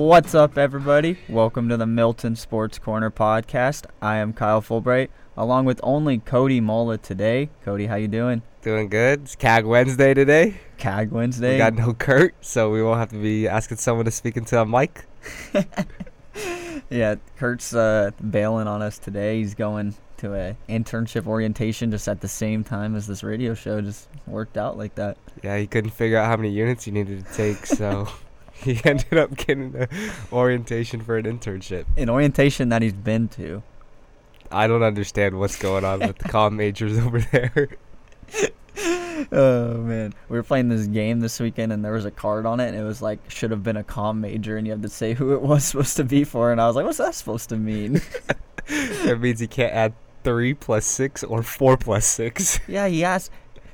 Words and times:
What's 0.00 0.34
up, 0.34 0.56
everybody? 0.56 1.18
Welcome 1.28 1.68
to 1.68 1.76
the 1.76 1.86
Milton 1.86 2.34
Sports 2.34 2.78
Corner 2.78 3.10
podcast. 3.10 3.84
I 4.00 4.16
am 4.16 4.32
Kyle 4.32 4.62
Fulbright, 4.62 5.10
along 5.36 5.66
with 5.66 5.78
only 5.82 6.16
Cody 6.20 6.58
Mola 6.58 6.96
today. 6.96 7.50
Cody, 7.66 7.84
how 7.84 7.96
you 7.96 8.08
doing? 8.08 8.40
Doing 8.62 8.88
good. 8.88 9.24
It's 9.24 9.36
CAG 9.36 9.66
Wednesday 9.66 10.14
today. 10.14 10.58
CAG 10.78 11.10
Wednesday. 11.10 11.52
We 11.52 11.58
got 11.58 11.74
no 11.74 11.92
Kurt, 11.92 12.34
so 12.40 12.70
we 12.70 12.82
won't 12.82 12.98
have 12.98 13.10
to 13.10 13.20
be 13.20 13.46
asking 13.46 13.76
someone 13.76 14.06
to 14.06 14.10
speak 14.10 14.38
into 14.38 14.58
a 14.58 14.64
mic. 14.64 15.04
yeah, 16.90 17.16
Kurt's 17.36 17.74
uh, 17.74 18.12
bailing 18.30 18.68
on 18.68 18.80
us 18.80 18.98
today. 18.98 19.40
He's 19.40 19.54
going 19.54 19.94
to 20.16 20.34
a 20.34 20.56
internship 20.66 21.26
orientation 21.26 21.90
just 21.90 22.08
at 22.08 22.22
the 22.22 22.28
same 22.28 22.64
time 22.64 22.96
as 22.96 23.06
this 23.06 23.22
radio 23.22 23.52
show. 23.52 23.82
Just 23.82 24.08
worked 24.26 24.56
out 24.56 24.78
like 24.78 24.94
that. 24.94 25.18
Yeah, 25.42 25.58
he 25.58 25.66
couldn't 25.66 25.90
figure 25.90 26.16
out 26.16 26.24
how 26.24 26.38
many 26.38 26.48
units 26.48 26.84
he 26.86 26.90
needed 26.90 27.26
to 27.26 27.32
take, 27.34 27.66
so 27.66 28.08
he 28.64 28.80
ended 28.84 29.18
up 29.18 29.36
getting 29.36 29.74
an 29.74 29.88
orientation 30.32 31.00
for 31.00 31.16
an 31.16 31.24
internship. 31.24 31.86
An 31.96 32.10
orientation 32.10 32.68
that 32.68 32.82
he's 32.82 32.92
been 32.92 33.28
to. 33.28 33.62
I 34.52 34.66
don't 34.66 34.82
understand 34.82 35.38
what's 35.38 35.56
going 35.56 35.84
on 35.84 36.00
with 36.00 36.18
the 36.18 36.28
comm 36.28 36.54
majors 36.54 36.98
over 36.98 37.20
there. 37.20 37.68
Oh 39.32 39.74
man, 39.74 40.14
we 40.30 40.38
were 40.38 40.42
playing 40.42 40.70
this 40.70 40.86
game 40.86 41.20
this 41.20 41.38
weekend, 41.40 41.72
and 41.72 41.84
there 41.84 41.92
was 41.92 42.06
a 42.06 42.10
card 42.10 42.46
on 42.46 42.58
it, 42.58 42.68
and 42.68 42.76
it 42.76 42.82
was 42.82 43.02
like 43.02 43.18
should 43.30 43.50
have 43.50 43.62
been 43.62 43.76
a 43.76 43.84
comm 43.84 44.18
major, 44.18 44.56
and 44.56 44.66
you 44.66 44.72
have 44.72 44.80
to 44.80 44.88
say 44.88 45.12
who 45.12 45.34
it 45.34 45.42
was 45.42 45.64
supposed 45.66 45.96
to 45.96 46.04
be 46.04 46.24
for, 46.24 46.50
and 46.50 46.60
I 46.60 46.66
was 46.66 46.74
like, 46.74 46.86
what's 46.86 46.96
that 46.98 47.14
supposed 47.14 47.50
to 47.50 47.56
mean? 47.56 48.00
that 48.66 49.18
means 49.20 49.40
he 49.40 49.46
can't 49.46 49.74
add 49.74 49.92
three 50.24 50.54
plus 50.54 50.86
six 50.86 51.22
or 51.22 51.42
four 51.42 51.76
plus 51.76 52.06
six. 52.06 52.60
yeah, 52.66 52.88
he 52.88 53.04
asked. 53.04 53.30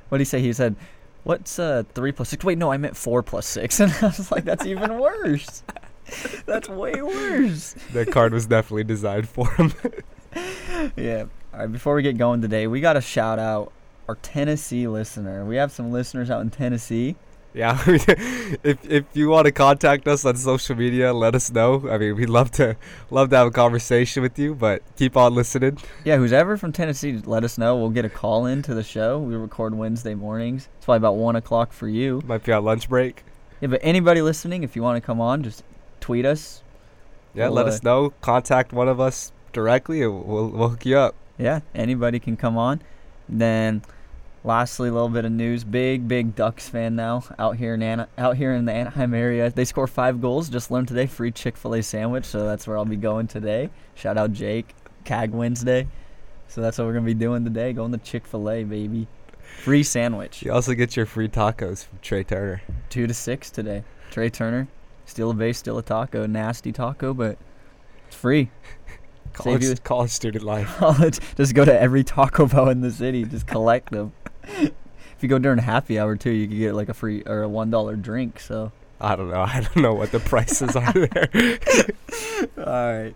What 0.09 0.19
did 0.19 0.23
he 0.23 0.28
say? 0.28 0.41
He 0.41 0.53
said, 0.53 0.75
"What's 1.27 1.58
uh 1.58 1.82
three 1.92 2.12
plus 2.12 2.28
six? 2.28 2.44
Wait, 2.44 2.56
no, 2.56 2.70
I 2.70 2.77
meant 2.77 2.96
four 2.96 3.20
plus 3.24 3.46
six, 3.46 3.80
and 3.80 3.92
I 4.00 4.06
was 4.06 4.30
like, 4.30 4.44
that's 4.44 4.64
even 4.64 4.98
worse. 5.00 5.64
that's 6.46 6.69
way 6.69 7.02
worse. 7.02 7.74
that 7.92 8.12
card 8.12 8.32
was 8.32 8.46
definitely 8.46 8.84
designed 8.84 9.28
for 9.28 9.50
him. 9.54 9.72
Yeah. 10.97 11.24
All 11.54 11.60
right. 11.60 11.72
Before 11.72 11.94
we 11.94 12.02
get 12.02 12.19
going 12.19 12.42
today, 12.42 12.66
we 12.66 12.82
got 12.82 12.92
to 12.92 13.00
shout 13.00 13.38
out 13.38 13.72
our 14.08 14.16
Tennessee 14.16 14.86
listener. 14.86 15.42
We 15.47 15.56
have 15.56 15.72
some 15.72 15.91
listeners 15.91 16.30
out 16.30 16.42
in 16.42 16.50
Tennessee. 16.50 17.16
Yeah, 17.57 17.83
if 17.87 18.85
if 18.85 19.05
you 19.15 19.31
want 19.31 19.47
to 19.47 19.53
contact 19.53 20.07
us 20.07 20.27
on 20.27 20.37
social 20.37 20.77
media, 20.77 21.15
let 21.15 21.35
us 21.35 21.51
know. 21.51 21.89
I 21.89 21.97
mean, 21.97 22.15
we'd 22.15 22.29
love 22.29 22.51
to 22.53 22.77
love 23.11 23.31
to 23.31 23.37
have 23.37 23.47
a 23.47 23.51
conversation 23.51 24.23
with 24.23 24.39
you, 24.39 24.55
but 24.55 24.83
keep 24.97 25.17
on 25.17 25.35
listening. 25.35 25.79
Yeah, 26.05 26.19
who's 26.19 26.34
ever 26.34 26.59
from 26.59 26.73
Tennessee, 26.73 27.17
let 27.25 27.45
us 27.45 27.57
know. 27.57 27.75
We'll 27.75 27.89
get 27.89 28.05
a 28.05 28.11
call 28.11 28.45
in 28.45 28.61
to 28.61 28.75
the 28.75 28.83
show. 28.83 29.19
We 29.19 29.37
record 29.37 29.75
Wednesday 29.75 30.15
mornings. 30.15 30.69
It's 30.77 30.84
probably 30.84 30.99
about 30.99 31.17
one 31.17 31.34
o'clock 31.34 31.73
for 31.73 31.89
you. 31.89 32.21
Might 32.27 32.45
be 32.45 32.53
on 32.53 32.62
lunch 32.62 32.91
break. 32.91 33.25
Yeah, 33.62 33.69
but 33.69 33.81
anybody 33.83 34.21
listening, 34.21 34.62
if 34.62 34.77
you 34.77 34.83
want 34.83 35.03
to 35.03 35.07
come 35.07 35.19
on, 35.19 35.43
just 35.43 35.65
tweet 35.99 36.27
us. 36.27 36.62
Yeah, 37.34 37.47
We'll, 37.47 37.55
let 37.55 37.65
uh, 37.65 37.69
us 37.71 37.83
know. 37.83 38.11
Contact 38.21 38.75
one 38.75 38.87
of 38.87 39.01
us 39.01 39.33
directly, 39.55 40.03
and 40.03 40.27
we'll 40.27 40.49
we'll 40.49 40.69
hook 40.69 40.84
you 40.84 40.99
up. 40.99 41.15
Yeah, 41.39 41.61
anybody 41.75 42.19
can 42.19 42.37
come 42.37 42.59
on. 42.59 42.83
Then, 43.31 43.81
lastly, 44.47 44.89
a 44.89 44.92
little 44.92 45.08
bit 45.08 45.25
of 45.25 45.33
news. 45.33 45.64
Big, 45.64 46.08
big 46.08 46.34
Ducks 46.34 46.69
fan 46.69 46.97
now 46.97 47.25
out 47.39 47.56
here 47.56 47.75
in 47.75 47.83
Ana- 47.83 48.08
out 48.16 48.36
here 48.36 48.53
in 48.53 48.64
the 48.64 48.72
Anaheim 48.72 49.12
area. 49.12 49.50
They 49.50 49.64
score 49.64 49.86
five 49.86 50.20
goals. 50.20 50.48
Just 50.48 50.70
learned 50.70 50.88
today, 50.88 51.06
free 51.06 51.33
Chick 51.33 51.56
Fil 51.56 51.75
A 51.75 51.83
sandwich. 51.83 52.25
So 52.25 52.47
that's 52.47 52.66
where 52.66 52.78
I'll 52.78 52.84
be 52.84 52.97
going 52.97 53.27
today. 53.27 53.71
Shout 53.94 54.16
out 54.16 54.32
Jake, 54.32 54.75
CAG 55.04 55.32
Wednesday. 55.32 55.88
So 56.48 56.60
that's 56.60 56.78
what 56.78 56.87
we're 56.87 56.94
gonna 56.94 57.04
be 57.04 57.15
doing 57.15 57.44
today. 57.44 57.72
Going 57.72 57.93
to 57.93 57.98
Chick 57.98 58.26
Fil 58.26 58.48
A, 58.48 58.65
baby. 58.65 59.09
Free 59.59 59.82
sandwich. 59.82 60.43
You 60.43 60.53
also 60.53 60.75
get 60.75 60.97
your 60.97 61.06
free 61.06 61.28
tacos 61.28 61.84
from 61.84 61.98
Trea 62.00 62.25
Turner. 62.25 62.62
Two 62.88 63.06
to 63.06 63.15
six 63.15 63.50
today. 63.50 63.82
Trea 64.10 64.31
Turner, 64.31 64.69
still 65.04 65.31
a 65.31 65.34
base, 65.34 65.59
still 65.59 65.78
a 65.78 65.82
taco, 65.82 66.26
nasty 66.26 66.72
taco, 66.72 67.12
but 67.12 67.37
it's 68.06 68.16
free. 68.16 68.50
College, 69.32 69.82
college 69.82 70.10
student 70.10 70.44
life. 70.44 70.66
College, 70.78 71.21
just 71.37 71.54
go 71.54 71.62
to 71.62 71.81
every 71.81 72.03
Taco 72.03 72.47
Bell 72.47 72.71
in 72.71 72.81
the 72.81 72.91
city, 72.91 73.22
just 73.25 73.47
collect 73.47 73.92
them. 73.92 74.12
If 74.47 75.23
you 75.23 75.29
go 75.29 75.39
during 75.39 75.59
happy 75.59 75.99
hour 75.99 76.17
too, 76.17 76.31
you 76.31 76.47
could 76.47 76.57
get 76.57 76.75
like 76.75 76.89
a 76.89 76.95
free 76.95 77.23
or 77.27 77.43
a 77.43 77.49
one 77.49 77.71
dollar 77.71 77.97
drink. 77.97 78.41
So, 78.41 78.73
I 79.01 79.17
don't 79.17 79.31
know. 79.31 79.41
I 79.49 79.61
don't 79.61 79.83
know 79.83 79.95
what 79.95 80.12
the 80.12 80.21
prices 80.21 80.77
are 80.77 80.93
there. 80.93 81.59
all 82.59 83.03
right. 83.03 83.15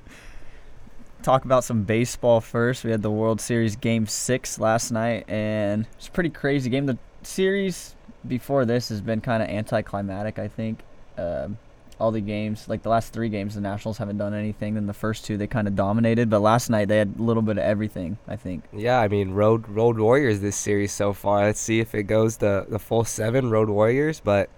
Talk 1.22 1.44
about 1.44 1.64
some 1.64 1.82
baseball 1.82 2.40
first. 2.40 2.82
We 2.82 2.90
had 2.90 3.02
the 3.02 3.10
World 3.10 3.40
Series 3.40 3.76
Game 3.76 4.06
Six 4.06 4.58
last 4.58 4.90
night, 4.90 5.28
and 5.28 5.86
it's 5.98 6.08
a 6.08 6.10
pretty 6.10 6.30
crazy 6.30 6.70
game. 6.70 6.86
The 6.86 6.98
series 7.22 7.94
before 8.26 8.64
this 8.64 8.88
has 8.88 9.02
been 9.02 9.20
kind 9.20 9.42
of 9.42 9.50
anticlimactic. 9.50 10.38
I 10.38 10.48
think 10.48 10.80
um, 11.18 11.58
all 12.00 12.10
the 12.10 12.20
games, 12.20 12.68
like 12.68 12.82
the 12.82 12.88
last 12.88 13.12
three 13.12 13.28
games, 13.28 13.54
the 13.54 13.60
Nationals 13.60 13.98
haven't 13.98 14.18
done 14.18 14.34
anything. 14.34 14.74
Then 14.74 14.86
the 14.86 14.94
first 14.94 15.24
two 15.24 15.36
they 15.36 15.46
kind 15.46 15.68
of 15.68 15.76
dominated, 15.76 16.30
but 16.30 16.40
last 16.40 16.70
night 16.70 16.88
they 16.88 16.96
had 16.98 17.14
a 17.18 17.22
little 17.22 17.42
bit 17.42 17.58
of 17.58 17.64
everything. 17.64 18.18
I 18.26 18.36
think. 18.36 18.64
yeah, 18.72 19.00
I 19.00 19.08
mean, 19.08 19.32
road 19.32 19.68
road 19.68 19.98
warriors 19.98 20.40
this 20.40 20.56
series 20.56 20.92
so 20.92 21.12
far. 21.12 21.44
Let's 21.44 21.60
see 21.60 21.80
if 21.80 21.94
it 21.94 22.04
goes 22.04 22.38
the 22.38 22.66
the 22.68 22.78
full 22.78 23.04
seven 23.04 23.50
road 23.50 23.68
warriors. 23.68 24.20
But 24.20 24.48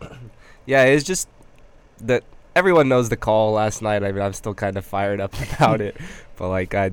yeah, 0.66 0.84
it's 0.84 1.04
just 1.04 1.28
that 2.00 2.22
everyone 2.54 2.88
knows 2.88 3.08
the 3.08 3.16
call 3.16 3.52
last 3.52 3.82
night. 3.82 4.04
I 4.04 4.12
mean, 4.12 4.22
I'm 4.22 4.32
still 4.32 4.54
kind 4.54 4.76
of 4.76 4.84
fired 4.84 5.20
up 5.20 5.34
about 5.54 5.80
it, 5.80 5.96
but 6.36 6.48
like 6.48 6.74
I. 6.74 6.92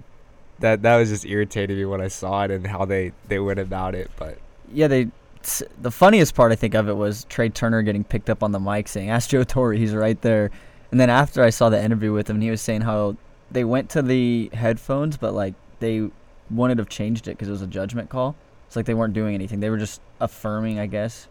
That, 0.59 0.83
that 0.83 0.97
was 0.97 1.09
just 1.09 1.25
irritating 1.25 1.75
me 1.75 1.85
when 1.85 2.01
I 2.01 2.07
saw 2.07 2.43
it 2.43 2.51
and 2.51 2.67
how 2.67 2.85
they, 2.85 3.13
they 3.27 3.39
went 3.39 3.57
about 3.57 3.95
it. 3.95 4.11
But 4.15 4.37
yeah, 4.71 4.87
they. 4.87 5.07
S- 5.43 5.63
The 5.81 5.91
funniest 5.91 6.35
part 6.35 6.51
I 6.51 6.55
think 6.55 6.73
of 6.73 6.87
it 6.89 6.95
was 6.95 7.25
Trea 7.25 7.49
Turner 7.49 7.81
getting 7.81 8.03
picked 8.03 8.29
up 8.29 8.43
on 8.43 8.51
the 8.51 8.59
mic 8.59 8.87
saying, 8.87 9.09
"Ask 9.09 9.29
Joe 9.29 9.43
Torre, 9.43 9.73
he's 9.73 9.93
right 9.93 10.19
there." 10.21 10.51
And 10.91 10.99
then 10.99 11.09
after 11.09 11.43
I 11.43 11.49
saw 11.49 11.69
the 11.69 11.81
interview 11.81 12.11
with 12.13 12.29
him, 12.29 12.41
he 12.41 12.49
was 12.51 12.61
saying 12.61 12.81
how 12.81 13.15
they 13.49 13.63
went 13.63 13.89
to 13.91 14.01
the 14.01 14.49
headphones, 14.53 15.17
but 15.17 15.33
like 15.33 15.53
they 15.79 16.09
wanted 16.49 16.75
to 16.75 16.81
have 16.81 16.89
changed 16.89 17.27
it 17.27 17.31
because 17.31 17.47
it 17.47 17.51
was 17.51 17.61
a 17.61 17.67
judgment 17.67 18.09
call. 18.09 18.35
It's 18.67 18.75
like 18.75 18.85
they 18.85 18.93
weren't 18.93 19.13
doing 19.13 19.35
anything; 19.35 19.59
they 19.59 19.69
were 19.69 19.77
just 19.77 20.01
affirming, 20.19 20.79
I 20.79 20.85
guess. 20.87 21.27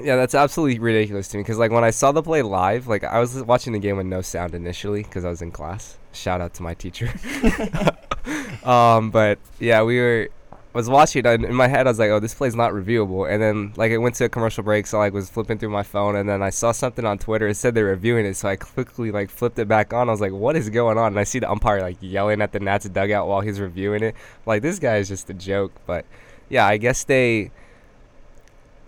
Yeah, 0.00 0.16
that's 0.16 0.34
absolutely 0.34 0.78
ridiculous 0.78 1.28
to 1.28 1.36
me 1.36 1.42
because 1.42 1.58
like 1.58 1.70
when 1.70 1.84
I 1.84 1.90
saw 1.90 2.12
the 2.12 2.22
play 2.22 2.40
live, 2.42 2.86
like 2.88 3.04
I 3.04 3.18
was 3.20 3.42
watching 3.42 3.72
the 3.74 3.78
game 3.78 3.98
with 3.98 4.06
no 4.06 4.22
sound 4.22 4.54
initially 4.54 5.02
because 5.02 5.24
I 5.24 5.28
was 5.28 5.42
in 5.42 5.50
class. 5.50 5.98
Shout 6.12 6.40
out 6.40 6.54
to 6.54 6.62
my 6.62 6.74
teacher. 6.74 7.12
um, 8.64 9.10
but 9.10 9.38
yeah, 9.58 9.82
we 9.82 9.98
were 9.98 10.28
was 10.72 10.88
watching 10.88 11.26
and 11.26 11.44
in 11.44 11.54
my 11.54 11.68
head 11.68 11.86
I 11.86 11.90
was 11.90 11.98
like, 11.98 12.10
oh, 12.10 12.18
this 12.18 12.34
play's 12.34 12.54
not 12.54 12.72
reviewable. 12.72 13.30
And 13.30 13.42
then 13.42 13.72
like 13.76 13.90
it 13.90 13.98
went 13.98 14.14
to 14.16 14.24
a 14.24 14.28
commercial 14.28 14.62
break, 14.62 14.86
so 14.86 14.98
I 14.98 15.06
like 15.06 15.12
was 15.12 15.28
flipping 15.28 15.58
through 15.58 15.70
my 15.70 15.82
phone 15.82 16.16
and 16.16 16.28
then 16.28 16.42
I 16.42 16.50
saw 16.50 16.72
something 16.72 17.04
on 17.04 17.18
Twitter. 17.18 17.48
It 17.48 17.56
said 17.56 17.74
they're 17.74 17.84
reviewing 17.84 18.24
it, 18.24 18.34
so 18.34 18.48
I 18.48 18.56
quickly 18.56 19.10
like 19.10 19.30
flipped 19.30 19.58
it 19.58 19.68
back 19.68 19.92
on. 19.92 20.08
I 20.08 20.12
was 20.12 20.20
like, 20.20 20.32
what 20.32 20.56
is 20.56 20.70
going 20.70 20.98
on? 20.98 21.08
And 21.08 21.20
I 21.20 21.24
see 21.24 21.38
the 21.38 21.50
umpire 21.50 21.80
like 21.80 21.98
yelling 22.00 22.40
at 22.40 22.52
the 22.52 22.60
Nats 22.60 22.88
dugout 22.88 23.28
while 23.28 23.40
he's 23.40 23.60
reviewing 23.60 24.02
it. 24.02 24.14
Like 24.46 24.62
this 24.62 24.78
guy 24.78 24.96
is 24.96 25.08
just 25.08 25.28
a 25.28 25.34
joke. 25.34 25.72
But 25.86 26.06
yeah, 26.48 26.66
I 26.66 26.76
guess 26.78 27.04
they. 27.04 27.50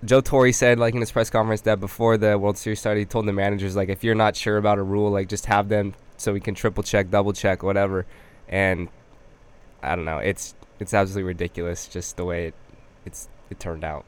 Joe 0.05 0.21
Torre 0.21 0.53
said, 0.53 0.79
like 0.79 0.95
in 0.95 1.01
his 1.01 1.11
press 1.11 1.31
conference, 1.31 1.63
that 1.63 1.81
before 1.81 2.19
the 2.19 2.39
World 2.39 2.59
Series 2.59 2.79
started, 2.79 3.01
he 3.01 3.07
told 3.07 3.27
the 3.27 3.33
managers, 3.33 3.75
like, 3.75 3.89
if 3.89 4.05
you're 4.05 4.15
not 4.15 4.37
sure 4.37 4.59
about 4.59 4.77
a 4.77 4.83
rule, 4.83 5.11
like, 5.11 5.31
just 5.31 5.47
have 5.47 5.71
them 5.71 5.95
so 6.19 6.35
we 6.35 6.41
can 6.41 6.55
triple 6.55 6.83
check, 6.83 7.11
double 7.11 7.33
check, 7.33 7.63
whatever. 7.63 8.05
And 8.47 8.89
I 9.83 9.97
don't 9.97 10.05
know, 10.05 10.19
it's 10.19 10.55
it's 10.81 10.95
absolutely 10.95 11.25
ridiculous, 11.29 11.87
just 11.89 12.17
the 12.17 12.25
way 12.25 12.49
it 12.49 12.55
it's 13.05 13.29
it 13.51 13.61
turned 13.61 13.85
out. 13.85 14.05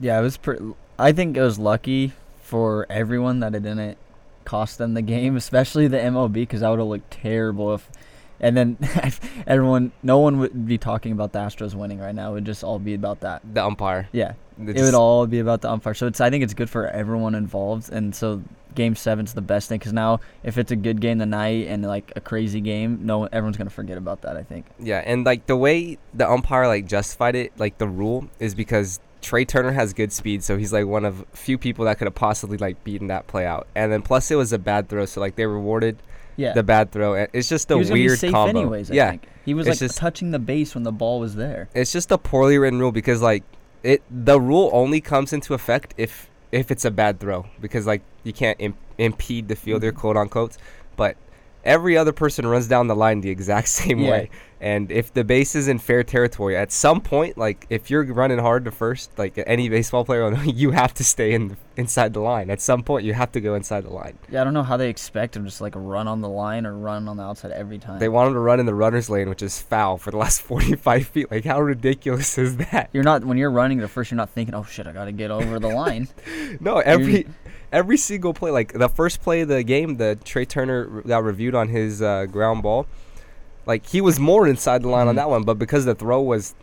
Yeah, 0.00 0.18
it 0.18 0.22
was. 0.22 0.36
Pre- 0.36 0.74
I 0.98 1.12
think 1.12 1.36
it 1.36 1.42
was 1.42 1.58
lucky 1.58 2.12
for 2.42 2.86
everyone 2.88 3.40
that 3.40 3.54
it 3.54 3.62
didn't 3.62 3.98
cost 4.44 4.78
them 4.78 4.94
the 4.94 5.02
game, 5.02 5.36
especially 5.44 5.88
the 5.88 5.98
MLB, 5.98 6.32
because 6.32 6.60
that 6.60 6.68
would 6.68 6.78
have 6.78 6.88
looked 6.88 7.10
terrible 7.10 7.74
if. 7.74 7.88
And 8.38 8.54
then 8.54 8.76
everyone, 9.46 9.92
no 10.02 10.18
one 10.18 10.38
would 10.40 10.66
be 10.66 10.76
talking 10.76 11.12
about 11.12 11.32
the 11.32 11.38
Astros 11.38 11.72
winning 11.74 11.98
right 11.98 12.14
now. 12.14 12.32
It 12.32 12.34
would 12.34 12.44
just 12.44 12.62
all 12.62 12.78
be 12.78 12.92
about 12.92 13.20
that. 13.20 13.40
The 13.54 13.64
umpire, 13.64 14.10
Yeah, 14.12 14.34
it 14.60 14.76
it 14.76 14.82
would 14.82 14.92
all 14.92 15.26
be 15.26 15.38
about 15.38 15.62
the 15.62 15.70
umpire. 15.70 15.94
So 15.94 16.06
it's 16.06 16.20
I 16.20 16.28
think 16.28 16.44
it's 16.44 16.52
good 16.52 16.68
for 16.68 16.86
everyone 16.86 17.34
involved, 17.34 17.90
and 17.90 18.14
so 18.14 18.42
Game 18.76 18.94
Seven's 18.94 19.34
the 19.34 19.40
best 19.42 19.68
thing 19.68 19.78
because 19.78 19.92
now 19.92 20.20
if 20.44 20.56
it's 20.58 20.70
a 20.70 20.76
good 20.76 21.00
game 21.00 21.18
tonight 21.18 21.66
and 21.66 21.84
like 21.84 22.12
a 22.14 22.20
crazy 22.20 22.60
game, 22.60 23.00
no 23.02 23.24
everyone's 23.24 23.56
gonna 23.56 23.70
forget 23.70 23.98
about 23.98 24.22
that. 24.22 24.36
I 24.36 24.44
think. 24.44 24.66
Yeah, 24.78 25.02
and 25.04 25.26
like 25.26 25.46
the 25.46 25.56
way 25.56 25.98
the 26.14 26.30
umpire 26.30 26.68
like 26.68 26.86
justified 26.86 27.34
it, 27.34 27.52
like 27.58 27.78
the 27.78 27.88
rule 27.88 28.28
is 28.38 28.54
because 28.54 29.00
Trea 29.22 29.44
Turner 29.44 29.72
has 29.72 29.92
good 29.92 30.12
speed, 30.12 30.44
so 30.44 30.56
he's 30.56 30.72
like 30.72 30.86
one 30.86 31.04
of 31.04 31.24
few 31.32 31.58
people 31.58 31.86
that 31.86 31.98
could 31.98 32.06
have 32.06 32.14
possibly 32.14 32.58
like 32.58 32.84
beaten 32.84 33.08
that 33.08 33.26
play 33.26 33.44
out. 33.46 33.66
And 33.74 33.90
then 33.90 34.02
plus 34.02 34.30
it 34.30 34.36
was 34.36 34.52
a 34.52 34.58
bad 34.58 34.88
throw, 34.88 35.04
so 35.06 35.20
like 35.20 35.34
they 35.34 35.46
rewarded 35.46 35.96
Yeah. 36.36 36.52
the 36.52 36.62
bad 36.62 36.92
throw. 36.92 37.14
And 37.14 37.28
It's 37.32 37.48
just 37.48 37.68
a 37.70 37.74
he 37.74 37.78
was 37.78 37.88
gonna 37.88 37.98
be 38.00 38.06
weird 38.06 38.20
combo. 38.32 38.60
anyways. 38.60 38.90
I 38.90 38.94
yeah, 38.94 39.10
think. 39.10 39.26
he 39.44 39.54
was 39.54 39.66
it's 39.66 39.80
like 39.80 39.88
just- 39.88 39.98
touching 39.98 40.30
the 40.30 40.38
base 40.38 40.74
when 40.74 40.84
the 40.84 40.92
ball 40.92 41.18
was 41.18 41.34
there. 41.34 41.68
it's 41.74 41.90
just 41.92 42.12
a 42.12 42.18
poorly 42.18 42.58
written 42.58 42.78
rule 42.78 42.92
because 42.92 43.20
like 43.22 43.42
it 43.82 44.02
the 44.10 44.40
rule 44.40 44.70
only 44.72 45.00
comes 45.00 45.32
into 45.32 45.54
effect 45.54 45.94
if 45.96 46.28
if 46.52 46.70
it's 46.70 46.84
a 46.84 46.90
bad 46.90 47.18
throw 47.20 47.44
because 47.60 47.86
like 47.86 48.02
you 48.24 48.32
can't 48.32 48.56
Im- 48.60 48.76
impede 48.98 49.48
the 49.48 49.56
fielder 49.56 49.92
Mhm. 49.92 49.96
quote 49.96 50.16
unquote 50.16 50.56
but 50.96 51.16
every 51.64 51.96
other 51.96 52.12
person 52.12 52.46
runs 52.46 52.68
down 52.68 52.86
the 52.86 52.96
line 52.96 53.20
the 53.20 53.30
exact 53.30 53.68
same 53.80 53.98
Yeah. 54.00 54.10
way 54.10 54.30
And 54.60 54.90
if 54.90 55.12
the 55.12 55.22
base 55.22 55.54
is 55.54 55.68
in 55.68 55.78
fair 55.78 56.02
territory, 56.02 56.56
at 56.56 56.72
some 56.72 57.00
point, 57.00 57.36
like 57.36 57.66
if 57.68 57.90
you're 57.90 58.04
running 58.04 58.38
hard 58.38 58.64
to 58.64 58.70
first, 58.70 59.16
like 59.18 59.42
any 59.46 59.68
baseball 59.68 60.04
player, 60.04 60.32
you 60.44 60.70
have 60.70 60.94
to 60.94 61.04
stay 61.04 61.32
in 61.34 61.56
inside 61.76 62.14
the 62.14 62.20
line. 62.20 62.48
At 62.48 62.62
some 62.62 62.82
point, 62.82 63.04
you 63.04 63.12
have 63.12 63.30
to 63.32 63.40
go 63.40 63.54
inside 63.54 63.84
the 63.84 63.92
line. 63.92 64.18
Yeah, 64.30 64.40
I 64.40 64.44
don't 64.44 64.54
know 64.54 64.62
how 64.62 64.78
they 64.78 64.88
expect 64.88 65.36
him 65.36 65.44
just 65.44 65.60
like 65.60 65.74
run 65.76 66.08
on 66.08 66.22
the 66.22 66.28
line 66.28 66.64
or 66.64 66.74
run 66.74 67.06
on 67.06 67.18
the 67.18 67.22
outside 67.22 67.50
every 67.50 67.78
time. 67.78 67.98
They 67.98 68.08
want 68.08 68.28
him 68.28 68.34
to 68.34 68.40
run 68.40 68.58
in 68.58 68.64
the 68.66 68.74
runner's 68.74 69.10
lane, 69.10 69.28
which 69.28 69.42
is 69.42 69.60
foul 69.60 69.98
for 69.98 70.10
the 70.10 70.16
last 70.16 70.40
45 70.42 71.06
feet. 71.06 71.30
Like, 71.30 71.44
how 71.44 71.60
ridiculous 71.60 72.38
is 72.38 72.56
that? 72.56 72.88
You're 72.94 73.04
not 73.04 73.24
when 73.24 73.36
you're 73.36 73.50
running 73.50 73.80
to 73.80 73.88
first. 73.88 74.10
You're 74.10 74.16
not 74.16 74.30
thinking, 74.30 74.54
"Oh 74.54 74.64
shit, 74.64 74.86
I 74.86 74.92
gotta 74.92 75.12
get 75.12 75.30
over 75.30 75.58
the 75.58 75.68
line." 75.68 76.08
No, 76.60 76.78
every 76.78 77.26
every 77.72 77.96
single 77.96 78.32
play, 78.32 78.50
like 78.50 78.72
the 78.72 78.88
first 78.88 79.20
play 79.20 79.42
of 79.42 79.48
the 79.48 79.62
game, 79.62 79.96
the 79.96 80.18
Trea 80.24 80.46
Turner 80.46 81.02
got 81.02 81.24
reviewed 81.24 81.54
on 81.54 81.68
his 81.68 82.00
uh, 82.00 82.26
ground 82.26 82.62
ball. 82.62 82.86
Like 83.66 83.86
he 83.86 84.00
was 84.00 84.18
more 84.20 84.46
inside 84.46 84.82
the 84.82 84.88
line 84.88 85.08
on 85.08 85.14
Mhm. 85.14 85.18
that 85.18 85.28
one, 85.30 85.42
but 85.42 85.58
because 85.58 85.84
the 85.84 85.94
throw 85.94 86.22
was 86.22 86.54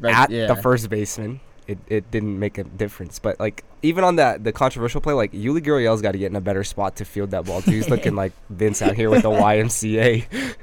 Right, 0.00 0.14
at 0.14 0.30
yeah. 0.30 0.46
the 0.46 0.56
first 0.56 0.88
baseman, 0.88 1.40
it, 1.66 1.78
it 1.88 2.10
didn't 2.10 2.38
make 2.38 2.58
a 2.58 2.64
difference. 2.64 3.18
But 3.18 3.38
like 3.40 3.64
even 3.82 4.04
on 4.04 4.16
that 4.16 4.44
the 4.44 4.52
controversial 4.52 5.00
play, 5.00 5.12
like 5.14 5.32
Yuli 5.32 5.62
Gurriel's 5.64 6.00
got 6.02 6.12
to 6.12 6.18
get 6.18 6.30
in 6.30 6.36
a 6.36 6.40
better 6.40 6.64
spot 6.64 6.96
to 6.96 7.04
field 7.04 7.30
that 7.32 7.44
ball. 7.44 7.60
Too. 7.62 7.72
He's 7.72 7.88
looking 7.90 8.14
like 8.22 8.32
Vince 8.50 8.80
out 8.82 8.94
here 8.94 9.10
with 9.10 9.22
the 9.22 9.30
YMCA. 9.30 10.24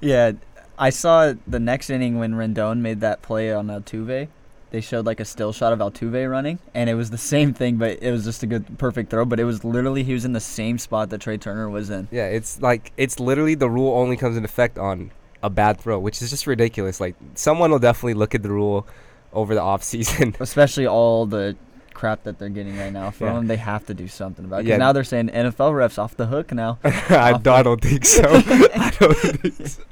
Yeah, 0.00 0.32
I 0.78 0.90
saw 0.90 1.32
the 1.46 1.58
next 1.58 1.90
inning 1.90 2.18
when 2.20 2.34
Rendon 2.34 2.78
made 2.78 3.00
that 3.00 3.20
play 3.20 3.52
on 3.52 3.66
Altuve. 3.66 4.28
They 4.70 4.80
showed 4.82 5.06
like 5.06 5.18
a 5.20 5.24
still 5.24 5.52
shot 5.52 5.72
of 5.72 5.78
Altuve 5.78 6.30
running, 6.30 6.58
and 6.74 6.90
it 6.90 6.94
was 6.94 7.10
the 7.10 7.16
same 7.18 7.54
thing, 7.54 7.76
but 7.76 8.02
it 8.02 8.10
was 8.10 8.24
just 8.24 8.42
a 8.42 8.46
good, 8.46 8.78
perfect 8.78 9.10
throw. 9.10 9.24
But 9.24 9.40
it 9.40 9.44
was 9.44 9.64
literally 9.64 10.02
he 10.04 10.12
was 10.12 10.24
in 10.26 10.34
the 10.34 10.40
same 10.40 10.76
spot 10.78 11.08
that 11.10 11.20
Trea 11.22 11.38
Turner 11.38 11.70
was 11.70 11.88
in. 11.90 12.06
Yeah, 12.10 12.26
it's 12.26 12.60
like 12.60 12.92
it's 12.96 13.18
literally 13.18 13.54
the 13.54 13.70
rule 13.70 13.92
only 13.94 14.16
comes 14.16 14.36
into 14.36 14.46
effect 14.48 14.76
on 14.78 15.10
a 15.42 15.48
bad 15.48 15.80
throw, 15.80 15.98
which 15.98 16.20
is 16.20 16.30
just 16.30 16.46
ridiculous. 16.46 17.00
Like 17.00 17.14
someone 17.34 17.70
will 17.70 17.78
definitely 17.78 18.14
look 18.14 18.34
at 18.34 18.42
the 18.42 18.50
rule 18.50 18.86
over 19.32 19.54
the 19.54 19.62
off 19.62 19.82
season. 19.82 20.36
Especially 20.40 20.86
all 20.86 21.24
the 21.26 21.56
crap 21.94 22.22
that 22.24 22.38
they're 22.38 22.48
getting 22.48 22.76
right 22.78 22.92
now 22.92 23.10
from 23.10 23.26
Yeah. 23.26 23.32
them. 23.34 23.46
They 23.48 23.56
have 23.56 23.84
to 23.86 23.94
do 23.94 24.06
something 24.06 24.44
about 24.44 24.60
it. 24.60 24.66
Yeah. 24.66 24.76
now 24.76 24.92
they're 24.92 25.02
saying 25.02 25.30
NFL 25.30 25.72
refs 25.72 25.98
off 25.98 26.16
the 26.16 26.26
hook 26.26 26.52
now. 26.52 26.78
I, 26.84 26.92
I 27.10 27.32
the- 27.38 27.62
don't 27.62 27.80
think 27.80 28.04
so. 28.04 28.22
I 28.26 28.92
don't 29.00 29.14
think 29.16 29.66
so. 29.66 29.82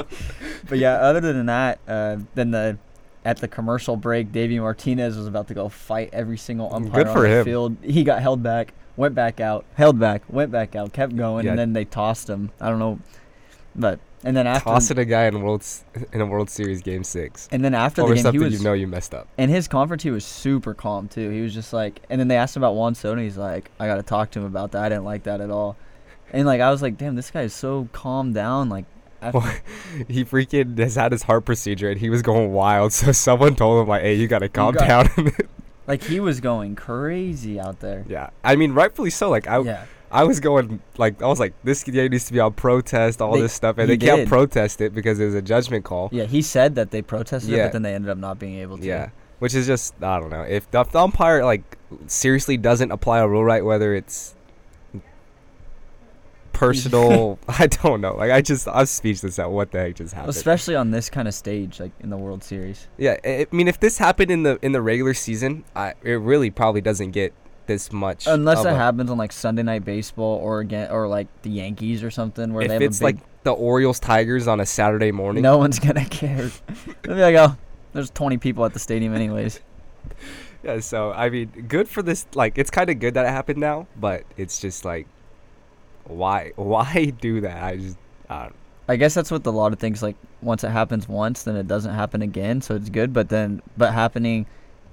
But 0.69 0.79
yeah, 0.79 0.95
other 0.99 1.21
than 1.21 1.47
that, 1.47 1.79
uh, 1.89 2.19
then 2.35 2.51
the 2.53 2.79
at 3.27 3.39
the 3.39 3.49
commercial 3.49 3.97
break, 3.97 4.33
Davey 4.33 4.59
Martinez 4.59 5.17
was 5.17 5.27
about 5.27 5.49
to 5.49 5.55
go 5.55 5.69
fight 5.69 6.11
every 6.13 6.39
single 6.39 6.73
umpire 6.73 7.05
Good 7.05 7.09
on 7.09 7.23
the 7.23 7.29
him. 7.29 7.45
field. 7.45 7.77
He 7.83 8.05
got 8.05 8.23
held 8.23 8.43
back, 8.43 8.73
went 8.97 9.15
back 9.15 9.41
out, 9.41 9.65
held 9.75 9.99
back, 9.99 10.23
went 10.29 10.51
back 10.51 10.75
out, 10.77 10.93
kept 10.93 11.17
going, 11.17 11.45
Yeah. 11.45 11.51
and 11.51 11.59
then 11.59 11.73
they 11.73 11.85
tossed 11.85 12.31
him. 12.31 12.51
I 12.61 12.69
don't 12.71 12.79
know, 12.79 13.01
but 13.75 13.99
and 14.25 14.37
then 14.37 14.47
after 14.47 14.71
Tossing 14.71 14.99
a 14.99 15.05
guy 15.05 15.27
in 15.27 15.43
world's 15.43 15.85
in 16.13 16.21
a 16.21 16.27
World 16.27 16.49
Series 16.51 16.81
game 16.83 17.05
six 17.05 17.49
and 17.53 17.63
then 17.65 17.75
after 17.75 18.03
the 18.07 18.15
game, 18.15 18.33
he 18.33 18.39
was 18.39 18.55
you 18.59 18.65
know 18.65 18.73
you 18.73 18.87
messed 18.87 19.15
up. 19.15 19.29
in 19.37 19.51
his 19.51 19.69
conference. 19.69 20.03
He 20.03 20.11
was 20.11 20.25
super 20.25 20.73
calm 20.75 21.07
too. 21.09 21.29
He 21.31 21.43
was 21.43 21.53
just 21.53 21.73
like, 21.73 22.01
and 22.09 22.19
then 22.19 22.29
they 22.29 22.37
asked 22.37 22.57
him 22.57 22.63
about 22.63 22.75
Juan 22.77 22.95
Soto. 22.95 23.21
He's 23.21 23.37
like, 23.37 23.71
I 23.79 23.87
got 23.87 23.97
to 23.97 24.03
talk 24.03 24.31
to 24.33 24.39
him 24.41 24.47
about 24.47 24.73
that. 24.73 24.83
I 24.85 24.89
didn't 24.89 25.05
like 25.05 25.25
that 25.25 25.41
at 25.41 25.51
all. 25.51 25.77
And 26.33 26.47
like 26.47 26.61
I 26.61 26.71
was 26.71 26.81
like, 26.83 26.97
damn, 26.97 27.15
this 27.15 27.31
guy 27.31 27.43
is 27.43 27.53
so 27.55 27.89
calm 27.93 28.33
down. 28.33 28.69
Like, 28.69 28.85
Well, 29.33 29.51
he 30.09 30.25
freaking 30.25 30.79
has 30.79 30.95
had 30.97 31.13
his 31.13 31.23
heart 31.25 31.45
procedure 31.45 31.91
and 31.91 31.99
he 32.01 32.11
was 32.11 32.23
going 32.23 32.53
wild. 32.53 32.93
So 32.97 33.13
someone 33.13 33.57
told 33.57 33.83
him 33.83 33.89
like, 33.89 34.03
"Hey, 34.03 34.15
you 34.15 34.29
gotta 34.29 34.49
calm 34.49 34.75
got- 34.75 34.87
down." 35.17 35.33
like 35.87 36.03
he 36.03 36.21
was 36.21 36.41
going 36.41 36.75
crazy 36.77 37.59
out 37.61 37.81
there. 37.81 38.05
yeah, 38.09 38.31
I 38.45 38.57
mean, 38.57 38.73
rightfully 38.73 39.11
so. 39.11 39.29
Like 39.31 39.47
I, 39.49 39.59
yeah. 39.61 39.85
I 40.13 40.23
was 40.25 40.39
going 40.39 40.81
like 40.99 41.21
I 41.21 41.27
was 41.27 41.41
like, 41.41 41.55
this 41.65 41.83
game 41.83 42.11
needs 42.13 42.27
to 42.27 42.33
be 42.33 42.39
on 42.41 42.53
protest, 42.53 43.21
all 43.21 43.33
They- 43.35 43.41
this 43.43 43.53
stuff, 43.53 43.79
and 43.79 43.91
he 43.91 43.97
they 43.97 44.07
can't 44.07 44.29
protest 44.29 44.81
it 44.81 44.95
because 44.95 45.19
it 45.19 45.25
was 45.25 45.35
a 45.35 45.43
judgment 45.43 45.85
call. 45.85 46.09
Yeah, 46.13 46.25
he 46.25 46.43
said 46.43 46.77
that 46.77 46.93
they 46.93 47.03
protested 47.03 47.53
it, 47.53 47.63
but 47.65 47.73
then 47.73 47.83
they 47.83 47.95
ended 47.95 48.11
up 48.11 48.19
not 48.19 48.39
being 48.39 48.59
able 48.59 48.79
to. 48.79 48.85
Yeah, 48.87 49.11
which 49.41 49.55
is 49.55 49.67
just 49.67 49.95
I 50.01 50.21
don't 50.21 50.31
know 50.31 50.43
if 50.43 50.71
the, 50.71 50.81
if 50.83 50.91
the 50.93 51.01
umpire 51.01 51.45
like 51.45 51.77
seriously 52.07 52.57
doesn't 52.57 52.93
apply 52.93 53.19
a 53.19 53.27
rule 53.29 53.45
right, 53.45 53.65
whether 53.65 53.93
it's 53.95 54.36
personal, 56.57 57.39
I 57.49 57.67
don't 57.67 58.01
know. 58.01 58.15
Like 58.15 58.31
I 58.31 58.41
just 58.41 58.67
I'm 58.69 58.87
speechless 58.87 59.39
at 59.39 59.51
what 59.51 59.71
the 59.73 59.79
heck 59.79 59.97
just 59.97 60.15
happened. 60.15 60.31
Especially 60.31 60.75
on 60.75 60.91
this 60.91 61.11
kind 61.11 61.29
of 61.29 61.35
stage, 61.35 61.81
like 61.81 61.93
in 62.01 62.11
the 62.11 62.17
World 62.17 62.43
Series. 62.43 62.89
yeah, 62.97 63.17
I 63.25 63.47
mean 63.53 63.69
if 63.69 63.79
this 63.81 63.99
happened 63.99 64.31
in 64.31 64.43
the 64.43 64.59
in 64.63 64.73
the 64.73 64.83
regular 64.83 65.15
season, 65.15 65.65
I 65.75 65.95
it 66.03 66.15
really 66.15 66.51
probably 66.51 66.81
doesn't 66.81 67.11
get 67.13 67.33
this 67.67 67.93
much. 67.93 68.27
Unless 68.27 68.65
it 68.65 68.69
a- 68.69 68.75
happens 68.77 69.11
on 69.11 69.19
like 69.19 69.33
Sunday 69.33 69.63
night 69.63 69.85
baseball 69.85 70.39
or 70.39 70.61
again 70.61 70.91
or 70.91 71.09
like 71.09 71.29
the 71.43 71.51
Yankees 71.51 72.03
or 72.03 72.11
something 72.11 72.53
where 72.53 72.67
they 72.67 72.77
If 72.77 72.83
have 72.83 72.91
it's 72.91 72.99
big 73.01 73.05
like 73.05 73.43
the 73.43 73.53
Orioles 73.53 74.01
Tigers 74.01 74.49
on 74.49 74.61
a 74.61 74.67
Saturday 74.67 75.13
morning, 75.13 75.43
no 75.43 75.59
one's 75.59 75.79
gonna 75.79 76.05
care. 76.05 76.51
They'll 77.03 77.15
be 77.17 77.21
like, 77.23 77.37
oh, 77.37 77.57
there's 77.93 78.11
20 78.11 78.39
people 78.39 78.65
at 78.65 78.73
the 78.73 78.79
stadium 78.79 79.15
anyways. 79.15 79.61
Yeah, 80.63 80.81
so 80.81 81.13
I 81.13 81.31
mean, 81.31 81.67
good 81.69 81.89
for 81.89 82.03
this. 82.03 82.27
Like, 82.35 82.59
it's 82.59 82.71
kind 82.71 82.91
of 82.91 82.99
good 82.99 83.15
that 83.15 83.25
it 83.25 83.29
happened 83.29 83.59
now, 83.61 83.87
but 84.01 84.25
it's 84.37 84.61
just 84.61 84.85
like, 84.85 85.07
why, 86.09 86.53
why 86.57 87.13
do 87.21 87.41
that? 87.43 87.63
I 87.63 87.77
just, 87.77 87.97
I. 88.29 88.51
I 88.89 88.95
guess 88.95 89.15
that's 89.15 89.33
what 89.33 89.45
a 89.45 89.51
lot 89.51 89.73
of 89.73 89.81
things 89.81 90.03
like. 90.03 90.17
Once 90.43 90.63
it 90.63 90.71
happens 90.71 91.09
once, 91.09 91.43
then 91.43 91.57
it 91.57 91.67
doesn't 91.67 91.93
happen 91.93 92.23
again, 92.23 92.61
so 92.61 92.77
it's 92.77 92.89
good. 92.89 93.13
But 93.13 93.29
then, 93.29 93.61
but 93.77 93.93
happening, 93.93 94.47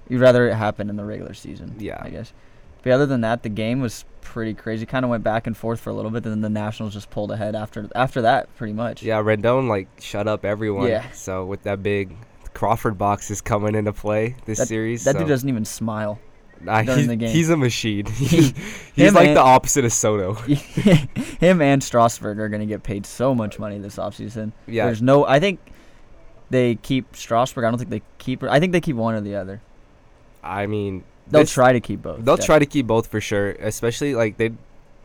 you'd 0.10 0.20
rather 0.20 0.50
it 0.50 0.56
happen 0.56 0.90
in 0.90 0.96
the 0.96 1.06
regular 1.06 1.36
season. 1.36 1.76
Yeah. 1.78 2.02
I 2.02 2.10
guess. 2.10 2.34
But 2.82 2.92
other 2.92 3.06
than 3.06 3.22
that, 3.22 3.44
the 3.44 3.50
game 3.50 3.82
was 3.82 4.04
pretty 4.22 4.54
crazy. 4.54 4.86
Kind 4.86 5.06
of 5.06 5.12
went 5.12 5.24
back 5.24 5.48
and 5.48 5.56
forth 5.56 5.80
for 5.80 5.90
a 5.90 5.94
little 5.94 6.12
bit, 6.12 6.26
and 6.26 6.34
then 6.34 6.42
the 6.42 6.50
Nationals 6.50 6.94
just 6.94 7.10
pulled 7.10 7.32
ahead 7.32 7.56
after 7.56 7.90
after 7.96 8.24
that, 8.24 8.54
pretty 8.58 8.74
much. 8.74 9.04
Yeah, 9.04 9.22
Rendon 9.22 9.68
like 9.68 9.88
shut 10.00 10.28
up 10.28 10.44
everyone. 10.44 10.90
Yeah. 10.90 11.10
So 11.12 11.46
with 11.46 11.64
that 11.64 11.82
big 11.82 12.16
Crawford 12.54 12.98
box 12.98 13.32
is 13.32 13.42
coming 13.42 13.76
into 13.76 13.94
play 13.94 14.36
this 14.46 14.68
series. 14.68 15.06
That 15.06 15.14
so, 15.14 15.20
dude 15.20 15.28
doesn't 15.28 15.48
even 15.48 15.66
smile. 15.66 16.20
Nah, 16.62 16.82
he's, 16.84 17.08
he's 17.32 17.50
a 17.50 17.58
machine. 17.58 18.06
he's 18.06 18.54
like 19.14 19.28
and- 19.28 19.38
the 19.38 19.42
opposite 19.42 19.86
of 19.86 19.94
Soto. 19.94 20.34
Him 21.40 21.62
and 21.62 21.84
Strasburg 21.84 22.40
are 22.40 22.50
gonna 22.50 22.66
get 22.66 22.84
paid 22.84 23.06
so 23.06 23.34
much 23.36 23.60
money 23.60 23.80
this 23.80 23.98
offseason. 23.98 24.52
Yeah. 24.68 24.86
There's 24.86 25.02
no. 25.02 25.26
I 25.26 25.40
think 25.40 25.60
they 26.50 26.76
keep 26.76 27.16
Strasburg. 27.16 27.66
I 27.66 27.70
don't 27.70 27.80
think 27.80 27.90
they 27.90 28.02
keep. 28.18 28.44
I 28.44 28.60
think 28.60 28.72
they 28.72 28.82
keep 28.82 28.96
one 28.96 29.16
or 29.16 29.22
the 29.22 29.36
other. 29.36 29.62
I 30.44 30.68
mean, 30.68 31.04
They'll 31.28 31.44
this- 31.44 31.52
try 31.54 31.74
to 31.74 31.80
keep 31.80 32.02
both. 32.02 32.24
They'll 32.24 32.40
yeah. 32.40 32.46
try 32.46 32.60
to 32.60 32.66
keep 32.66 32.88
both 32.88 33.08
for 33.08 33.22
sure, 33.22 33.52
especially 33.52 34.14
like 34.16 34.38
they 34.38 34.52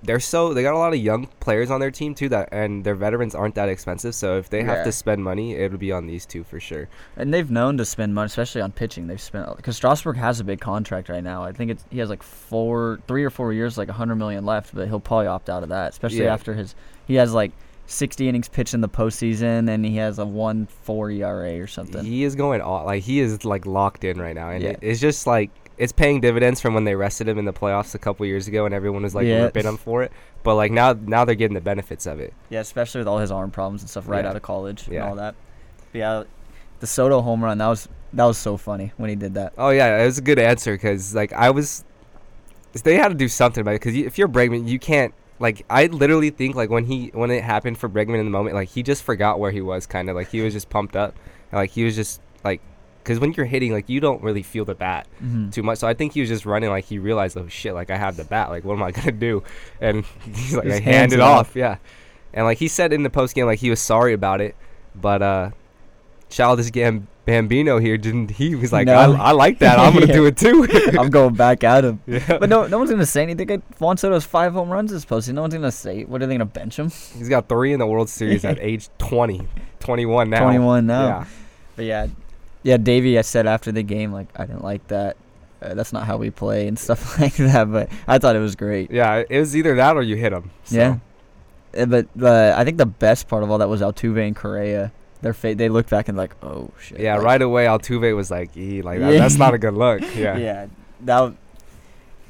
they're 0.03 0.21
so 0.21 0.55
they 0.55 0.63
got 0.63 0.75
a 0.75 0.79
lot 0.79 0.93
of 0.93 0.99
young 1.01 1.27
players 1.41 1.71
on 1.71 1.81
their 1.81 1.91
team 1.91 2.15
too 2.15 2.29
that 2.29 2.49
and 2.53 2.85
their 2.85 2.95
veterans 2.95 3.35
aren't 3.35 3.55
that 3.57 3.69
expensive. 3.69 4.15
So 4.15 4.39
if 4.39 4.49
they 4.49 4.63
have 4.63 4.79
Yeah. 4.79 4.85
to 4.85 4.93
spend 4.93 5.25
money, 5.25 5.55
it'll 5.55 5.79
be 5.79 5.91
on 5.93 6.07
these 6.07 6.25
two 6.25 6.45
for 6.45 6.61
sure. 6.61 6.89
And 7.17 7.35
they've 7.35 7.51
known 7.51 7.77
to 7.79 7.85
spend 7.85 8.15
money, 8.15 8.27
especially 8.27 8.61
on 8.61 8.73
pitching. 8.73 9.07
They've 9.09 9.21
spent 9.21 9.57
because 9.57 9.77
Strasburg 9.77 10.17
has 10.17 10.39
a 10.41 10.45
big 10.45 10.61
contract 10.61 11.09
right 11.09 11.25
now. 11.25 11.43
I 11.43 11.53
think 11.53 11.71
it's 11.73 11.85
he 11.91 11.99
has 11.99 12.09
like 12.11 12.23
four, 12.23 13.01
three 13.09 13.25
or 13.25 13.31
four 13.31 13.53
years, 13.53 13.77
like 13.77 13.89
a 13.89 13.93
hundred 13.95 14.17
million 14.17 14.47
left. 14.47 14.75
But 14.75 14.89
he'll 14.89 15.01
probably 15.01 15.27
opt 15.27 15.51
out 15.51 15.63
of 15.63 15.69
that, 15.71 15.91
especially 15.91 16.25
Yeah. 16.25 16.33
after 16.35 16.55
his 16.55 16.75
he 17.07 17.15
has 17.17 17.33
like 17.35 17.53
sixty 17.87 18.29
innings 18.29 18.49
pitched 18.49 18.75
in 18.75 18.83
the 18.83 18.89
postseason, 18.89 19.69
and 19.69 19.85
he 19.85 19.97
has 19.97 20.19
a 20.19 20.27
one 20.27 20.67
four 20.85 21.11
ERA 21.11 21.59
or 21.59 21.67
something. 21.67 22.05
He 22.05 22.23
is 22.23 22.35
going 22.37 22.61
all 22.61 22.85
like 22.85 23.03
he 23.03 23.19
is 23.21 23.45
like 23.45 23.67
locked 23.67 24.05
in 24.05 24.21
right 24.21 24.35
now, 24.35 24.51
and 24.51 24.63
Yeah. 24.63 24.71
it, 24.71 24.79
it's 24.83 25.01
just 25.01 25.27
like 25.27 25.51
it's 25.79 25.93
paying 25.93 26.21
dividends 26.21 26.61
from 26.61 26.75
when 26.75 26.85
they 26.85 26.95
rested 26.95 27.29
him 27.29 27.39
in 27.39 27.45
the 27.45 27.53
playoffs 27.53 27.95
a 27.95 27.99
couple 27.99 28.27
years 28.27 28.49
ago, 28.49 28.65
and 28.67 28.75
everyone 28.75 29.03
was 29.03 29.15
like 29.15 29.27
Yeah. 29.27 29.45
ripping 29.45 29.65
him 29.65 29.77
for 29.77 30.03
it. 30.03 30.13
But 30.43 30.57
like 30.57 30.73
now, 30.73 30.93
now 30.93 31.25
they're 31.25 31.35
getting 31.35 31.55
the 31.55 31.61
benefits 31.61 32.07
of 32.07 32.21
it. 32.21 32.33
Yeah, 32.51 32.61
especially 32.61 33.01
with 33.01 33.09
all 33.09 33.19
his 33.19 33.31
arm 33.31 33.51
problems 33.51 33.83
and 33.83 33.91
stuff 33.91 34.09
right 34.09 34.25
Yeah. 34.25 34.31
out 34.31 34.37
of 34.37 34.43
college 34.43 34.89
and 34.89 34.99
all 34.99 35.15
that. 35.17 35.35
But 35.93 35.99
yeah, 35.99 36.23
the 36.81 36.87
Soto 36.87 37.21
home 37.23 37.43
run 37.43 37.59
that 37.59 37.67
was 37.69 37.89
that 38.13 38.25
was 38.25 38.39
so 38.39 38.57
funny 38.57 38.93
when 38.97 39.11
he 39.11 39.17
did 39.17 39.35
that. 39.35 39.53
Oh 39.59 39.71
yeah, 39.71 40.03
it 40.03 40.07
was 40.07 40.19
a 40.19 40.23
good 40.23 40.39
answer 40.39 40.73
because 40.73 41.15
like 41.15 41.33
I 41.33 41.51
was, 41.51 41.85
they 42.85 42.97
had 42.97 43.09
to 43.09 43.15
do 43.15 43.29
something 43.29 43.61
about 43.61 43.73
it 43.73 43.81
because 43.83 43.95
if 43.97 44.19
you're 44.19 44.29
Bregman, 44.29 44.67
you 44.69 44.79
can't 44.79 45.13
like 45.41 45.65
I 45.71 45.87
literally 45.87 46.31
think 46.31 46.57
like 46.57 46.71
when 46.71 46.85
he 46.87 47.11
when 47.15 47.31
it 47.31 47.43
happened 47.45 47.79
for 47.79 47.89
Bregman 47.89 48.19
in 48.19 48.25
the 48.25 48.31
moment, 48.31 48.55
like 48.55 48.69
he 48.71 48.83
just 48.83 49.03
forgot 49.03 49.39
where 49.39 49.51
he 49.51 49.61
was, 49.61 49.87
kind 49.87 50.09
of 50.11 50.17
like 50.17 50.29
he 50.31 50.41
was 50.41 50.53
just 50.55 50.69
pumped 50.71 50.97
up, 50.97 51.15
and, 51.53 51.59
like 51.59 51.71
he 51.71 51.85
was 51.85 51.95
just 51.97 52.21
like, 52.45 52.61
because 53.09 53.21
when 53.21 53.33
you're 53.33 53.47
hitting, 53.47 53.73
like 53.73 53.89
you 53.89 54.01
don't 54.01 54.23
really 54.23 54.43
feel 54.43 54.65
the 54.67 54.75
bat 54.75 55.07
Mhm. 55.25 55.51
too 55.53 55.63
much. 55.63 55.79
So 55.79 55.89
I 55.89 55.95
think 55.95 56.13
he 56.13 56.21
was 56.21 56.29
just 56.29 56.45
running 56.45 56.69
like 56.69 56.85
he 56.85 56.99
realized, 56.99 57.39
oh 57.39 57.49
shit, 57.49 57.73
like 57.73 57.91
I 57.91 57.97
have 57.97 58.17
the 58.19 58.25
bat, 58.25 58.51
like 58.51 58.65
what 58.65 58.75
am 58.75 58.83
I 58.83 58.91
gonna 58.93 59.13
do? 59.13 59.43
And 59.81 60.05
he's 60.25 60.55
like, 60.55 60.69
I 60.69 60.79
hand 60.81 61.13
it 61.15 61.21
off. 61.21 61.49
off, 61.51 61.57
yeah. 61.57 61.77
And 62.35 62.45
like 62.45 62.59
he 62.59 62.69
said 62.69 62.93
in 62.93 63.03
the 63.05 63.11
post 63.11 63.35
game, 63.35 63.47
like 63.47 63.61
he 63.61 63.71
was 63.71 63.81
sorry 63.81 64.13
about 64.13 64.41
it, 64.43 64.55
but 64.95 65.23
uh, 65.23 65.51
Childish 66.29 66.71
Gam- 66.71 67.09
Bambino 67.25 67.79
here 67.79 67.97
didn't. 67.97 68.31
He 68.33 68.55
was 68.55 68.73
like, 68.73 68.87
No. 68.87 68.95
I, 68.95 69.05
I 69.29 69.31
like 69.33 69.59
that. 69.61 69.79
I'm 69.79 69.95
gonna 69.95 70.07
do 70.07 70.27
it 70.27 70.37
too. 70.45 70.67
I'm 70.99 71.09
going 71.11 71.35
back 71.35 71.65
at 71.65 71.85
him. 71.85 72.01
yeah. 72.07 72.39
But 72.39 72.49
no, 72.51 72.67
no 72.67 72.79
one's 72.79 72.91
gonna 72.91 73.07
say 73.07 73.23
anything. 73.23 73.63
Juan 73.79 73.97
Soto's 73.97 74.25
five 74.27 74.53
home 74.53 74.69
runs 74.71 74.91
this 74.91 75.05
postseason. 75.07 75.35
No 75.35 75.43
one's 75.43 75.55
gonna 75.55 75.73
say. 75.73 76.05
What 76.05 76.23
are 76.23 76.27
they 76.27 76.35
gonna 76.35 76.45
bench 76.45 76.79
him? 76.79 76.91
He's 77.17 77.29
got 77.31 77.49
three 77.49 77.73
in 77.73 77.79
the 77.79 77.87
World 77.87 78.09
Series 78.11 78.45
at 78.45 78.59
age 78.61 78.89
20, 78.99 79.47
21 79.81 80.31
now. 80.31 80.43
21 80.43 80.87
now. 80.87 81.07
Yeah. 81.07 81.25
But 81.77 81.85
yeah, 81.87 82.07
yeah. 82.63 82.77
Davey, 82.77 83.19
I 83.19 83.23
said 83.23 83.47
after 83.47 83.73
the 83.73 83.83
game, 83.83 84.13
like 84.13 84.29
I 84.37 84.47
didn't 84.47 84.65
like 84.65 84.87
that. 84.89 85.17
Uh, 85.61 85.75
that's 85.75 85.93
not 85.93 86.07
how 86.07 86.17
we 86.17 86.31
play 86.31 86.69
and 86.69 86.79
stuff 86.87 87.19
like 87.19 87.35
that. 87.37 87.71
But 87.71 87.91
I 88.07 88.19
thought 88.19 88.37
it 88.37 88.41
was 88.41 88.57
great. 88.57 88.91
Yeah, 88.91 89.25
it 89.29 89.39
was 89.39 89.57
either 89.57 89.75
that 89.77 89.97
or 89.97 90.03
you 90.03 90.17
hit 90.17 90.33
him. 90.33 90.51
So. 90.65 90.77
Yeah. 90.77 90.97
Uh, 91.77 91.87
But 91.87 92.07
uh, 92.21 92.55
I 92.57 92.65
think 92.65 92.79
the 92.79 92.87
best 92.87 93.29
part 93.29 93.43
of 93.43 93.51
all 93.51 93.59
that 93.59 93.69
was 93.69 93.81
Altuve 93.83 94.27
and 94.27 94.35
Correa. 94.37 94.91
their 95.21 95.35
fa- 95.35 95.55
they 95.55 95.69
look 95.69 95.89
back 95.89 96.09
and 96.09 96.17
like, 96.17 96.35
oh 96.45 96.71
shit. 96.81 97.01
Yeah, 97.01 97.17
like, 97.17 97.25
right 97.25 97.43
away 97.43 97.67
Altuve 97.67 98.15
was 98.17 98.31
like, 98.31 98.57
"E, 98.57 98.83
like 98.83 99.01
that, 99.01 99.11
that's 99.13 99.37
not 99.37 99.53
a 99.55 99.59
good 99.59 99.75
look." 99.75 100.01
Yeah. 100.17 100.37
Yeah, 100.37 100.67
that. 101.03 101.35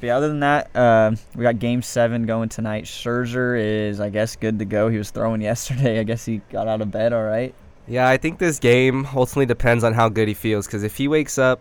But 0.01 0.07
yeah, 0.07 0.15
other 0.17 0.29
than 0.29 0.39
that, 0.39 0.73
um, 0.75 1.17
we 1.35 1.43
got 1.43 1.59
Game 1.59 1.81
Seven 1.81 2.25
going 2.25 2.47
tonight. 2.49 2.85
Scherzer 2.85 3.59
is, 3.59 3.99
I 3.99 4.09
guess, 4.09 4.35
good 4.37 4.57
to 4.59 4.65
go. 4.65 4.87
He 4.89 4.97
was 4.97 5.11
throwing 5.11 5.41
yesterday. 5.51 5.99
I 5.99 6.03
guess 6.03 6.23
he 6.25 6.41
got 6.51 6.67
out 6.67 6.81
of 6.81 6.89
bed 6.89 7.11
all 7.13 7.23
right. 7.23 7.53
Yeah, 7.89 8.07
I 8.07 8.17
think 8.17 8.37
this 8.39 8.59
game 8.59 9.07
ultimately 9.15 9.45
depends 9.47 9.83
on 9.83 9.93
how 9.93 10.09
good 10.09 10.27
he 10.27 10.33
feels. 10.33 10.65
Because 10.67 10.83
if 10.83 10.95
he 10.95 11.07
wakes 11.07 11.37
up 11.37 11.59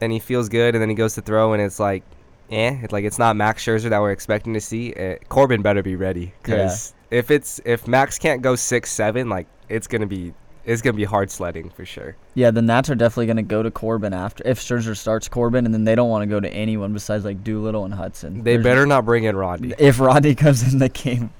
and 0.00 0.12
he 0.12 0.18
feels 0.18 0.48
good, 0.48 0.74
and 0.74 0.82
then 0.82 0.88
he 0.88 0.94
goes 0.94 1.14
to 1.14 1.22
throw, 1.22 1.52
and 1.54 1.62
it's 1.62 1.80
like, 1.80 2.02
eh, 2.50 2.78
it's 2.82 2.92
like 2.92 3.04
it's 3.04 3.18
not 3.18 3.36
Max 3.36 3.64
Scherzer 3.64 3.90
that 3.90 4.00
we're 4.00 4.12
expecting 4.12 4.54
to 4.54 4.60
see. 4.60 4.92
Uh, 4.92 5.16
Corbin 5.28 5.62
better 5.62 5.82
be 5.82 5.96
ready. 5.96 6.34
Because 6.42 6.94
if 7.10 7.30
it's 7.30 7.60
if 7.64 7.88
Max 7.88 8.18
can't 8.18 8.42
go 8.42 8.54
six 8.56 8.92
seven, 8.92 9.28
like 9.28 9.46
it's 9.68 9.86
gonna 9.86 10.06
be 10.06 10.34
it's 10.64 10.82
gonna 10.82 10.96
be 10.96 11.04
hard 11.04 11.30
sledding 11.30 11.70
for 11.70 11.84
sure. 11.86 12.16
Yeah, 12.34 12.50
the 12.50 12.62
Nats 12.62 12.90
are 12.90 12.94
definitely 12.94 13.26
going 13.26 13.36
to 13.38 13.42
go 13.42 13.62
to 13.62 13.70
Corbin 13.70 14.12
after 14.12 14.46
if 14.46 14.60
Scherzer 14.60 14.96
starts 14.96 15.28
Corbin, 15.28 15.64
and 15.64 15.74
then 15.74 15.84
they 15.84 15.94
don't 15.94 16.10
want 16.10 16.22
to 16.22 16.26
go 16.26 16.38
to 16.40 16.48
anyone 16.52 16.92
besides 16.92 17.24
like 17.24 17.42
Doolittle 17.42 17.84
and 17.84 17.94
Hudson. 17.94 18.42
They 18.44 18.52
There's- 18.52 18.64
better 18.64 18.86
not 18.86 19.04
bring 19.04 19.24
in 19.24 19.34
Rodney. 19.34 19.74
If 19.78 19.98
Rodney 19.98 20.34
comes 20.36 20.72
in 20.72 20.78
the 20.78 20.88
game, 20.90 21.30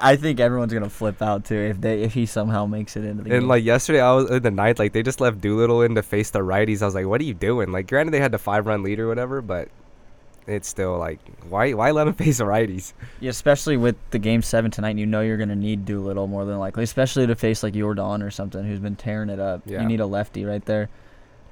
I 0.00 0.16
think 0.16 0.40
everyone's 0.40 0.72
gonna 0.72 0.90
flip 0.90 1.22
out 1.22 1.44
too 1.44 1.54
if 1.56 1.80
they 1.80 2.02
if 2.02 2.12
he 2.14 2.26
somehow 2.26 2.66
makes 2.66 2.96
it 2.96 3.04
into 3.04 3.22
the 3.22 3.30
And 3.32 3.40
game. 3.42 3.48
like 3.48 3.64
yesterday, 3.64 4.00
I 4.00 4.12
was 4.12 4.30
in 4.30 4.42
the 4.42 4.50
ninth. 4.50 4.78
Like 4.78 4.92
they 4.92 5.02
just 5.02 5.20
left 5.20 5.40
Doolittle 5.40 5.82
in 5.82 5.94
to 5.94 6.02
face 6.02 6.30
the 6.30 6.40
righties. 6.40 6.82
I 6.82 6.86
was 6.86 6.94
like, 6.94 7.06
"What 7.06 7.20
are 7.20 7.24
you 7.24 7.34
doing?" 7.34 7.72
Like, 7.72 7.86
granted, 7.88 8.12
they 8.12 8.20
had 8.20 8.32
the 8.32 8.38
five 8.38 8.66
run 8.66 8.82
lead 8.82 8.98
or 8.98 9.08
whatever, 9.08 9.40
but 9.42 9.68
it's 10.46 10.68
still 10.68 10.98
like, 10.98 11.18
why 11.48 11.72
why 11.72 11.90
let 11.90 12.06
him 12.06 12.14
face 12.24 12.38
the 12.38 12.44
righties? 12.44 12.92
Yeah, 13.20 13.30
especially 13.30 13.76
with 13.76 13.96
the 14.10 14.18
game 14.18 14.42
seven 14.42 14.70
tonight, 14.70 14.96
you 14.96 15.06
know 15.06 15.20
you're 15.20 15.36
gonna 15.38 15.56
need 15.56 15.84
Doolittle 15.84 16.26
more 16.26 16.44
than 16.44 16.58
likely, 16.58 16.84
especially 16.84 17.26
to 17.26 17.34
face 17.34 17.62
like 17.62 17.74
Yordan 17.74 18.22
or 18.26 18.30
something 18.30 18.64
who's 18.64 18.80
been 18.80 18.96
tearing 18.96 19.30
it 19.30 19.40
up. 19.40 19.62
Yeah. 19.66 19.82
You 19.82 19.88
need 19.88 20.00
a 20.00 20.06
lefty 20.06 20.44
right 20.44 20.64
there. 20.64 20.88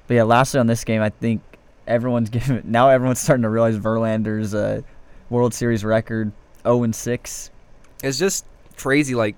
But 0.07 0.13
yeah, 0.15 0.23
lastly 0.23 0.59
on 0.59 0.67
this 0.67 0.83
game, 0.83 1.01
I 1.01 1.09
think 1.09 1.41
everyone's 1.87 2.29
giving 2.31 2.61
now 2.65 2.89
everyone's 2.89 3.19
starting 3.19 3.43
to 3.43 3.49
realize 3.49 3.77
Verlander's 3.77 4.53
uh, 4.53 4.81
World 5.29 5.53
Series 5.53 5.83
record 5.83 6.31
0 6.65 6.83
and 6.83 6.95
6. 6.95 7.51
It's 8.03 8.19
just 8.19 8.45
crazy. 8.77 9.15
Like 9.15 9.35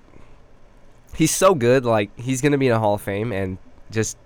he's 1.14 1.34
so 1.34 1.54
good. 1.54 1.84
Like 1.84 2.10
he's 2.18 2.40
gonna 2.40 2.58
be 2.58 2.66
in 2.66 2.72
a 2.72 2.78
Hall 2.78 2.94
of 2.94 3.02
Fame 3.02 3.32
and 3.32 3.58
just 3.90 4.16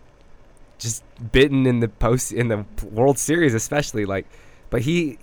just 0.79 1.05
bitten 1.33 1.67
in 1.67 1.81
the 1.81 1.89
post 1.89 2.33
in 2.33 2.49
the 2.49 2.65
World 2.91 3.19
Series, 3.19 3.55
especially 3.55 4.05
like. 4.05 4.27
But 4.71 4.83
he 4.83 5.19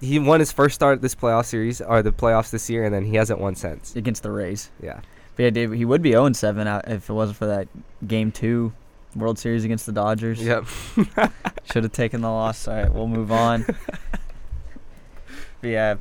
he 0.00 0.18
won 0.18 0.40
his 0.40 0.52
first 0.52 0.74
start 0.74 0.96
at 0.96 1.02
this 1.02 1.14
playoff 1.14 1.46
series 1.46 1.80
or 1.80 2.02
the 2.02 2.12
playoffs 2.12 2.50
this 2.50 2.68
year, 2.68 2.84
and 2.84 2.94
then 2.94 3.04
he 3.04 3.16
hasn't 3.16 3.40
won 3.40 3.54
since. 3.54 3.96
against 3.96 4.22
the 4.22 4.30
Rays. 4.30 4.70
Yeah. 4.82 5.00
But 5.36 5.44
yeah, 5.44 5.50
Dave, 5.50 5.72
he 5.72 5.84
would 5.84 6.02
be 6.02 6.10
0 6.10 6.26
and 6.26 6.36
7 6.36 6.66
out 6.66 6.88
if 6.88 7.08
it 7.08 7.12
wasn't 7.12 7.38
for 7.38 7.46
that 7.46 7.68
game 8.06 8.32
two 8.32 8.72
World 9.14 9.38
Series 9.38 9.64
against 9.64 9.86
the 9.86 9.92
Dodgers. 9.92 10.42
Yep. 10.42 10.66
Should 11.72 11.84
have 11.84 11.92
taken 11.92 12.20
the 12.20 12.30
loss. 12.30 12.66
All 12.68 12.74
right, 12.74 12.92
we'll 12.92 13.08
move 13.08 13.32
on. 13.32 13.64
but 15.60 15.68
yeah. 15.68 15.96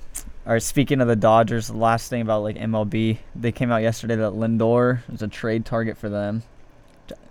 All 0.45 0.53
right, 0.53 0.61
speaking 0.61 1.01
of 1.01 1.07
the 1.07 1.15
Dodgers, 1.15 1.67
the 1.67 1.77
last 1.77 2.09
thing 2.09 2.21
about 2.21 2.41
like 2.41 2.55
MLB, 2.57 3.19
they 3.35 3.51
came 3.51 3.71
out 3.71 3.83
yesterday 3.83 4.15
that 4.15 4.33
Lindor 4.33 5.01
is 5.13 5.21
a 5.21 5.27
trade 5.27 5.65
target 5.65 5.97
for 5.97 6.09
them. 6.09 6.41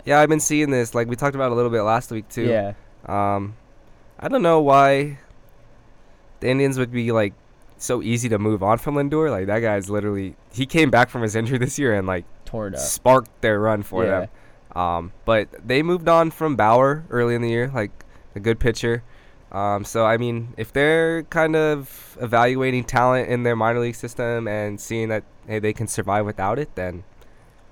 Yeah, 0.05 0.19
I've 0.19 0.29
been 0.29 0.39
seeing 0.39 0.69
this. 0.71 0.95
Like 0.95 1.07
we 1.07 1.15
talked 1.15 1.35
about 1.35 1.51
a 1.51 1.55
little 1.55 1.71
bit 1.71 1.81
last 1.81 2.09
week 2.11 2.29
too. 2.29 2.43
Yeah. 2.47 2.73
Um, 3.05 3.55
I 4.19 4.27
don't 4.29 4.41
know 4.41 4.61
why 4.61 5.19
the 6.39 6.49
Indians 6.49 6.77
would 6.79 6.91
be 6.91 7.11
like 7.11 7.33
so 7.77 8.01
easy 8.01 8.29
to 8.29 8.39
move 8.39 8.63
on 8.63 8.77
from 8.77 8.95
Lindor. 8.95 9.29
Like 9.29 9.47
that 9.47 9.59
guy's 9.59 9.89
literally 9.89 10.35
he 10.53 10.65
came 10.65 10.89
back 10.89 11.09
from 11.09 11.21
his 11.21 11.35
injury 11.35 11.57
this 11.57 11.77
year 11.77 11.93
and 11.93 12.07
like 12.07 12.23
Tore 12.45 12.67
it 12.67 12.75
up. 12.75 12.79
sparked 12.79 13.41
their 13.41 13.59
run 13.59 13.83
for 13.83 14.05
Yeah. 14.05 14.19
them. 14.21 14.29
Um, 14.81 15.11
but 15.25 15.49
they 15.67 15.83
moved 15.83 16.07
on 16.07 16.31
from 16.31 16.55
Bauer 16.55 17.03
early 17.09 17.35
in 17.35 17.41
the 17.41 17.49
year, 17.49 17.69
like 17.73 17.91
a 18.35 18.39
good 18.39 18.57
pitcher. 18.57 19.03
Um, 19.51 19.83
so 19.83 20.05
I 20.05 20.17
mean, 20.17 20.53
if 20.57 20.71
they're 20.71 21.23
kind 21.23 21.55
of 21.55 22.17
evaluating 22.21 22.85
talent 22.85 23.29
in 23.29 23.43
their 23.43 23.55
minor 23.55 23.79
league 23.79 23.95
system 23.95 24.47
and 24.47 24.79
seeing 24.79 25.09
that 25.09 25.23
hey 25.47 25.59
they 25.59 25.73
can 25.73 25.87
survive 25.87 26.25
without 26.25 26.57
it, 26.57 26.73
then 26.75 27.03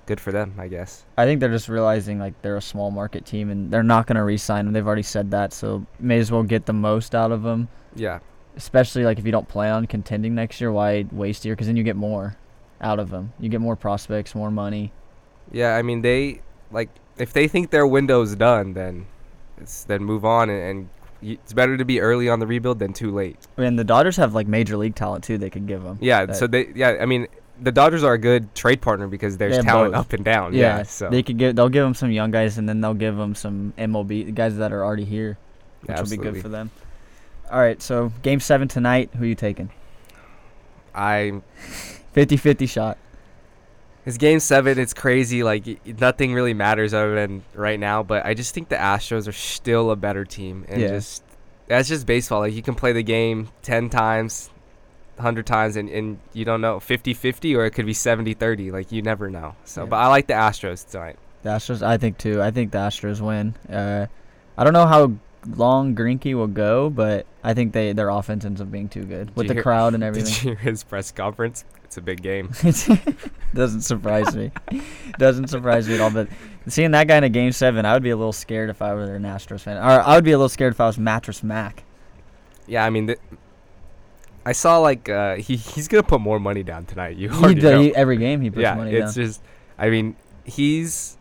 good 0.05 0.19
for 0.19 0.31
them, 0.31 0.55
I 0.57 0.67
guess. 0.67 1.05
I 1.17 1.25
think 1.25 1.39
they're 1.39 1.49
just 1.51 1.69
realizing 1.69 2.19
like 2.19 2.33
they're 2.41 2.57
a 2.57 2.61
small 2.61 2.91
market 2.91 3.25
team 3.25 3.49
and 3.49 3.71
they're 3.71 3.83
not 3.83 4.07
going 4.07 4.15
to 4.17 4.23
re-sign 4.23 4.65
them. 4.65 4.73
They've 4.73 4.85
already 4.85 5.03
said 5.03 5.31
that, 5.31 5.53
so 5.53 5.85
may 5.99 6.17
as 6.17 6.31
well 6.31 6.43
get 6.43 6.65
the 6.65 6.73
most 6.73 7.13
out 7.15 7.31
of 7.31 7.43
them. 7.43 7.69
Yeah, 7.95 8.19
Especially 8.57 9.03
like 9.05 9.19
if 9.19 9.25
you 9.25 9.31
don't 9.31 9.47
plan 9.47 9.73
on 9.73 9.85
contending 9.87 10.35
next 10.35 10.59
year, 10.59 10.71
why 10.71 11.05
waste 11.11 11.45
year? 11.45 11.55
Because 11.55 11.67
then 11.67 11.77
you 11.77 11.83
get 11.83 11.95
more 11.95 12.35
out 12.81 12.99
of 12.99 13.09
them. 13.09 13.31
You 13.39 13.47
get 13.49 13.61
more 13.61 13.75
prospects, 13.75 14.35
more 14.35 14.51
money. 14.51 14.91
yeah. 15.51 15.75
I 15.77 15.81
mean, 15.81 16.01
they 16.01 16.41
like 16.71 16.89
if 17.17 17.31
they 17.31 17.47
think 17.47 17.69
their 17.69 17.87
window's 17.87 18.35
done, 18.35 18.73
then 18.73 19.05
it's 19.61 19.85
then 19.85 20.03
move 20.03 20.25
on 20.25 20.49
and. 20.49 20.61
and 20.61 20.89
it's 21.21 21.53
better 21.53 21.77
to 21.77 21.85
be 21.85 21.99
early 21.99 22.29
on 22.29 22.39
the 22.39 22.47
rebuild 22.47 22.79
than 22.79 22.93
too 22.93 23.11
late. 23.13 23.37
I 23.57 23.61
mean, 23.61 23.75
the 23.75 23.83
Dodgers 23.83 24.17
have 24.17 24.33
like 24.33 24.47
major 24.47 24.77
league 24.77 24.95
talent 24.95 25.23
too. 25.23 25.37
They 25.37 25.49
could 25.49 25.67
give 25.67 25.83
them. 25.83 25.97
Yeah, 26.01 26.25
That- 26.25 26.35
so 26.35 26.47
they 26.47 26.67
yeah, 26.75 26.97
I 27.01 27.05
mean 27.05 27.27
the 27.61 27.71
Dodgers 27.73 28.03
are 28.03 28.13
a 28.13 28.17
good 28.17 28.55
trade 28.55 28.81
partner 28.81 29.07
because 29.07 29.37
there's 29.37 29.57
talent 29.63 29.91
both. 29.93 29.99
up 29.99 30.13
and 30.13 30.23
down. 30.23 30.53
Yeah, 30.53 30.77
Yeah, 30.77 30.83
so 30.83 31.09
they 31.09 31.21
could 31.23 31.37
give. 31.37 31.55
They'll 31.55 31.67
give 31.69 31.83
them 31.83 31.93
some 31.93 32.09
young 32.11 32.31
guys, 32.31 32.57
and 32.57 32.69
then 32.69 32.79
they'll 32.81 32.93
give 32.93 33.17
them 33.17 33.35
some 33.35 33.73
MLB 33.77 34.33
guys 34.33 34.55
that 34.57 34.71
are 34.71 34.83
already 34.85 35.03
here, 35.05 35.37
which 35.81 35.97
will 35.97 36.09
be 36.09 36.17
good 36.17 36.41
for 36.41 36.47
them. 36.49 36.71
All 37.51 37.59
right, 37.59 37.81
so 37.81 38.13
game 38.21 38.39
seven 38.39 38.67
tonight. 38.69 39.09
Who 39.17 39.25
you 39.25 39.35
taking? 39.35 39.71
I 40.95 41.41
50-50 42.15 42.69
shot. 42.69 42.97
It's 44.09 44.17
game 44.17 44.39
seven. 44.39 44.77
It's 44.79 44.93
crazy. 44.93 45.43
Like 45.43 45.65
nothing 46.01 46.33
really 46.33 46.53
matters 46.53 46.93
other 46.93 47.15
than 47.15 47.43
right 47.53 47.79
now. 47.79 48.03
But 48.03 48.25
I 48.25 48.33
just 48.33 48.53
think 48.53 48.69
the 48.69 48.75
Astros 48.75 49.27
are 49.27 49.31
still 49.31 49.91
a 49.91 49.95
better 49.95 50.25
team, 50.25 50.65
and 50.67 50.81
Yeah. 50.81 50.87
just 50.89 51.23
that's 51.67 51.87
just 51.87 52.05
baseball. 52.05 52.39
Like 52.39 52.53
you 52.53 52.63
can 52.63 52.75
play 52.75 52.91
the 52.91 53.03
game 53.03 53.49
ten 53.61 53.89
times, 53.89 54.49
hundred 55.19 55.45
times, 55.45 55.75
and, 55.75 55.87
and 55.89 56.17
you 56.33 56.43
don't 56.45 56.61
know 56.61 56.79
50-50 56.79 57.55
or 57.55 57.65
it 57.65 57.71
could 57.71 57.85
be 57.85 57.93
70-30. 57.93 58.71
Like 58.71 58.91
you 58.91 59.01
never 59.01 59.29
know. 59.29 59.55
So, 59.65 59.83
Yeah. 59.83 59.89
but 59.89 59.95
I 59.97 60.07
like 60.07 60.27
the 60.27 60.33
Astros 60.33 60.89
tonight. 60.89 61.17
The 61.43 61.49
Astros, 61.51 61.81
I 61.81 61.97
think 61.97 62.17
too. 62.17 62.41
I 62.41 62.51
think 62.51 62.71
the 62.71 62.79
Astros 62.79 63.21
win. 63.21 63.53
Uh, 63.71 64.07
I 64.57 64.63
don't 64.63 64.73
know 64.73 64.87
how 64.87 65.13
long 65.55 65.95
Greinke 65.95 66.33
will 66.35 66.47
go, 66.47 66.89
but 66.89 67.25
I 67.43 67.53
think 67.53 67.71
they 67.73 67.93
their 67.93 68.09
offense 68.09 68.43
ends 68.43 68.59
up 68.59 68.71
being 68.71 68.89
too 68.89 69.03
good 69.03 69.33
with 69.35 69.47
the 69.47 69.53
hear- 69.53 69.63
crowd 69.63 69.93
and 69.93 70.03
everything. 70.03 70.33
Did 70.33 70.43
you 70.43 70.49
hear 70.55 70.57
his 70.71 70.83
press 70.83 71.11
conference? 71.11 71.63
It's 71.89 71.97
a 71.97 72.01
big 72.01 72.21
game. 72.21 72.51
Doesn't 73.55 73.81
surprise 73.81 74.35
me. 74.35 74.51
Doesn't 75.17 75.47
surprise 75.47 75.87
me 75.87 75.95
at 75.95 76.01
all. 76.01 76.11
But 76.11 76.27
seeing 76.67 76.91
that 76.91 77.07
guy 77.07 77.17
in 77.17 77.23
a 77.23 77.29
game 77.29 77.51
seven, 77.51 77.83
I 77.83 77.93
would 77.93 78.03
be 78.03 78.11
a 78.11 78.15
little 78.15 78.31
scared 78.31 78.69
if 78.69 78.79
I 78.79 78.93
were 78.93 79.15
an 79.15 79.23
Astros 79.23 79.61
fan. 79.61 79.77
Or 79.77 79.81
I 79.81 80.13
would 80.13 80.23
be 80.23 80.31
a 80.33 80.37
little 80.37 80.49
scared 80.49 80.73
if 80.73 80.79
I 80.79 80.85
was 80.85 80.99
Mattress 80.99 81.41
Mac. 81.41 81.83
Yeah, 82.67 82.85
I 82.85 82.91
mean, 82.91 83.07
th- 83.07 83.19
I 84.45 84.51
saw 84.51 84.77
like 84.77 85.09
uh, 85.09 85.37
he 85.37 85.55
he's 85.55 85.87
gonna 85.87 86.03
put 86.03 86.21
more 86.21 86.39
money 86.39 86.61
down 86.61 86.85
tonight. 86.85 87.17
You 87.17 87.29
He, 87.29 87.35
already 87.43 87.59
do- 87.61 87.71
know. 87.71 87.81
he- 87.81 87.95
every 87.95 88.17
game 88.17 88.41
he 88.41 88.51
puts 88.51 88.61
yeah, 88.61 88.75
money 88.75 88.91
it's 88.93 89.15
down. 89.15 89.25
just, 89.25 89.41
I 89.79 89.89
mean, 89.89 90.15
he's 90.45 91.17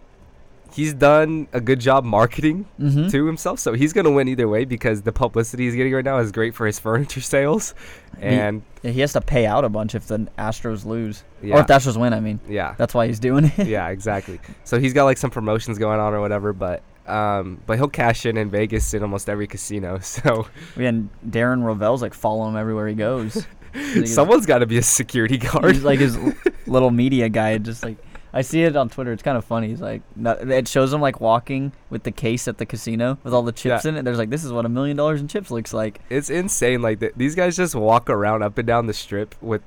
he's 0.73 0.95
done 0.95 1.49
a 1.53 1.61
good 1.61 1.81
job 1.81 2.05
marketing 2.05 2.67
mm-hmm. 2.79 3.09
to 3.09 3.27
himself, 3.27 3.59
so 3.59 3.73
he's 3.73 3.93
gonna 3.93 4.11
win 4.11 4.29
either 4.29 4.49
way 4.49 4.65
because 4.65 5.03
the 5.03 5.13
publicity 5.13 5.65
he's 5.65 5.75
getting 5.75 5.93
right 5.93 6.05
now 6.05 6.19
is 6.19 6.33
great 6.33 6.55
for 6.55 6.67
his 6.67 6.79
furniture 6.81 7.21
sales, 7.21 7.75
and 8.21 8.63
Yeah, 8.83 8.91
he 8.91 9.01
has 9.01 9.13
to 9.15 9.21
pay 9.21 9.47
out 9.47 9.65
a 9.65 9.69
bunch 9.69 9.95
if 9.95 10.07
the 10.07 10.29
Astros 10.39 10.85
lose, 10.85 11.25
or 11.43 11.61
if 11.61 11.67
the 11.67 11.75
Astros 11.75 11.99
win. 11.99 12.13
I 12.13 12.21
mean, 12.21 12.41
yeah, 12.49 12.75
that's 12.77 12.95
why 12.95 13.07
he's 13.07 13.19
doing 13.19 13.53
it. 13.57 13.67
yeah, 13.67 13.89
exactly. 13.89 14.41
So 14.65 14.79
he's 14.79 14.93
got 14.93 15.05
like 15.05 15.19
some 15.19 15.31
promotions 15.31 15.79
going 15.79 16.01
on 16.01 16.15
or 16.15 16.21
whatever, 16.21 16.53
but. 16.53 16.83
Um, 17.07 17.63
but 17.65 17.79
he'll 17.79 17.89
cash 17.89 18.27
in 18.27 18.37
in 18.37 18.51
Vegas 18.51 18.93
in 18.93 19.03
almost 19.03 19.31
every 19.31 19.47
casino. 19.47 19.99
So 20.03 20.47
Yeah, 20.77 20.89
and 20.89 21.09
Darren 21.27 21.63
Rovell's 21.63 22.03
like 22.03 22.13
following 22.13 22.51
him 22.51 22.59
everywhere 22.59 22.87
he 22.87 22.95
goes. 22.95 23.47
Someone's 24.05 24.47
got 24.47 24.59
to 24.59 24.67
be 24.67 24.79
a 24.79 24.83
security 24.83 25.39
guard. 25.39 25.75
He's 25.75 25.85
like 25.85 26.01
his 26.01 26.19
little 26.67 26.91
media 26.91 27.29
guy. 27.29 27.59
Just 27.59 27.83
like 27.83 27.97
I 28.39 28.43
see 28.43 28.63
it 28.63 28.77
on 28.77 28.89
Twitter. 28.89 29.13
It's 29.13 29.23
kind 29.23 29.37
of 29.37 29.45
funny. 29.45 29.69
He's 29.69 29.81
like, 29.81 30.03
it 30.25 30.69
shows 30.69 30.93
him 30.93 31.01
like 31.01 31.21
walking 31.21 31.73
with 31.91 32.03
the 32.05 32.11
case 32.13 32.47
at 32.49 32.59
the 32.59 32.67
casino 32.67 33.19
with 33.25 33.35
all 33.35 33.43
the 33.43 33.53
chips 33.53 33.85
Yeah. 33.85 33.91
in 33.91 33.97
it. 33.97 34.05
There's 34.05 34.19
like, 34.19 34.31
this 34.31 34.45
is 34.45 34.53
what 34.53 34.65
a 34.65 34.69
million 34.69 34.97
dollars 34.97 35.21
in 35.21 35.29
chips 35.29 35.51
looks 35.51 35.73
like. 35.75 36.01
It's 36.09 36.31
insane. 36.31 36.81
Like 36.83 37.01
th- 37.01 37.15
these 37.17 37.35
guys 37.35 37.57
just 37.57 37.75
walk 37.75 38.09
around 38.09 38.43
up 38.43 38.57
and 38.59 38.67
down 38.67 38.87
the 38.87 38.95
strip 38.95 39.35
with 39.43 39.63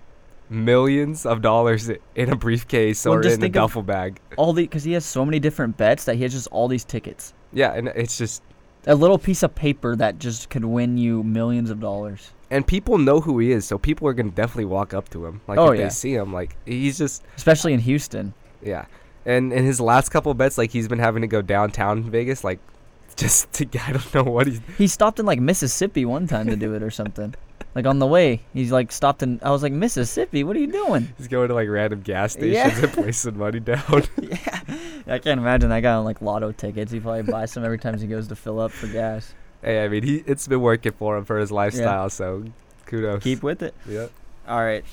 millions 0.49 1.25
of 1.25 1.41
dollars 1.41 1.89
in 2.15 2.29
a 2.29 2.35
briefcase 2.35 3.05
Well, 3.05 3.15
or 3.15 3.21
in 3.21 3.41
a 3.43 3.49
duffel 3.49 3.83
bag. 3.83 4.19
All 4.37 4.53
the 4.53 4.63
because 4.63 4.83
he 4.83 4.93
has 4.93 5.05
so 5.05 5.23
many 5.25 5.39
different 5.39 5.77
bets 5.77 6.03
that 6.05 6.15
he 6.15 6.23
has 6.23 6.33
just 6.33 6.47
all 6.47 6.67
these 6.67 6.83
tickets. 6.83 7.33
Yeah, 7.53 7.73
and 7.73 7.87
it's 7.89 8.17
just 8.17 8.43
A 8.85 8.95
little 8.95 9.17
piece 9.17 9.43
of 9.43 9.53
paper 9.55 9.95
that 9.95 10.19
just 10.19 10.49
could 10.49 10.65
win 10.65 10.97
you 10.97 11.23
millions 11.23 11.69
of 11.69 11.79
dollars. 11.79 12.31
and 12.49 12.67
people 12.67 12.97
know 12.97 13.21
who 13.21 13.39
he 13.39 13.51
is, 13.51 13.63
so 13.65 13.77
people 13.77 14.07
are 14.09 14.13
gonna 14.13 14.29
definitely 14.29 14.65
walk 14.65 14.93
up 14.93 15.09
to 15.09 15.25
him. 15.25 15.39
Like 15.47 15.57
Oh, 15.57 15.71
if 15.71 15.79
yeah. 15.79 15.85
they 15.85 15.89
see 15.89 16.13
him, 16.13 16.33
like 16.33 16.57
he's 16.65 16.97
just 16.97 17.23
Especially 17.37 17.71
in 17.73 17.79
Houston. 17.79 18.33
Yeah. 18.63 18.86
And 19.25 19.53
in 19.53 19.65
his 19.65 19.80
last 19.80 20.10
couple 20.10 20.34
bets, 20.34 20.58
like 20.58 20.72
he's 20.72 20.88
been 20.88 21.00
having 21.00 21.22
to 21.22 21.27
go 21.27 21.41
downtown 21.41 22.03
Vegas, 22.03 22.44
like 22.44 22.60
just 23.15 23.51
to 23.53 23.68
I 23.88 23.91
don't 23.94 24.13
know 24.15 24.24
what 24.24 24.48
he's 24.48 24.62
He 24.77 24.88
stopped 24.88 25.20
in 25.20 25.25
like 25.25 25.39
Mississippi 25.39 26.06
one 26.06 26.27
time 26.27 26.48
to 26.48 26.56
do 26.56 26.74
it 26.74 26.84
or 26.84 26.91
something. 26.91 27.36
Like 27.74 27.86
on 27.86 28.00
the 28.00 28.08
way, 28.08 28.41
he's 28.53 28.70
like 28.70 28.91
stopped 28.91 29.24
in. 29.24 29.39
I 29.41 29.50
was 29.51 29.63
like 29.63 29.72
Mississippi, 29.72 30.44
what 30.44 30.58
are 30.58 30.60
you 30.60 30.70
doing? 30.74 31.13
he's 31.18 31.30
going 31.30 31.48
to 31.48 31.53
like 31.53 31.70
random 31.70 32.01
gas 32.01 32.34
stations 32.34 32.53
Yeah. 32.53 32.84
and 32.84 32.91
placing 32.91 33.38
money 33.38 33.60
down. 33.72 34.03
yeah, 34.22 34.60
I 35.08 35.20
can't 35.20 35.39
imagine 35.39 35.70
that 35.70 35.80
guy 35.80 35.94
on 35.94 36.03
like 36.03 36.22
lotto 36.22 36.51
tickets. 36.51 36.91
He 36.91 37.00
probably 37.00 37.22
buys 37.22 37.50
some 37.53 37.63
every 37.63 37.77
time 37.80 37.98
he 37.98 38.08
goes 38.08 38.27
to 38.27 38.36
fill 38.36 38.60
up 38.60 38.72
for 38.72 38.88
gas. 38.88 39.34
hey, 39.62 39.86
I 39.86 39.88
mean 39.88 40.03
he 40.03 40.18
it's 40.27 40.50
been 40.50 40.60
working 40.60 40.91
for 40.91 41.15
him 41.15 41.24
for 41.24 41.38
his 41.39 41.50
lifestyle, 41.50 42.10
so 42.10 42.44
kudos. 42.88 43.24
Keep 43.24 43.41
with 43.41 43.62
it. 43.62 43.74
yeah. 43.88 44.08
All 44.50 44.60
right, 44.60 44.84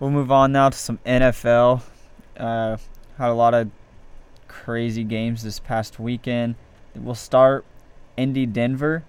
we'll 0.00 0.08
move 0.10 0.32
on 0.32 0.52
now 0.52 0.70
to 0.70 0.78
some 0.78 0.98
NFL. 1.04 1.82
Uh, 2.38 2.78
had 3.18 3.30
a 3.30 3.34
lot 3.34 3.54
of 3.54 3.70
crazy 4.48 5.04
games 5.04 5.42
this 5.42 5.58
past 5.58 5.98
weekend. 5.98 6.54
We'll 6.94 7.14
start 7.14 7.64
Indy 8.16 8.46
Denver. 8.46 9.04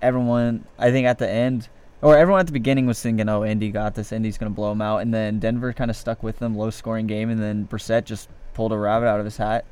Everyone, 0.00 0.66
I 0.78 0.90
think 0.90 1.06
at 1.06 1.18
the 1.18 1.28
end, 1.28 1.68
or 2.00 2.16
everyone 2.16 2.40
at 2.40 2.46
the 2.46 2.52
beginning 2.52 2.86
was 2.86 3.00
thinking, 3.00 3.28
"Oh, 3.28 3.44
Indy 3.44 3.70
got 3.70 3.94
this. 3.94 4.10
Indy's 4.10 4.38
gonna 4.38 4.50
blow 4.50 4.70
them 4.70 4.82
out." 4.82 4.98
And 4.98 5.14
then 5.14 5.38
Denver 5.38 5.72
kind 5.72 5.90
of 5.90 5.96
stuck 5.96 6.22
with 6.22 6.38
them, 6.40 6.56
low 6.56 6.70
scoring 6.70 7.06
game, 7.06 7.30
and 7.30 7.40
then 7.40 7.68
Brissett 7.68 8.04
just 8.04 8.28
pulled 8.54 8.72
a 8.72 8.78
rabbit 8.78 9.06
out 9.06 9.20
of 9.20 9.24
his 9.24 9.36
hat. 9.36 9.64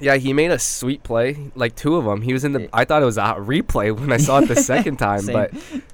Yeah, 0.00 0.16
he 0.16 0.32
made 0.32 0.50
a 0.50 0.58
sweet 0.58 1.02
play, 1.02 1.52
like 1.54 1.76
two 1.76 1.96
of 1.96 2.04
them. 2.04 2.22
He 2.22 2.32
was 2.32 2.44
in 2.44 2.52
the. 2.52 2.68
I 2.72 2.84
thought 2.84 3.02
it 3.02 3.06
was 3.06 3.18
a 3.18 3.34
replay 3.38 3.96
when 3.96 4.12
I 4.12 4.16
saw 4.16 4.38
it 4.38 4.48
the 4.48 4.56
second 4.56 4.96
time, 4.98 5.26
but 5.26 5.52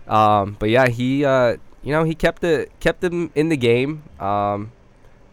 um, 0.08 0.56
but 0.58 0.70
yeah, 0.70 0.88
he 0.88 1.24
uh, 1.24 1.56
you 1.82 1.92
know, 1.92 2.04
he 2.04 2.14
kept 2.14 2.44
it 2.44 2.70
kept 2.80 3.00
them 3.00 3.30
in 3.34 3.48
the 3.48 3.56
game, 3.56 4.04
um, 4.18 4.72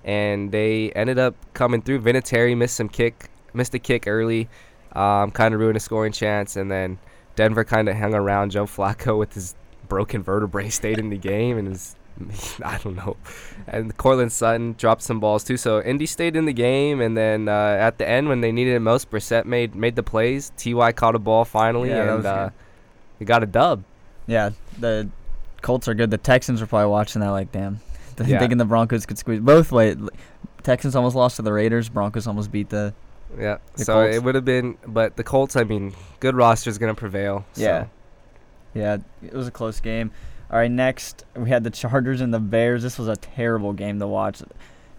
and 0.07 0.51
they 0.53 0.91
ended 0.93 1.19
up 1.19 1.35
coming 1.53 1.81
through. 1.81 2.01
Vinatieri 2.01 2.57
missed 2.57 2.77
some 2.77 2.87
kick, 2.87 3.29
missed 3.53 3.75
a 3.75 3.79
kick 3.79 4.07
early, 4.07 4.49
um, 4.93 5.29
kind 5.31 5.53
of 5.53 5.59
ruined 5.59 5.75
a 5.77 5.81
scoring 5.81 6.13
chance, 6.13 6.55
and 6.55 6.71
then 6.71 6.97
Denver 7.35 7.65
kind 7.65 7.89
of 7.89 7.97
hung 7.97 8.15
around. 8.15 8.51
Joe 8.51 8.65
Flacco 8.65 9.19
with 9.19 9.33
his 9.33 9.53
broken 9.89 10.23
vertebrae 10.23 10.69
stayed 10.81 10.97
in 10.97 11.09
the 11.09 11.17
game, 11.17 11.57
and 11.57 11.67
his 11.67 11.95
I 12.63 12.77
don't 12.79 12.95
know. 12.95 13.17
And 13.67 13.95
Courtland 13.97 14.31
Sutton 14.31 14.73
dropped 14.77 15.01
some 15.01 15.19
balls 15.19 15.43
too. 15.43 15.57
So 15.57 15.81
Indy 15.81 16.05
stayed 16.05 16.35
in 16.35 16.45
the 16.45 16.53
game, 16.53 17.01
and 17.01 17.15
then 17.17 17.49
uh, 17.49 17.51
at 17.79 17.97
the 17.97 18.07
end 18.07 18.29
when 18.29 18.39
they 18.41 18.53
needed 18.53 18.75
it 18.75 18.79
most, 18.79 19.11
Brissett 19.11 19.45
made 19.45 19.75
made 19.75 19.97
the 19.97 20.03
plays. 20.03 20.51
Ty 20.57 20.93
caught 20.93 21.15
a 21.15 21.19
ball 21.19 21.43
finally, 21.43 21.89
Yeah, 21.89 22.15
and 22.15 22.25
uh, 22.25 22.49
they 23.19 23.25
got 23.25 23.43
a 23.43 23.45
dub. 23.45 23.83
Yeah, 24.25 24.51
the 24.79 25.09
Colts 25.61 25.87
are 25.87 25.93
good. 25.93 26.11
The 26.11 26.17
Texans 26.17 26.61
were 26.61 26.67
probably 26.67 26.89
watching 26.89 27.21
that 27.21 27.29
like, 27.29 27.51
damn, 27.51 27.81
Yeah. 28.27 28.39
thinking 28.39 28.57
the 28.57 28.65
Broncos 28.65 29.05
could 29.05 29.17
squeeze 29.17 29.39
both 29.39 29.71
ways. 29.71 29.95
Texans 30.63 30.95
almost 30.95 31.15
lost 31.15 31.35
to 31.37 31.41
the 31.41 31.53
Raiders. 31.53 31.89
Broncos 31.89 32.27
almost 32.27 32.51
beat 32.51 32.69
the. 32.69 32.93
Yeah. 33.39 33.57
The 33.75 33.85
so 33.85 33.93
Colts. 34.03 34.15
it 34.15 34.23
would 34.23 34.35
have 34.35 34.45
been, 34.45 34.77
but 34.87 35.15
the 35.17 35.23
Colts. 35.23 35.55
I 35.55 35.63
mean, 35.63 35.93
good 36.19 36.35
roster 36.35 36.69
is 36.69 36.77
gonna 36.77 36.95
prevail. 36.95 37.45
so. 37.53 37.61
Yeah. 37.61 37.85
Yeah, 38.73 38.97
it 39.23 39.33
was 39.33 39.47
a 39.47 39.51
close 39.51 39.79
game. 39.79 40.11
All 40.51 40.57
right, 40.59 40.69
next 40.71 41.25
we 41.35 41.49
had 41.49 41.63
the 41.63 41.69
Chargers 41.69 42.21
and 42.21 42.33
the 42.33 42.39
Bears. 42.39 42.83
This 42.83 42.97
was 42.99 43.07
a 43.07 43.15
terrible 43.15 43.73
game 43.73 43.99
to 43.99 44.07
watch. 44.07 44.41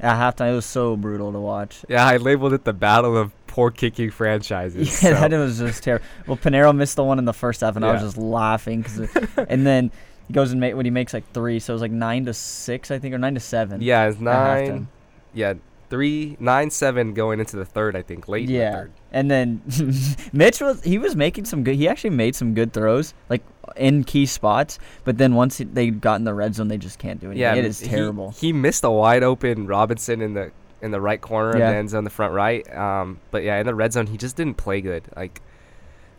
At 0.00 0.16
halftime, 0.16 0.52
it 0.52 0.54
was 0.54 0.66
so 0.66 0.96
brutal 0.96 1.32
to 1.32 1.40
watch. 1.40 1.84
Yeah, 1.88 2.06
I 2.06 2.18
labeled 2.18 2.52
it 2.52 2.64
the 2.64 2.72
battle 2.72 3.16
of 3.16 3.32
poor 3.46 3.70
kicking 3.70 4.10
franchises. 4.10 4.88
Yeah, 5.02 5.20
so- 5.20 5.28
that 5.28 5.38
was 5.38 5.58
just 5.58 5.82
terrible. 5.82 6.04
Well, 6.26 6.36
Piñeiro 6.36 6.74
missed 6.74 6.96
the 6.96 7.04
one 7.04 7.18
in 7.18 7.24
the 7.24 7.32
first 7.32 7.60
half, 7.62 7.76
and 7.76 7.84
I 7.84 7.92
was 7.92 8.02
just 8.02 8.16
laughing. 8.16 8.82
Cause 8.84 8.98
it- 9.00 9.10
and 9.48 9.66
then 9.66 9.90
he 10.28 10.32
goes 10.34 10.52
and 10.52 10.60
make 10.60 10.76
when 10.76 10.84
he 10.86 10.90
makes 10.90 11.12
like 11.12 11.30
three, 11.32 11.58
so 11.58 11.72
it 11.72 11.74
was 11.74 11.82
like 11.82 11.90
nine 11.90 12.24
to 12.26 12.34
six, 12.34 12.90
I 12.92 12.98
think, 13.00 13.14
or 13.14 13.18
nine 13.18 13.34
to 13.34 13.40
seven. 13.40 13.80
yeah, 13.82 14.06
it's 14.08 14.20
nine. 14.20 14.88
Yeah, 15.34 15.54
three, 15.90 16.36
nine, 16.40 16.70
seven 16.70 17.14
going 17.14 17.40
into 17.40 17.56
the 17.56 17.64
third. 17.64 17.96
I 17.96 18.02
think 18.02 18.28
late. 18.28 18.42
in 18.42 18.46
the 18.48 18.52
Yeah, 18.54 18.72
third. 18.72 18.92
and 19.12 19.30
then 19.30 19.62
Mitch 20.32 20.60
was 20.60 20.82
he 20.84 20.98
was 20.98 21.16
making 21.16 21.44
some 21.46 21.64
good. 21.64 21.74
He 21.76 21.88
actually 21.88 22.10
made 22.10 22.34
some 22.36 22.54
good 22.54 22.72
throws, 22.72 23.14
like 23.28 23.42
in 23.76 24.04
key 24.04 24.26
spots. 24.26 24.78
But 25.04 25.18
then 25.18 25.34
once 25.34 25.58
he, 25.58 25.64
they 25.64 25.90
got 25.90 26.16
in 26.16 26.24
the 26.24 26.34
red 26.34 26.54
zone, 26.54 26.68
they 26.68 26.78
just 26.78 26.98
can't 26.98 27.20
do 27.20 27.26
anything. 27.26 27.40
Yeah, 27.40 27.54
it 27.54 27.64
is 27.64 27.80
is 27.82 27.88
he- 27.88 27.94
terrible. 27.96 28.30
He, 28.32 28.52
missed 28.52 28.84
a 28.84 28.90
wide 28.90 29.22
open 29.22 29.66
Robinson 29.66 30.20
in 30.22 30.34
the 30.34 30.50
in 30.80 30.90
the 30.92 31.00
right 31.00 31.20
corner 31.20 31.50
of 31.50 31.58
Yeah. 31.58 31.70
the 31.72 31.76
end 31.76 31.90
zone, 31.90 32.04
the 32.04 32.10
front 32.10 32.32
right. 32.34 32.68
Um, 32.76 33.18
but 33.30 33.42
yeah, 33.42 33.58
in 33.58 33.66
the 33.66 33.74
red 33.74 33.92
zone, 33.92 34.06
he 34.06 34.16
just 34.16 34.36
didn't 34.36 34.56
play 34.58 34.80
good. 34.80 35.04
Like, 35.16 35.40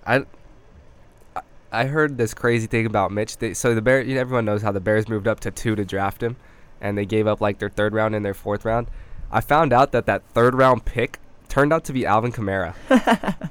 I. 0.06 0.26
I- 1.72 1.86
heard 1.86 2.18
this 2.18 2.34
crazy 2.34 2.68
thing 2.68 2.86
about 2.86 3.12
Mitch. 3.12 3.38
They, 3.38 3.54
so 3.54 3.76
the 3.76 3.82
Bears, 3.82 4.08
you 4.08 4.16
know, 4.16 4.22
everyone 4.22 4.46
knows 4.46 4.62
how 4.62 4.72
the 4.72 4.80
Bears 4.80 5.08
moved 5.08 5.28
up 5.28 5.40
to 5.42 5.52
two 5.52 5.76
to 5.76 5.86
draft 5.86 6.22
him, 6.24 6.36
and 6.82 6.98
they 6.98 7.06
gave 7.06 7.28
up 7.28 7.42
like 7.42 7.60
their 7.60 7.70
third 7.70 7.94
round 7.94 8.16
and 8.16 8.26
their 8.26 8.34
fourth 8.34 8.66
round. 8.66 8.88
I 9.32 9.42
found 9.42 9.74
out 9.74 9.92
that 9.92 10.06
that 10.08 10.24
third 10.34 10.56
round 10.56 10.86
pick 10.86 11.20
turned 11.48 11.72
out 11.74 11.84
to 11.86 11.94
be 11.94 12.06
Alvin 12.06 12.32
Kamara. 12.32 12.74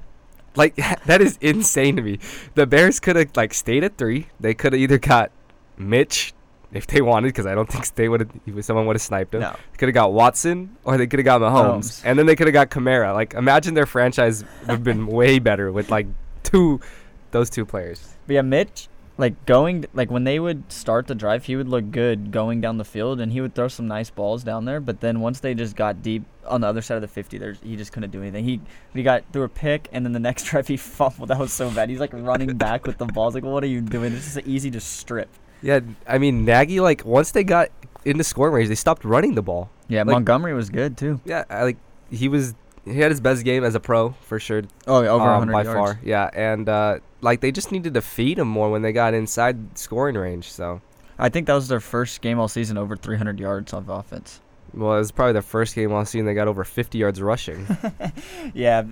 like 0.57 0.75
that 1.07 1.21
is 1.21 1.39
insane 1.41 1.97
to 1.97 2.03
me. 2.03 2.19
The 2.55 2.67
Bears 2.67 3.01
could 3.01 3.17
have 3.17 3.31
like 3.37 3.55
stayed 3.55 3.85
at 3.85 3.97
three. 3.97 4.29
They 4.41 4.55
could 4.55 4.73
have 4.73 4.81
either 4.81 4.99
got 4.99 5.31
Mitch 5.77 6.35
if 6.71 6.87
they 6.87 7.01
wanted, 7.01 7.29
because 7.29 7.47
I 7.47 7.55
don't 7.55 7.69
think 7.69 7.87
they 7.95 8.09
would 8.11 8.21
have. 8.47 8.65
Someone 8.65 8.87
would 8.87 8.97
have 8.97 9.03
sniped 9.03 9.35
him. 9.35 9.41
No. 9.41 9.57
Could 9.79 9.89
have 9.89 9.95
got 9.95 10.13
Watson, 10.13 10.77
or 10.85 10.99
they 10.99 11.07
could 11.07 11.19
have 11.19 11.25
got 11.25 11.41
Mahomes, 11.41 11.79
Mahomes. 11.79 12.03
and 12.05 12.19
then 12.19 12.27
they 12.27 12.37
could 12.37 12.47
have 12.47 12.53
got 12.53 12.69
Kamara. 12.71 13.15
Like 13.15 13.33
imagine 13.35 13.75
their 13.75 13.87
franchise 13.87 14.45
would 14.63 14.71
have 14.71 14.85
been 14.85 15.07
way 15.21 15.39
better 15.39 15.73
with 15.73 15.91
like 15.91 16.07
two, 16.43 16.81
those 17.31 17.51
two 17.51 17.65
players. 17.65 18.17
But 18.27 18.35
yeah, 18.35 18.43
Mitch, 18.43 18.89
like 19.17 19.47
going, 19.47 19.85
like 19.95 20.11
when 20.11 20.25
they 20.25 20.39
would 20.39 20.71
start 20.71 21.07
the 21.09 21.15
drive, 21.15 21.45
he 21.47 21.57
would 21.57 21.69
look 21.69 21.91
good 21.91 22.31
going 22.31 22.61
down 22.61 22.79
the 22.79 22.85
field, 22.85 23.21
and 23.21 23.33
he 23.33 23.41
would 23.41 23.55
throw 23.55 23.69
some 23.69 23.89
nice 23.89 24.11
balls 24.11 24.45
down 24.45 24.65
there. 24.65 24.81
But 24.81 25.01
then 25.01 25.21
once 25.21 25.41
they 25.41 25.55
just 25.55 25.75
got 25.77 26.03
deep 26.03 26.23
on 26.47 26.61
the 26.61 26.67
other 26.67 26.81
side 26.83 26.95
of 26.97 27.03
the 27.03 27.09
fifty, 27.09 27.37
there's 27.39 27.59
he 27.61 27.77
just 27.77 27.93
couldn't 27.93 28.11
do 28.11 28.23
anything. 28.23 28.45
He 28.45 28.61
he 28.95 29.03
got 29.03 29.25
through 29.33 29.43
a 29.45 29.49
pick, 29.49 29.89
and 29.93 30.05
then 30.05 30.13
the 30.13 30.21
next 30.29 30.45
drive 30.45 30.69
he 30.69 30.77
fumbled. 30.77 31.29
That 31.31 31.39
was 31.39 31.53
so 31.53 31.71
bad. 31.71 31.89
He's 31.91 32.01
like 32.01 32.13
running 32.13 32.57
back 32.57 32.87
with 32.87 32.99
the 32.99 33.07
balls. 33.07 33.35
Like, 33.35 33.45
what 33.45 33.65
are 33.65 33.69
you 33.69 33.81
doing? 33.81 34.13
This 34.13 34.37
is 34.37 34.47
easy 34.47 34.71
to 34.71 34.81
strip. 34.81 35.29
Yeah, 35.63 35.81
I 36.07 36.19
mean 36.19 36.45
Nagy. 36.45 36.79
Like 36.81 37.05
once 37.05 37.33
they 37.33 37.43
got 37.45 37.71
into 38.05 38.23
scoring 38.23 38.55
range, 38.55 38.69
they 38.69 38.77
stopped 38.77 39.05
running 39.05 39.35
the 39.35 39.43
ball. 39.43 39.71
Yeah, 39.89 40.01
Like- 40.05 40.15
Montgomery 40.15 40.55
was 40.55 40.71
good 40.71 40.97
too. 40.97 41.21
Yeah, 41.25 41.45
I, 41.51 41.65
like 41.65 41.79
he 42.11 42.29
was. 42.29 42.55
He 42.85 43.01
had 43.01 43.11
his 43.11 43.21
best 43.21 43.45
game 43.45 43.65
as 43.65 43.75
a 43.75 43.81
pro 43.81 44.11
for 44.23 44.39
sure. 44.39 44.63
Oh, 44.87 45.03
yeah, 45.03 45.11
over 45.11 45.25
um, 45.25 45.47
100 45.49 45.53
by 45.53 45.63
yards. 45.65 45.77
far. 45.77 46.01
Yeah, 46.03 46.31
and 46.33 46.67
uh, 46.71 47.01
like 47.21 47.41
they 47.41 47.51
just 47.53 47.73
needed 47.73 47.95
to 47.95 48.01
feed 48.03 48.39
him 48.39 48.49
more 48.49 48.71
when 48.71 48.83
they 48.83 48.93
got 48.93 49.15
inside 49.15 49.77
scoring 49.79 50.17
range. 50.17 50.51
So, 50.51 50.81
I 51.19 51.29
think 51.29 51.47
that 51.47 51.55
was 51.55 51.69
their 51.69 51.81
first 51.81 52.21
game 52.21 52.39
all 52.39 52.49
season 52.49 52.79
over 52.79 52.97
300 52.97 53.41
yards 53.41 53.73
of 53.73 53.89
offense. 53.89 54.41
well, 54.73 54.95
it 54.95 54.99
was 54.99 55.11
probably 55.11 55.33
the 55.33 55.43
first 55.43 55.75
game 55.75 55.93
all 55.93 56.05
season 56.05 56.27
they 56.27 56.35
got 56.35 56.49
over 56.49 56.65
50 56.65 56.99
yards 56.99 57.21
rushing. 57.21 57.67
Yeah. 58.55 58.85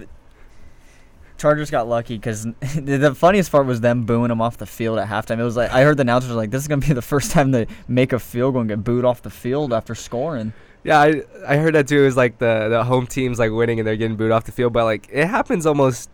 Chargers 1.38 1.70
got 1.70 1.86
lucky 1.86 2.16
because 2.16 2.44
the 2.74 3.14
funniest 3.14 3.52
part 3.52 3.66
was 3.66 3.82
them 3.82 4.04
booing 4.06 4.30
him 4.30 4.40
off 4.40 4.56
the 4.56 4.64
field 4.64 4.98
at 4.98 5.06
halftime. 5.06 5.38
It 5.38 5.44
was 5.44 5.56
like 5.56 5.70
I 5.70 5.82
heard 5.82 5.98
the 5.98 6.00
announcers 6.00 6.30
were 6.30 6.36
like, 6.36 6.50
"This 6.50 6.62
is 6.62 6.68
gonna 6.68 6.80
be 6.80 6.94
the 6.94 7.02
first 7.02 7.30
time 7.30 7.50
they 7.50 7.66
make 7.88 8.14
a 8.14 8.18
field 8.18 8.54
goal 8.54 8.62
and 8.62 8.70
get 8.70 8.82
booed 8.82 9.04
off 9.04 9.20
the 9.20 9.28
field 9.30 9.72
after 9.74 9.94
scoring." 9.94 10.54
yeah, 10.82 10.98
I 10.98 11.22
I 11.46 11.56
heard 11.58 11.74
that 11.74 11.88
too. 11.88 12.00
It 12.00 12.06
was 12.06 12.16
like 12.16 12.38
the 12.38 12.68
the 12.70 12.84
home 12.84 13.06
team's 13.06 13.38
like 13.38 13.50
winning 13.52 13.78
and 13.78 13.86
they're 13.86 13.96
getting 13.96 14.16
booed 14.16 14.30
off 14.30 14.44
the 14.44 14.52
field, 14.52 14.72
but 14.72 14.84
like 14.84 15.08
it 15.12 15.26
happens 15.26 15.66
almost 15.66 16.08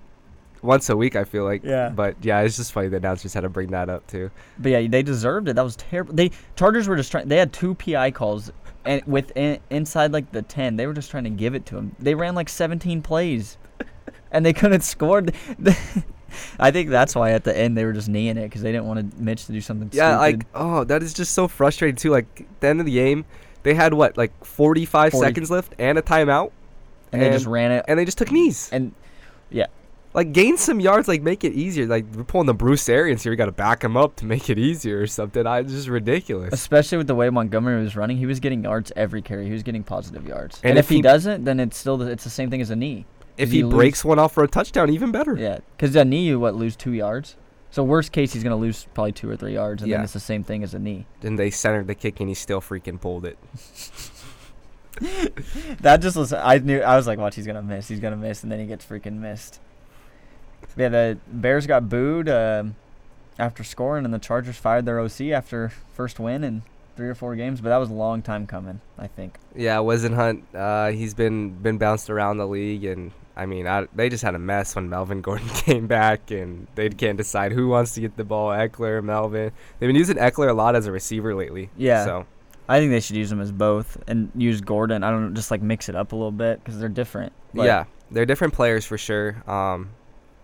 once 0.62 0.88
a 0.88 0.96
week. 0.96 1.16
I 1.16 1.24
feel 1.24 1.44
like. 1.44 1.64
Yeah. 1.64 1.90
But 1.90 2.16
yeah, 2.22 2.40
it's 2.40 2.56
just 2.56 2.72
funny 2.72 2.88
the 2.88 2.96
announcers 2.96 3.34
had 3.34 3.42
to 3.42 3.48
bring 3.48 3.70
that 3.70 3.88
up 3.88 4.06
too. 4.06 4.30
But 4.58 4.70
yeah, 4.70 4.86
they 4.86 5.02
deserved 5.02 5.48
it. 5.48 5.56
That 5.56 5.64
was 5.64 5.76
terrible. 5.76 6.14
They 6.14 6.30
Chargers 6.56 6.88
were 6.88 6.96
just 6.96 7.10
trying. 7.10 7.28
They 7.28 7.36
had 7.36 7.52
two 7.52 7.74
PI 7.74 8.12
calls, 8.12 8.50
and 8.84 9.02
with 9.04 9.30
inside 9.36 10.12
like 10.12 10.30
the 10.32 10.42
10, 10.42 10.76
they 10.76 10.86
were 10.86 10.94
just 10.94 11.10
trying 11.10 11.24
to 11.24 11.30
give 11.30 11.54
it 11.54 11.66
to 11.66 11.76
him. 11.76 11.94
They 11.98 12.14
ran 12.14 12.34
like 12.34 12.48
17 12.48 13.02
plays, 13.02 13.58
and 14.32 14.44
they 14.44 14.52
couldn't 14.52 14.82
score. 14.82 15.22
I 16.58 16.70
think 16.70 16.88
that's 16.88 17.14
why 17.14 17.32
at 17.32 17.44
the 17.44 17.56
end 17.56 17.76
they 17.76 17.84
were 17.84 17.92
just 17.92 18.08
kneeing 18.08 18.38
it 18.38 18.44
because 18.44 18.62
they 18.62 18.72
didn't 18.72 18.86
want 18.86 19.18
Mitch 19.18 19.46
to 19.46 19.52
do 19.52 19.60
something. 19.60 19.90
Yeah, 19.92 20.18
like 20.18 20.46
oh, 20.54 20.84
that 20.84 21.02
is 21.02 21.12
just 21.12 21.34
so 21.34 21.48
frustrating 21.48 21.96
too. 21.96 22.10
Like 22.10 22.46
the 22.60 22.68
end 22.68 22.80
of 22.80 22.86
the 22.86 22.92
game, 22.92 23.24
they 23.62 23.74
had 23.74 23.94
what 23.94 24.16
like 24.16 24.32
45 24.44 25.12
40. 25.12 25.26
seconds 25.26 25.50
left 25.50 25.74
and 25.78 25.98
a 25.98 26.02
timeout, 26.02 26.52
and 27.12 27.20
they 27.20 27.30
just 27.30 27.46
ran 27.46 27.72
it. 27.72 27.84
and 27.86 27.98
they 27.98 28.04
just 28.04 28.18
took 28.18 28.30
knees. 28.30 28.70
And 28.72 28.94
yeah, 29.50 29.66
like 30.14 30.32
gain 30.32 30.56
some 30.56 30.78
yards, 30.80 31.08
like 31.08 31.22
make 31.22 31.42
it 31.44 31.52
easier. 31.52 31.86
Like 31.86 32.04
we're 32.14 32.24
pulling 32.24 32.46
the 32.46 32.54
Bruce 32.54 32.88
Arians 32.88 33.22
here, 33.22 33.32
we 33.32 33.36
got 33.36 33.46
to 33.46 33.52
back 33.52 33.82
him 33.82 33.96
up 33.96 34.16
to 34.16 34.26
make 34.26 34.50
it 34.50 34.58
easier 34.58 35.00
or 35.00 35.06
something. 35.06 35.46
I 35.46 35.60
it's 35.60 35.72
just 35.72 35.88
ridiculous. 35.88 36.52
especially 36.52 36.98
with 36.98 37.06
the 37.06 37.14
way 37.14 37.30
Montgomery 37.30 37.82
was 37.82 37.96
running, 37.96 38.16
he 38.18 38.26
was 38.26 38.40
getting 38.40 38.64
yards 38.64 38.92
every 38.96 39.22
carry. 39.22 39.46
He 39.46 39.52
was 39.52 39.62
getting 39.62 39.82
positive 39.84 40.26
yards. 40.26 40.60
And 40.62 40.70
And, 40.70 40.78
if 40.78 40.86
if 40.86 40.88
he, 40.90 40.96
he- 40.96 41.02
doesn't, 41.02 41.44
then 41.44 41.58
it's 41.60 41.76
still 41.76 41.96
the, 41.96 42.06
it's 42.10 42.24
the 42.24 42.30
same 42.30 42.50
thing 42.50 42.60
as 42.60 42.70
a 42.70 42.76
knee. 42.76 43.06
If 43.38 43.50
he 43.50 43.62
lose- 43.64 43.72
breaks 43.74 44.04
one 44.04 44.18
off 44.18 44.32
for 44.34 44.44
a 44.44 44.48
touchdown, 44.48 44.90
even 44.90 45.10
better. 45.12 45.34
Yeah, 45.36 45.60
because 45.76 45.96
a 45.96 46.04
knee 46.04 46.26
you 46.26 46.38
what 46.38 46.54
lose 46.54 46.76
two 46.76 46.92
yards. 46.92 47.36
So 47.70 47.82
worst 47.82 48.12
case 48.12 48.34
he's 48.34 48.42
gonna 48.44 48.56
lose 48.56 48.86
probably 48.92 49.12
two 49.12 49.30
or 49.30 49.36
three 49.36 49.54
yards, 49.54 49.80
and 49.82 49.90
Yeah. 49.90 49.96
then 49.96 50.04
it's 50.04 50.12
the 50.12 50.20
same 50.20 50.44
thing 50.44 50.62
as 50.62 50.74
a 50.74 50.78
knee. 50.78 51.06
Then 51.22 51.36
they 51.36 51.48
centered 51.50 51.86
the 51.86 51.94
kick 51.94 52.20
and 52.20 52.28
he 52.28 52.34
still 52.34 52.60
freaking 52.60 53.00
pulled 53.00 53.24
it. 53.24 53.38
That 55.80 56.00
just 56.02 56.16
was 56.18 56.32
I 56.34 56.58
knew 56.58 56.80
I 56.80 56.96
was 56.96 57.06
like, 57.06 57.18
watch, 57.18 57.34
he's 57.34 57.46
gonna 57.46 57.62
miss, 57.62 57.88
he's 57.88 57.98
gonna 57.98 58.16
miss, 58.16 58.42
and 58.42 58.52
then 58.52 58.60
he 58.60 58.66
gets 58.66 58.84
freaking 58.84 59.14
missed. 59.14 59.58
Yeah, 60.76 60.88
the 60.88 61.18
Bears 61.28 61.66
got 61.66 61.88
booed 61.88 62.28
um, 62.28 62.76
after 63.38 63.64
scoring, 63.64 64.04
and 64.04 64.12
the 64.12 64.18
Chargers 64.18 64.56
fired 64.56 64.86
their 64.86 65.00
OC 65.00 65.22
after 65.32 65.72
first 65.94 66.18
win, 66.18 66.44
in 66.44 66.62
three 66.96 67.08
or 67.08 67.14
four 67.14 67.34
games, 67.36 67.60
but 67.60 67.70
that 67.70 67.78
was 67.78 67.90
a 67.90 67.94
long 67.94 68.22
time 68.22 68.46
coming. 68.46 68.80
I 68.98 69.06
think. 69.06 69.38
Yeah, 69.54 69.82
Hunt. 69.82 70.44
Uh, 70.54 70.90
he's 70.90 71.14
been 71.14 71.50
been 71.50 71.78
bounced 71.78 72.10
around 72.10 72.38
the 72.38 72.46
league, 72.46 72.84
and 72.84 73.12
I 73.36 73.46
mean, 73.46 73.66
I, 73.66 73.86
they 73.94 74.08
just 74.08 74.22
had 74.22 74.34
a 74.34 74.38
mess 74.38 74.74
when 74.74 74.88
Melvin 74.88 75.20
Gordon 75.22 75.48
came 75.48 75.86
back, 75.86 76.30
and 76.30 76.66
they 76.74 76.88
can't 76.88 77.16
decide 77.16 77.52
who 77.52 77.68
wants 77.68 77.94
to 77.94 78.00
get 78.00 78.16
the 78.16 78.24
ball. 78.24 78.48
Ekeler, 78.48 79.02
Melvin. 79.02 79.52
They've 79.78 79.88
been 79.88 79.96
using 79.96 80.16
Ekeler 80.16 80.50
a 80.50 80.54
lot 80.54 80.76
as 80.76 80.86
a 80.86 80.92
receiver 80.92 81.34
lately. 81.34 81.70
Yeah. 81.76 82.04
So 82.04 82.26
I 82.68 82.78
think 82.78 82.90
they 82.90 83.00
should 83.00 83.16
use 83.16 83.30
them 83.30 83.40
as 83.40 83.52
both 83.52 84.02
and 84.06 84.30
use 84.34 84.60
Gordon. 84.60 85.02
I 85.02 85.10
don't 85.10 85.28
know, 85.28 85.34
just 85.34 85.50
like 85.50 85.62
mix 85.62 85.88
it 85.88 85.96
up 85.96 86.12
a 86.12 86.16
little 86.16 86.30
bit 86.30 86.62
because 86.62 86.78
they're 86.78 86.88
different. 86.88 87.32
Yeah, 87.54 87.84
they're 88.10 88.26
different 88.26 88.54
players 88.54 88.84
for 88.84 88.98
sure. 88.98 89.42
Um, 89.50 89.90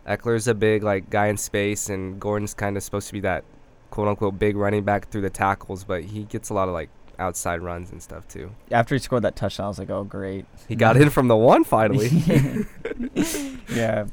Ekeler's 0.08 0.48
a 0.48 0.54
big 0.54 0.82
like 0.82 1.10
guy 1.10 1.26
in 1.26 1.36
space, 1.36 1.88
and 1.88 2.18
Gordon's 2.20 2.54
kind 2.54 2.76
of 2.76 2.82
supposed 2.82 3.06
to 3.08 3.12
be 3.12 3.20
that 3.20 3.44
quote 3.90 4.08
unquote 4.08 4.38
big 4.38 4.56
running 4.56 4.82
back 4.84 5.08
through 5.10 5.20
the 5.22 5.30
tackles, 5.30 5.84
but 5.84 6.04
he 6.04 6.24
gets 6.24 6.50
a 6.50 6.54
lot 6.54 6.68
of 6.68 6.74
like 6.74 6.88
outside 7.18 7.60
runs 7.60 7.90
and 7.90 8.02
stuff 8.02 8.26
too. 8.28 8.50
After 8.70 8.94
he 8.94 8.98
scored 9.00 9.22
that 9.24 9.36
touchdown, 9.36 9.66
I 9.66 9.68
was 9.68 9.78
like, 9.78 9.90
oh 9.90 10.04
great. 10.04 10.46
He 10.68 10.76
got 10.76 10.96
in 10.96 11.10
from 11.10 11.28
the 11.28 11.36
one 11.36 11.64
finally. 11.64 12.08
yeah. 13.74 14.06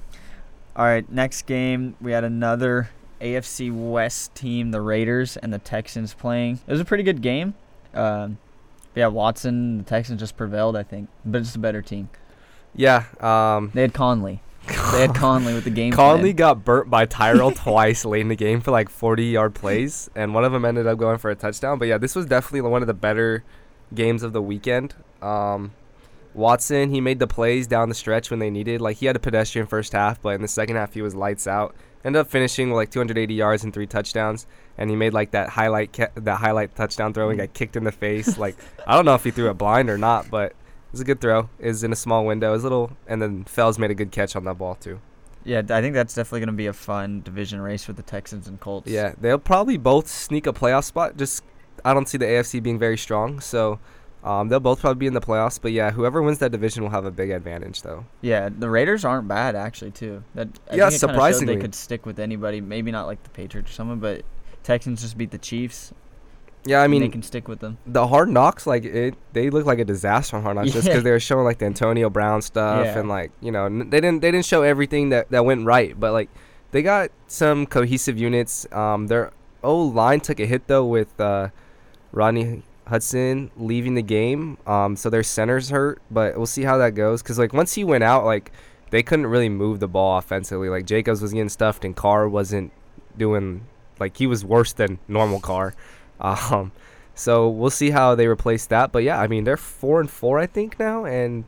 All 0.75 0.85
right. 0.85 1.09
Next 1.09 1.43
game, 1.43 1.95
we 2.01 2.11
had 2.11 2.23
another 2.23 2.89
AFC 3.21 3.71
West 3.73 4.35
team, 4.35 4.71
the 4.71 4.81
Raiders 4.81 5.37
and 5.37 5.53
the 5.53 5.59
Texans 5.59 6.13
playing. 6.13 6.59
It 6.67 6.71
was 6.71 6.81
a 6.81 6.85
pretty 6.85 7.03
good 7.03 7.21
game. 7.21 7.53
Um, 7.93 8.37
yeah, 8.95 9.07
Watson, 9.07 9.77
the 9.79 9.83
Texans 9.83 10.19
just 10.19 10.35
prevailed, 10.35 10.75
I 10.75 10.83
think, 10.83 11.09
but 11.25 11.41
it's 11.41 11.55
a 11.55 11.59
better 11.59 11.81
team. 11.81 12.09
yeah. 12.73 13.05
Um, 13.19 13.71
They 13.73 13.81
had 13.81 13.93
Conley. 13.93 14.41
They 14.67 15.01
had 15.01 15.15
Conley 15.15 15.53
with 15.53 15.63
the 15.63 15.69
game. 15.69 15.91
Conley 15.91 16.33
plan. 16.33 16.35
got 16.35 16.65
burnt 16.65 16.89
by 16.89 17.05
Tyrell 17.05 17.51
twice 17.55 18.05
late 18.05 18.21
in 18.21 18.27
the 18.29 18.35
game 18.35 18.61
for 18.61 18.71
like 18.71 18.89
40 18.89 19.25
yard 19.25 19.53
plays, 19.55 20.09
and 20.15 20.33
one 20.33 20.43
of 20.43 20.51
them 20.51 20.65
ended 20.65 20.87
up 20.87 20.97
going 20.97 21.17
for 21.17 21.29
a 21.29 21.35
touchdown. 21.35 21.79
But 21.79 21.87
yeah, 21.87 21.97
this 21.97 22.15
was 22.15 22.25
definitely 22.25 22.61
one 22.61 22.81
of 22.81 22.87
the 22.87 22.93
better 22.93 23.43
games 23.93 24.23
of 24.23 24.33
the 24.33 24.41
weekend. 24.41 24.95
Um, 25.21 25.73
Watson, 26.33 26.89
he 26.89 26.99
made 27.01 27.19
the 27.19 27.27
plays 27.27 27.67
down 27.67 27.89
the 27.89 27.95
stretch 27.95 28.29
when 28.29 28.39
they 28.39 28.49
needed. 28.49 28.81
Like 28.81 28.97
he 28.97 29.05
had 29.05 29.15
a 29.15 29.19
pedestrian 29.19 29.67
first 29.67 29.93
half, 29.93 30.21
but 30.21 30.35
in 30.35 30.41
the 30.41 30.47
second 30.47 30.75
half 30.75 30.93
he 30.93 31.01
was 31.01 31.15
lights 31.15 31.47
out. 31.47 31.75
Ended 32.03 32.19
up 32.19 32.27
finishing 32.27 32.69
with 32.69 32.75
like 32.75 32.91
280 32.91 33.33
yards 33.33 33.63
and 33.63 33.73
three 33.73 33.87
touchdowns, 33.87 34.45
and 34.77 34.89
he 34.89 34.95
made 34.95 35.13
like 35.13 35.31
that 35.31 35.49
highlight 35.49 35.91
ca- 35.93 36.09
that 36.15 36.35
highlight 36.35 36.75
touchdown 36.75 37.13
throw 37.13 37.29
and 37.29 37.39
got 37.39 37.53
kicked 37.53 37.75
in 37.75 37.83
the 37.83 37.91
face. 37.91 38.37
like 38.39 38.55
I 38.85 38.95
don't 38.95 39.05
know 39.05 39.15
if 39.15 39.23
he 39.23 39.31
threw 39.31 39.49
it 39.49 39.55
blind 39.55 39.89
or 39.89 39.97
not, 39.97 40.29
but 40.29 40.53
was 40.91 41.01
a 41.01 41.03
good 41.03 41.21
throw. 41.21 41.49
Is 41.59 41.83
in 41.83 41.91
a 41.91 41.95
small 41.95 42.25
window. 42.25 42.53
Is 42.53 42.63
little, 42.63 42.91
and 43.07 43.21
then 43.21 43.43
Fells 43.45 43.77
made 43.79 43.91
a 43.91 43.95
good 43.95 44.11
catch 44.11 44.35
on 44.35 44.43
that 44.45 44.57
ball 44.57 44.75
too. 44.75 44.99
Yeah, 45.43 45.61
I 45.69 45.81
think 45.81 45.93
that's 45.93 46.15
definitely 46.15 46.39
going 46.39 46.47
to 46.47 46.53
be 46.53 46.65
a 46.67 46.73
fun 46.73 47.21
division 47.21 47.61
race 47.61 47.87
with 47.87 47.97
the 47.97 48.03
Texans 48.03 48.47
and 48.47 48.59
Colts. 48.59 48.89
Yeah, 48.89 49.13
they'll 49.21 49.37
probably 49.37 49.77
both 49.77 50.07
sneak 50.07 50.47
a 50.47 50.53
playoff 50.53 50.85
spot. 50.85 51.17
Just 51.17 51.43
I 51.83 51.93
don't 51.93 52.09
see 52.09 52.17
the 52.17 52.25
AFC 52.25 52.63
being 52.63 52.79
very 52.79 52.97
strong, 52.97 53.39
so 53.39 53.79
um, 54.23 54.49
they'll 54.49 54.59
both 54.59 54.79
probably 54.79 54.99
be 54.99 55.05
in 55.07 55.13
the 55.13 55.21
playoffs. 55.21 55.61
But 55.61 55.71
yeah, 55.71 55.91
whoever 55.91 56.21
wins 56.23 56.39
that 56.39 56.51
division 56.51 56.81
will 56.81 56.89
have 56.89 57.05
a 57.05 57.11
big 57.11 57.29
advantage, 57.29 57.83
though. 57.83 58.05
Yeah, 58.21 58.49
the 58.49 58.69
Raiders 58.69 59.05
aren't 59.05 59.27
bad 59.27 59.55
actually 59.55 59.91
too. 59.91 60.23
That 60.33 60.47
I 60.71 60.77
Yeah, 60.77 60.89
surprisingly. 60.89 61.55
they 61.55 61.61
could 61.61 61.75
stick 61.75 62.07
with 62.07 62.19
anybody. 62.19 62.59
Maybe 62.59 62.91
not 62.91 63.05
like 63.05 63.21
the 63.21 63.29
Patriots 63.29 63.69
or 63.69 63.73
someone, 63.73 63.99
but 63.99 64.23
Texans 64.63 65.01
just 65.03 65.15
beat 65.15 65.29
the 65.29 65.37
Chiefs. 65.37 65.93
Yeah, 66.65 66.81
I 66.81 66.85
and 66.85 66.93
they 67.01 67.09
can 67.09 67.21
stick 67.21 67.47
with 67.47 67.59
them. 67.59 67.77
the 67.85 68.07
Hard 68.07 68.29
Knocks, 68.29 68.65
like 68.65 68.83
it, 68.85 69.13
they 69.33 69.49
look 69.49 69.65
like 69.65 69.79
a 69.79 69.85
disaster 69.85 70.35
on 70.37 70.43
Hard 70.43 70.55
Knocks 70.55 70.71
just 70.73 70.87
because 70.87 71.03
they 71.03 71.11
were 71.11 71.19
showing 71.19 71.45
like 71.45 71.59
the 71.59 71.65
Antonio 71.65 72.09
Brown 72.09 72.41
stuff 72.41 72.85
Yeah. 72.85 72.99
and 72.99 73.07
like 73.09 73.31
you 73.41 73.51
know 73.51 73.65
n- 73.65 73.89
they 73.89 74.01
didn't 74.01 74.21
they 74.21 74.31
didn't 74.31 74.45
show 74.45 74.63
everything 74.63 75.09
that 75.09 75.29
that 75.31 75.45
went 75.45 75.65
right, 75.65 75.97
but 75.99 76.11
like 76.11 76.29
they 76.71 76.81
got 76.81 77.11
some 77.27 77.65
cohesive 77.67 78.17
units. 78.17 78.65
Um, 78.73 79.07
their 79.07 79.31
O 79.63 79.77
line 79.79 80.19
took 80.19 80.39
a 80.39 80.45
hit 80.45 80.67
though 80.67 80.85
with 80.85 81.19
uh, 81.21 81.49
Rodney 82.11 82.63
Hudson 82.87 83.51
leaving 83.57 83.95
the 83.95 84.01
game. 84.01 84.57
Um, 84.67 84.95
so 84.95 85.09
their 85.09 85.23
center's 85.23 85.69
hurt, 85.69 86.01
but 86.11 86.35
we'll 86.37 86.45
see 86.45 86.63
how 86.63 86.77
that 86.77 86.95
goes. 86.95 87.21
Cause 87.21 87.37
like 87.39 87.53
once 87.53 87.73
he 87.73 87.83
went 87.83 88.03
out, 88.03 88.25
like 88.25 88.51
they 88.91 89.01
couldn't 89.03 89.27
really 89.27 89.49
move 89.49 89.79
the 89.79 89.87
ball 89.87 90.17
offensively. 90.17 90.69
Like 90.69 90.85
Jacobs 90.85 91.21
was 91.21 91.33
getting 91.33 91.49
stuffed 91.49 91.83
and 91.85 91.95
Carr 91.95 92.27
wasn't 92.29 92.71
doing 93.17 93.65
like 93.99 94.17
he 94.17 94.27
was 94.27 94.43
worse 94.45 94.73
than 94.73 94.99
normal 95.07 95.39
Carr. 95.39 95.73
Um, 96.51 96.71
so 97.13 97.47
we'll 97.47 97.69
see 97.69 97.91
how 97.91 98.15
they 98.15 98.27
replace 98.27 98.65
that. 98.67 98.91
But 98.91 99.03
yeah, 99.03 99.19
I 99.19 99.27
mean 99.27 99.43
they're 99.43 99.57
four 99.57 99.99
and 100.01 100.09
four 100.09 100.37
I 100.39 100.47
think 100.47 100.79
now, 100.79 101.05
and 101.05 101.45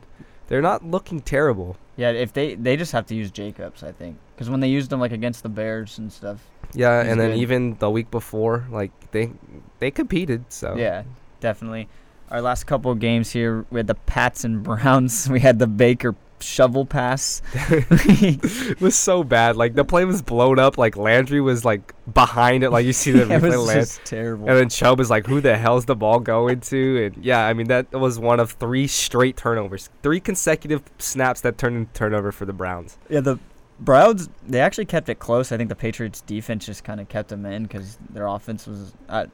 they're 0.48 0.62
not 0.62 0.84
looking 0.84 1.20
terrible. 1.20 1.76
Yeah, 1.96 2.10
if 2.10 2.32
they 2.32 2.54
they 2.54 2.76
just 2.76 2.92
have 2.92 3.06
to 3.06 3.14
use 3.14 3.30
Jacobs, 3.30 3.82
I 3.82 3.92
think, 3.92 4.16
because 4.34 4.48
when 4.48 4.60
they 4.60 4.68
used 4.68 4.92
him 4.92 5.00
like 5.00 5.12
against 5.12 5.42
the 5.42 5.48
Bears 5.48 5.98
and 5.98 6.12
stuff. 6.12 6.38
Yeah, 6.74 7.00
and 7.00 7.20
then 7.20 7.30
good. 7.30 7.38
even 7.38 7.76
the 7.78 7.90
week 7.90 8.10
before, 8.10 8.66
like 8.70 8.92
they 9.10 9.32
they 9.78 9.90
competed. 9.90 10.44
So 10.52 10.74
Yeah, 10.76 11.04
definitely. 11.40 11.88
Our 12.30 12.42
last 12.42 12.64
couple 12.64 12.90
of 12.90 12.98
games 12.98 13.30
here, 13.30 13.64
we 13.70 13.78
had 13.78 13.86
the 13.86 13.94
Pats 13.94 14.44
and 14.44 14.62
Browns. 14.62 15.28
We 15.30 15.40
had 15.40 15.58
the 15.58 15.66
Baker 15.66 16.14
shovel 16.42 16.86
pass. 16.86 17.42
it 17.54 18.80
was 18.80 18.96
so 18.96 19.24
bad. 19.24 19.56
Like 19.56 19.74
the 19.74 19.84
play 19.84 20.04
was 20.04 20.22
blown 20.22 20.58
up. 20.58 20.78
Like 20.78 20.96
Landry 20.96 21.40
was 21.40 21.64
like 21.64 21.94
behind 22.12 22.64
it. 22.64 22.70
Like 22.70 22.86
you 22.86 22.92
see 22.92 23.12
the 23.12 23.22
it 23.34 23.42
replay 23.42 23.56
was 23.56 23.66
land. 23.66 23.80
just 23.80 24.04
terrible. 24.04 24.48
And 24.48 24.58
then 24.58 24.68
Chubb 24.68 25.00
is 25.00 25.10
like, 25.10 25.26
"Who 25.26 25.40
the 25.40 25.56
hell's 25.56 25.84
the 25.84 25.96
ball 25.96 26.20
going 26.20 26.60
to?" 26.60 27.06
And 27.06 27.24
yeah, 27.24 27.46
I 27.46 27.52
mean 27.52 27.68
that 27.68 27.92
was 27.92 28.18
one 28.18 28.40
of 28.40 28.52
three 28.52 28.86
straight 28.86 29.36
turnovers, 29.36 29.90
three 30.02 30.20
consecutive 30.20 30.82
snaps 30.98 31.40
that 31.42 31.58
turned 31.58 31.76
into 31.76 31.92
turnover 31.92 32.32
for 32.32 32.46
the 32.46 32.52
Browns. 32.52 32.98
Yeah, 33.08 33.20
the 33.20 33.38
Browns 33.80 34.28
they 34.46 34.60
actually 34.60 34.86
kept 34.86 35.08
it 35.08 35.18
close. 35.18 35.52
I 35.52 35.56
think 35.56 35.68
the 35.68 35.76
Patriots 35.76 36.20
defense 36.22 36.66
just 36.66 36.84
kind 36.84 37.00
of 37.00 37.08
kept 37.08 37.28
them 37.28 37.46
in 37.46 37.62
because 37.64 37.98
their 38.10 38.26
offense 38.26 38.66
was 38.66 38.92
uh, 39.08 39.26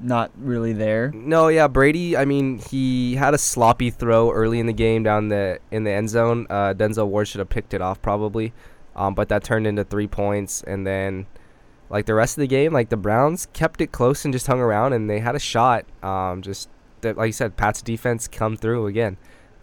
not 0.00 0.30
really 0.36 0.72
there. 0.72 1.10
No, 1.14 1.48
yeah, 1.48 1.68
Brady. 1.68 2.16
I 2.16 2.24
mean, 2.24 2.58
he 2.58 3.14
had 3.14 3.34
a 3.34 3.38
sloppy 3.38 3.90
throw 3.90 4.30
early 4.30 4.58
in 4.58 4.66
the 4.66 4.72
game 4.72 5.02
down 5.02 5.28
the 5.28 5.58
in 5.70 5.84
the 5.84 5.90
end 5.90 6.10
zone. 6.10 6.46
Uh, 6.50 6.74
Denzel 6.74 7.08
Ward 7.08 7.28
should 7.28 7.38
have 7.38 7.48
picked 7.48 7.74
it 7.74 7.80
off 7.80 8.00
probably, 8.02 8.52
um, 8.96 9.14
but 9.14 9.28
that 9.28 9.44
turned 9.44 9.66
into 9.66 9.84
three 9.84 10.06
points. 10.06 10.62
And 10.62 10.86
then, 10.86 11.26
like 11.90 12.06
the 12.06 12.14
rest 12.14 12.36
of 12.36 12.40
the 12.40 12.48
game, 12.48 12.72
like 12.72 12.88
the 12.88 12.96
Browns 12.96 13.46
kept 13.52 13.80
it 13.80 13.92
close 13.92 14.24
and 14.24 14.32
just 14.32 14.46
hung 14.46 14.60
around, 14.60 14.92
and 14.92 15.08
they 15.08 15.20
had 15.20 15.34
a 15.34 15.40
shot. 15.40 15.84
Um, 16.02 16.42
just 16.42 16.68
that, 17.02 17.16
like 17.16 17.28
you 17.28 17.32
said, 17.32 17.56
Pat's 17.56 17.82
defense 17.82 18.28
come 18.28 18.56
through 18.56 18.86
again. 18.86 19.16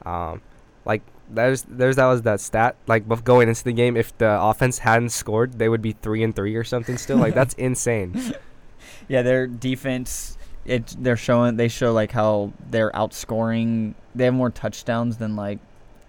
Um, 0.06 0.42
like 0.86 1.02
there's 1.30 1.63
there's 1.63 1.98
that 1.98 2.08
was 2.08 2.24
that 2.24 2.39
stat 2.39 2.76
like 2.88 3.08
going 3.24 3.50
into 3.50 3.63
the 3.63 3.74
game. 3.74 3.98
If 3.98 4.18
the 4.18 4.42
offense 4.42 4.80
hadn't 4.80 5.10
scored, 5.10 5.60
they 5.60 5.70
would 5.70 5.82
be 5.82 5.94
three 5.94 6.24
and 6.24 6.36
three 6.36 6.56
or 6.56 6.63
something. 6.63 6.98
Still, 6.98 7.18
like 7.18 7.34
that's 7.34 7.54
insane. 7.58 8.34
Yeah, 9.10 9.22
their 9.24 9.45
defense. 9.48 10.38
It 10.65 10.95
they're 11.00 11.17
showing 11.17 11.58
they 11.58 11.67
show 11.67 11.91
like 11.91 12.12
how 12.13 12.54
they're 12.69 12.91
outscoring. 12.91 13.95
They 14.15 14.26
have 14.26 14.34
more 14.34 14.50
touchdowns 14.52 15.17
than 15.17 15.36
like 15.36 15.60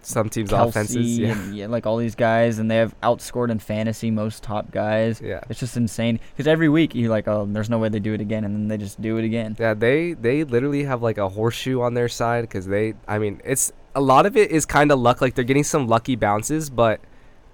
Some 0.02 0.28
teams' 0.28 0.50
Kelce 0.50 0.68
offenses, 0.68 1.18
yeah, 1.18 1.32
and 1.32 1.56
yeah, 1.56 1.66
like 1.66 1.86
all 1.86 1.96
these 1.96 2.14
guys, 2.14 2.58
and 2.58 2.70
they 2.70 2.76
have 2.76 2.94
outscored 3.02 3.50
in 3.50 3.58
fantasy 3.58 4.10
most 4.10 4.42
top 4.42 4.70
guys. 4.70 5.20
yeah. 5.20 5.40
It's 5.48 5.60
just 5.60 5.76
insane 5.76 6.20
because 6.30 6.46
every 6.46 6.68
week 6.68 6.94
you're 6.94 7.10
like, 7.10 7.28
oh, 7.28 7.46
there's 7.50 7.68
no 7.70 7.78
way 7.78 7.88
they 7.88 8.00
do 8.00 8.14
it 8.14 8.20
again, 8.20 8.44
and 8.44 8.54
then 8.54 8.68
they 8.68 8.76
just 8.78 9.00
do 9.00 9.16
it 9.18 9.24
again. 9.24 9.56
Yeah, 9.58 9.74
they 9.74 10.12
they 10.12 10.44
literally 10.44 10.84
have 10.84 11.02
like 11.02 11.18
a 11.18 11.28
horseshoe 11.28 11.80
on 11.80 11.94
their 11.94 12.08
side 12.08 12.42
because 12.42 12.66
they. 12.66 12.94
I 13.08 13.18
mean, 13.18 13.40
it's 13.44 13.72
a 13.94 14.00
lot 14.00 14.26
of 14.26 14.36
it 14.36 14.50
is 14.50 14.66
kind 14.66 14.92
of 14.92 14.98
luck. 14.98 15.20
Like 15.20 15.34
they're 15.34 15.44
getting 15.44 15.64
some 15.64 15.86
lucky 15.86 16.16
bounces, 16.16 16.70
but 16.70 17.00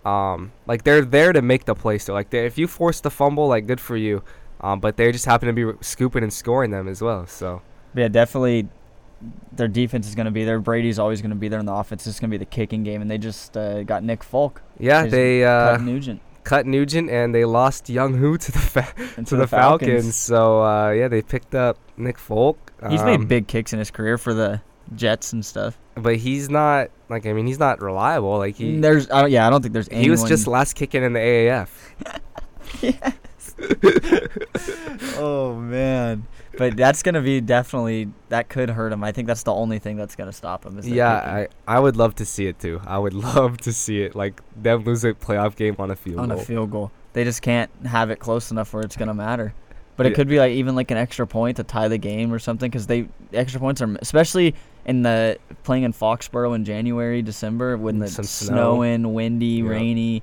um, 0.05 0.53
like 0.67 0.85
they're 0.85 1.05
there 1.05 1.33
to 1.33 1.43
make 1.43 1.65
the 1.65 1.75
play. 1.75 1.99
So 1.99 2.15
like, 2.15 2.31
they, 2.31 2.47
if 2.47 2.59
you 2.59 2.67
force 2.69 3.01
the 3.01 3.11
fumble, 3.11 3.49
like 3.49 3.67
good 3.67 3.81
for 3.81 3.97
you. 3.97 4.23
Um, 4.67 4.81
but 4.81 4.97
they 4.97 5.13
just 5.13 5.27
happen 5.27 5.47
to 5.47 5.53
be 5.53 5.79
scooping 5.81 6.23
and 6.25 6.33
scoring 6.33 6.73
them 6.73 6.89
as 6.89 7.01
well. 7.01 7.27
So 7.27 7.63
yeah, 7.95 8.09
definitely. 8.09 8.69
Their 9.53 9.69
defense 9.69 10.07
is 10.07 10.15
going 10.15 10.27
to 10.27 10.31
be 10.31 10.45
there. 10.45 10.61
Brady's 10.61 10.99
always 10.99 11.23
going 11.23 11.31
to 11.31 11.37
be 11.37 11.49
there, 11.49 11.59
and 11.59 11.67
the 11.67 11.73
offense 11.73 12.07
is 12.07 12.21
going 12.21 12.31
to 12.31 12.35
be 12.35 12.39
the 12.39 12.51
kicking 12.51 12.83
game. 12.83 13.01
And 13.01 13.11
they 13.11 13.17
just 13.17 13.57
uh, 13.57 13.83
got 13.83 14.03
Nick 14.05 14.23
Folk, 14.23 14.61
yeah, 14.79 15.07
they 15.07 15.41
cut 15.41 15.81
uh, 15.81 15.83
Nugent, 15.83 16.21
cut 16.45 16.67
Nugent 16.67 17.11
and 17.11 17.35
they 17.35 17.45
lost 17.45 17.89
Young 17.89 18.15
Hu 18.15 18.37
to 18.37 18.53
the 18.53 18.59
fa- 18.59 18.95
and 19.17 19.27
to 19.29 19.37
the 19.37 19.47
Falcons. 19.47 20.17
So 20.17 20.63
uh, 20.63 20.91
yeah, 20.91 21.09
they 21.09 21.23
picked 21.23 21.55
up 21.55 21.79
Nick 21.97 22.19
Folk. 22.19 22.73
He's 22.91 23.01
um, 23.01 23.07
made 23.07 23.29
big 23.29 23.49
kicks 23.49 23.73
in 23.73 23.79
his 23.79 23.91
career 23.91 24.19
for 24.19 24.35
the 24.35 24.61
Jets 24.95 25.33
and 25.33 25.45
stuff. 25.45 25.79
but 25.95 26.17
he's 26.17 26.51
not 26.51 26.91
like 27.09 27.25
I 27.25 27.33
mean 27.33 27.47
he's 27.47 27.59
not 27.59 27.81
reliable. 27.81 28.37
Like 28.39 28.57
he 28.57 28.79
there's, 28.81 29.09
I 29.11 29.27
yeah, 29.27 29.47
I 29.47 29.51
don't 29.51 29.63
think 29.63 29.73
there's. 29.73 29.89
he 29.89 30.11
was 30.11 30.25
just 30.25 30.47
last 30.47 30.75
kicking 30.75 31.03
in 31.03 31.13
the 31.15 31.21
AAF. 31.21 31.69
oh 35.17 35.55
man, 35.55 36.27
but 36.59 36.77
that's 36.77 37.03
gonna 37.03 37.23
be 37.23 37.41
definitely 37.41 38.09
that 38.29 38.49
could 38.49 38.71
hurt 38.71 38.93
him. 38.93 39.03
I 39.05 39.13
think 39.13 39.27
that's 39.27 39.43
the 39.43 39.53
only 39.55 39.79
thing 39.79 39.97
that's 39.97 40.15
gonna 40.17 40.33
stop 40.33 40.65
him. 40.67 40.79
Is 40.79 40.85
that 40.87 40.91
Yeah, 40.95 41.21
kicking. 41.21 41.55
I, 41.69 41.77
I 41.77 41.81
would 41.81 41.97
love 41.97 42.15
to 42.17 42.25
see 42.27 42.47
it 42.47 42.59
too. 42.59 42.81
I 42.87 42.99
would 42.99 43.15
love 43.37 43.59
to 43.59 43.73
see 43.73 44.03
it. 44.03 44.15
Like 44.15 44.41
them 44.61 44.85
lose 44.85 45.05
a 45.05 45.13
playoff 45.15 45.57
game 45.57 45.77
on 45.79 45.91
a 45.91 45.97
field 45.97 46.21
on 46.21 46.29
goal. 46.31 46.39
a 46.39 46.43
field 46.45 46.71
goal. 46.71 46.91
They 47.13 47.25
just 47.25 47.43
can't 47.43 47.71
have 47.87 48.11
it 48.11 48.19
close 48.19 48.51
enough 48.51 48.73
where 48.73 48.83
it's 48.83 48.97
gonna 48.97 49.15
matter. 49.15 49.55
But 49.97 50.05
it 50.07 50.11
Yeah. 50.11 50.17
could 50.17 50.29
be 50.29 50.39
like 50.39 50.53
even 50.53 50.75
like 50.77 50.91
an 50.91 50.99
extra 50.99 51.27
point 51.27 51.57
to 51.57 51.65
tie 51.65 51.89
the 51.89 51.99
game 51.99 52.33
or 52.33 52.39
something 52.39 52.71
because 52.71 52.87
they 52.87 53.09
extra 53.33 53.59
points 53.61 53.81
are 53.81 53.97
especially 54.03 54.55
in 54.85 55.03
the 55.03 55.39
playing 55.65 55.85
in 55.85 55.93
Foxborough 55.93 56.55
in 56.55 56.65
January, 56.65 57.23
December 57.23 57.77
when 57.79 57.99
the 57.99 58.09
Some 58.09 58.25
snow. 58.27 58.55
snowing, 58.55 59.15
windy, 59.15 59.47
Yep. 59.47 59.67
rainy, 59.71 60.23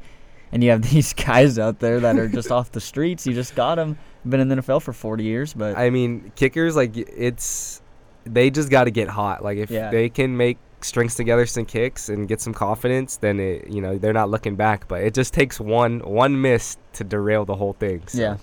and 0.54 0.64
you 0.64 0.70
have 0.70 0.82
these 0.92 1.12
guys 1.14 1.60
out 1.60 1.80
there 1.80 2.00
that 2.00 2.18
are 2.18 2.30
just 2.30 2.50
off 2.52 2.72
the 2.72 2.80
streets. 2.82 3.28
You 3.28 3.34
just 3.34 3.56
got 3.56 3.76
them. 3.76 3.98
been 4.26 4.40
in 4.40 4.48
the 4.48 4.56
NFL 4.56 4.82
for 4.82 4.94
40 4.94 5.24
years, 5.24 5.54
but 5.54 5.78
I 5.78 5.90
mean, 5.90 6.32
kickers 6.38 6.76
like 6.78 6.96
it's 6.96 7.82
they 8.26 8.50
just 8.50 8.70
got 8.70 8.86
to 8.86 8.92
get 8.92 9.10
hot. 9.10 9.44
Like 9.44 9.58
if 9.58 9.70
Yeah. 9.70 9.90
they 9.92 10.08
can 10.08 10.38
make 10.38 10.58
strings 10.80 11.16
together 11.16 11.46
some 11.46 11.66
kicks 11.66 12.08
and 12.10 12.28
get 12.28 12.40
some 12.40 12.54
confidence, 12.54 13.18
then 13.18 13.40
it 13.40 13.68
you 13.70 13.82
know 13.82 13.98
they're 13.98 14.14
not 14.14 14.30
looking 14.30 14.56
back. 14.56 14.88
But 14.88 15.02
it 15.04 15.14
just 15.14 15.34
takes 15.34 15.60
one 15.60 16.00
one 16.00 16.40
miss 16.40 16.78
to 16.94 17.04
derail 17.04 17.44
the 17.46 17.56
whole 17.56 17.74
thing. 17.74 18.04
So. 18.08 18.22
yeah. 18.22 18.38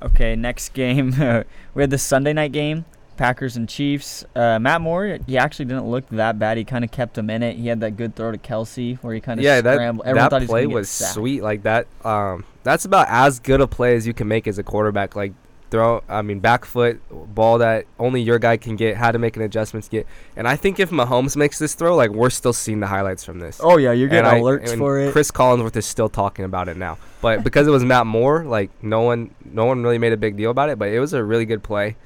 Okay, 0.00 0.36
next 0.36 0.72
game 0.74 1.10
we 1.74 1.82
had 1.82 1.90
the 1.90 1.98
Sunday 1.98 2.32
night 2.32 2.52
game, 2.52 2.84
Packers 3.18 3.56
and 3.56 3.68
Chiefs. 3.68 4.24
Uh, 4.34 4.58
Matt 4.58 4.80
Moore, 4.80 5.18
he 5.26 5.36
actually 5.36 5.66
didn't 5.66 5.90
look 5.90 6.08
that 6.08 6.38
bad. 6.38 6.56
He 6.56 6.64
kind 6.64 6.84
of 6.84 6.90
kept 6.90 7.18
him 7.18 7.28
in 7.28 7.42
it. 7.42 7.56
He 7.56 7.66
had 7.68 7.80
that 7.80 7.96
good 7.98 8.16
throw 8.16 8.32
to 8.32 8.38
Kelce 8.38 8.96
where 8.98 9.12
he 9.14 9.20
kind 9.20 9.38
of 9.38 9.44
Yeah, 9.44 9.60
that 9.60 9.74
scrambled. 9.74 10.06
Everyone 10.06 10.24
that 10.24 10.30
thought 10.30 10.40
he 10.42 10.46
was 10.46 10.50
play 10.50 10.66
was 10.66 10.88
sweet. 10.88 11.42
Like 11.42 11.64
that, 11.64 11.86
um, 12.04 12.44
that's 12.62 12.86
about 12.86 13.08
as 13.10 13.40
good 13.40 13.60
a 13.60 13.66
play 13.66 13.94
as 13.96 14.06
you 14.06 14.14
can 14.14 14.28
make 14.28 14.46
as 14.48 14.58
a 14.58 14.62
quarterback. 14.62 15.14
Like 15.16 15.32
throw, 15.70 16.02
I 16.08 16.22
mean, 16.22 16.38
back 16.40 16.64
foot 16.64 16.98
ball 17.34 17.58
that 17.58 17.84
only 17.98 18.22
your 18.22 18.38
guy 18.38 18.56
can 18.56 18.76
get. 18.76 18.96
How 18.96 19.10
to 19.12 19.18
make 19.18 19.36
an 19.36 19.42
adjustment 19.42 19.84
to 19.84 19.90
get. 19.90 20.06
And 20.36 20.48
I 20.48 20.56
think 20.56 20.80
if 20.80 20.90
Mahomes 20.90 21.36
makes 21.36 21.58
this 21.58 21.74
throw, 21.74 21.94
like 21.94 22.10
we're 22.10 22.30
still 22.30 22.54
seeing 22.54 22.80
the 22.80 22.86
highlights 22.86 23.22
from 23.24 23.38
this. 23.38 23.60
Oh 23.62 23.76
yeah, 23.76 23.92
you're 23.92 24.08
And 24.08 24.24
getting 24.24 24.30
I- 24.30 24.40
alerts 24.40 24.70
and 24.70 24.78
for 24.78 24.98
it. 24.98 25.12
Cris 25.12 25.30
Collinsworth 25.30 25.76
is 25.76 25.84
still 25.84 26.08
talking 26.08 26.44
about 26.46 26.68
it 26.68 26.76
now, 26.78 26.96
but 27.20 27.44
because 27.44 27.66
it 27.66 27.70
was 27.70 27.84
Matt 27.84 28.06
Moore, 28.06 28.44
like 28.44 28.70
no 28.82 29.02
one, 29.02 29.34
no 29.44 29.66
one 29.66 29.82
really 29.82 29.98
made 29.98 30.12
a 30.14 30.16
big 30.16 30.36
deal 30.36 30.50
about 30.50 30.70
it. 30.70 30.78
But 30.78 30.88
it 30.88 31.00
was 31.00 31.12
a 31.12 31.22
really 31.22 31.44
good 31.44 31.62
play, 31.62 31.96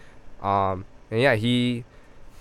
um, 0.42 0.85
and 1.12 1.20
yeah, 1.20 1.37
he 1.37 1.85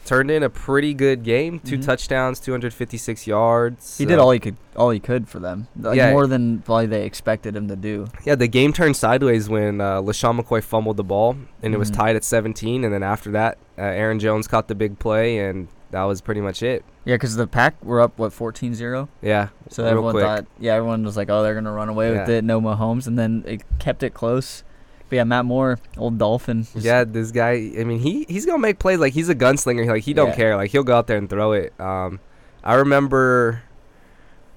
turned 0.04 0.32
in 0.32 0.42
a 0.42 0.50
pretty 0.50 0.96
good 0.96 1.24
game. 1.24 1.60
2 1.60 1.78
Mhm. 1.78 1.86
touchdowns, 1.86 2.40
256 2.40 3.28
yards. 3.28 4.00
he 4.00 4.06
did 4.06 4.18
all 4.18 4.32
he 4.32 4.40
could, 4.40 4.56
all 4.76 4.90
he 4.90 5.00
could 5.00 5.28
for 5.30 5.38
them. 5.40 5.68
Like 5.80 5.96
Yeah. 5.96 6.12
more 6.12 6.26
than 6.26 6.60
probably 6.66 6.88
they 6.88 7.06
expected 7.06 7.56
him 7.56 7.68
to 7.68 7.76
do. 7.76 8.08
Yeah, 8.26 8.34
the 8.34 8.48
game 8.48 8.74
turned 8.74 8.96
sideways 8.98 9.48
when 9.48 9.80
uh, 9.80 10.02
LeSean 10.02 10.40
McCoy 10.42 10.64
fumbled 10.64 10.98
the 10.98 11.04
ball, 11.04 11.36
and 11.62 11.74
it 11.76 11.78
was 11.78 11.92
Mhm. 11.92 11.96
tied 11.98 12.16
at 12.16 12.24
17. 12.24 12.84
And 12.84 12.92
then 12.92 13.04
after 13.04 13.30
that, 13.32 13.60
uh, 13.78 13.82
Aaron 13.84 14.18
Jones 14.20 14.48
caught 14.48 14.68
the 14.68 14.76
big 14.76 14.98
play, 14.98 15.38
and 15.38 15.68
that 15.92 16.04
was 16.06 16.20
pretty 16.22 16.42
much 16.42 16.64
it. 16.64 16.84
Yeah, 17.06 17.16
because 17.16 17.36
the 17.36 17.46
pack 17.48 17.76
were 17.84 18.02
up 18.02 18.18
what 18.18 18.32
14-0. 18.34 19.08
Yeah. 19.22 19.50
So 19.70 19.86
everyone 19.86 20.14
quick. 20.14 20.24
thought, 20.26 20.46
yeah, 20.60 20.74
everyone 20.76 21.04
was 21.04 21.16
like, 21.18 21.30
oh, 21.30 21.44
they're 21.44 21.54
gonna 21.56 21.72
run 21.72 21.90
away 21.90 22.12
with 22.12 22.28
it, 22.30 22.44
no 22.44 22.60
Mahomes, 22.60 23.06
and 23.08 23.20
then 23.20 23.44
it 23.46 23.62
kept 23.78 24.02
it 24.02 24.14
close. 24.16 24.64
But 25.12 25.18
yeah, 25.18 25.24
Matt 25.26 25.44
Moore, 25.44 25.78
old 25.98 26.18
Dolphin. 26.18 26.66
Yeah, 26.74 27.04
this 27.04 27.32
guy. 27.32 27.74
I 27.78 27.84
mean, 27.84 28.00
he 28.00 28.26
he's 28.30 28.46
gonna 28.46 28.60
make 28.60 28.80
plays. 28.80 28.98
Like 28.98 29.12
he's 29.12 29.28
a 29.28 29.36
gunslinger. 29.36 29.86
Like 29.86 30.04
he 30.04 30.14
don't 30.14 30.30
Yeah. 30.30 30.36
care. 30.36 30.56
Like 30.56 30.72
he'll 30.72 30.86
go 30.86 30.96
out 30.96 31.08
there 31.08 31.18
and 31.18 31.30
throw 31.30 31.52
it. 31.52 31.78
Um, 31.82 32.22
I 32.64 32.76
remember, 32.76 33.62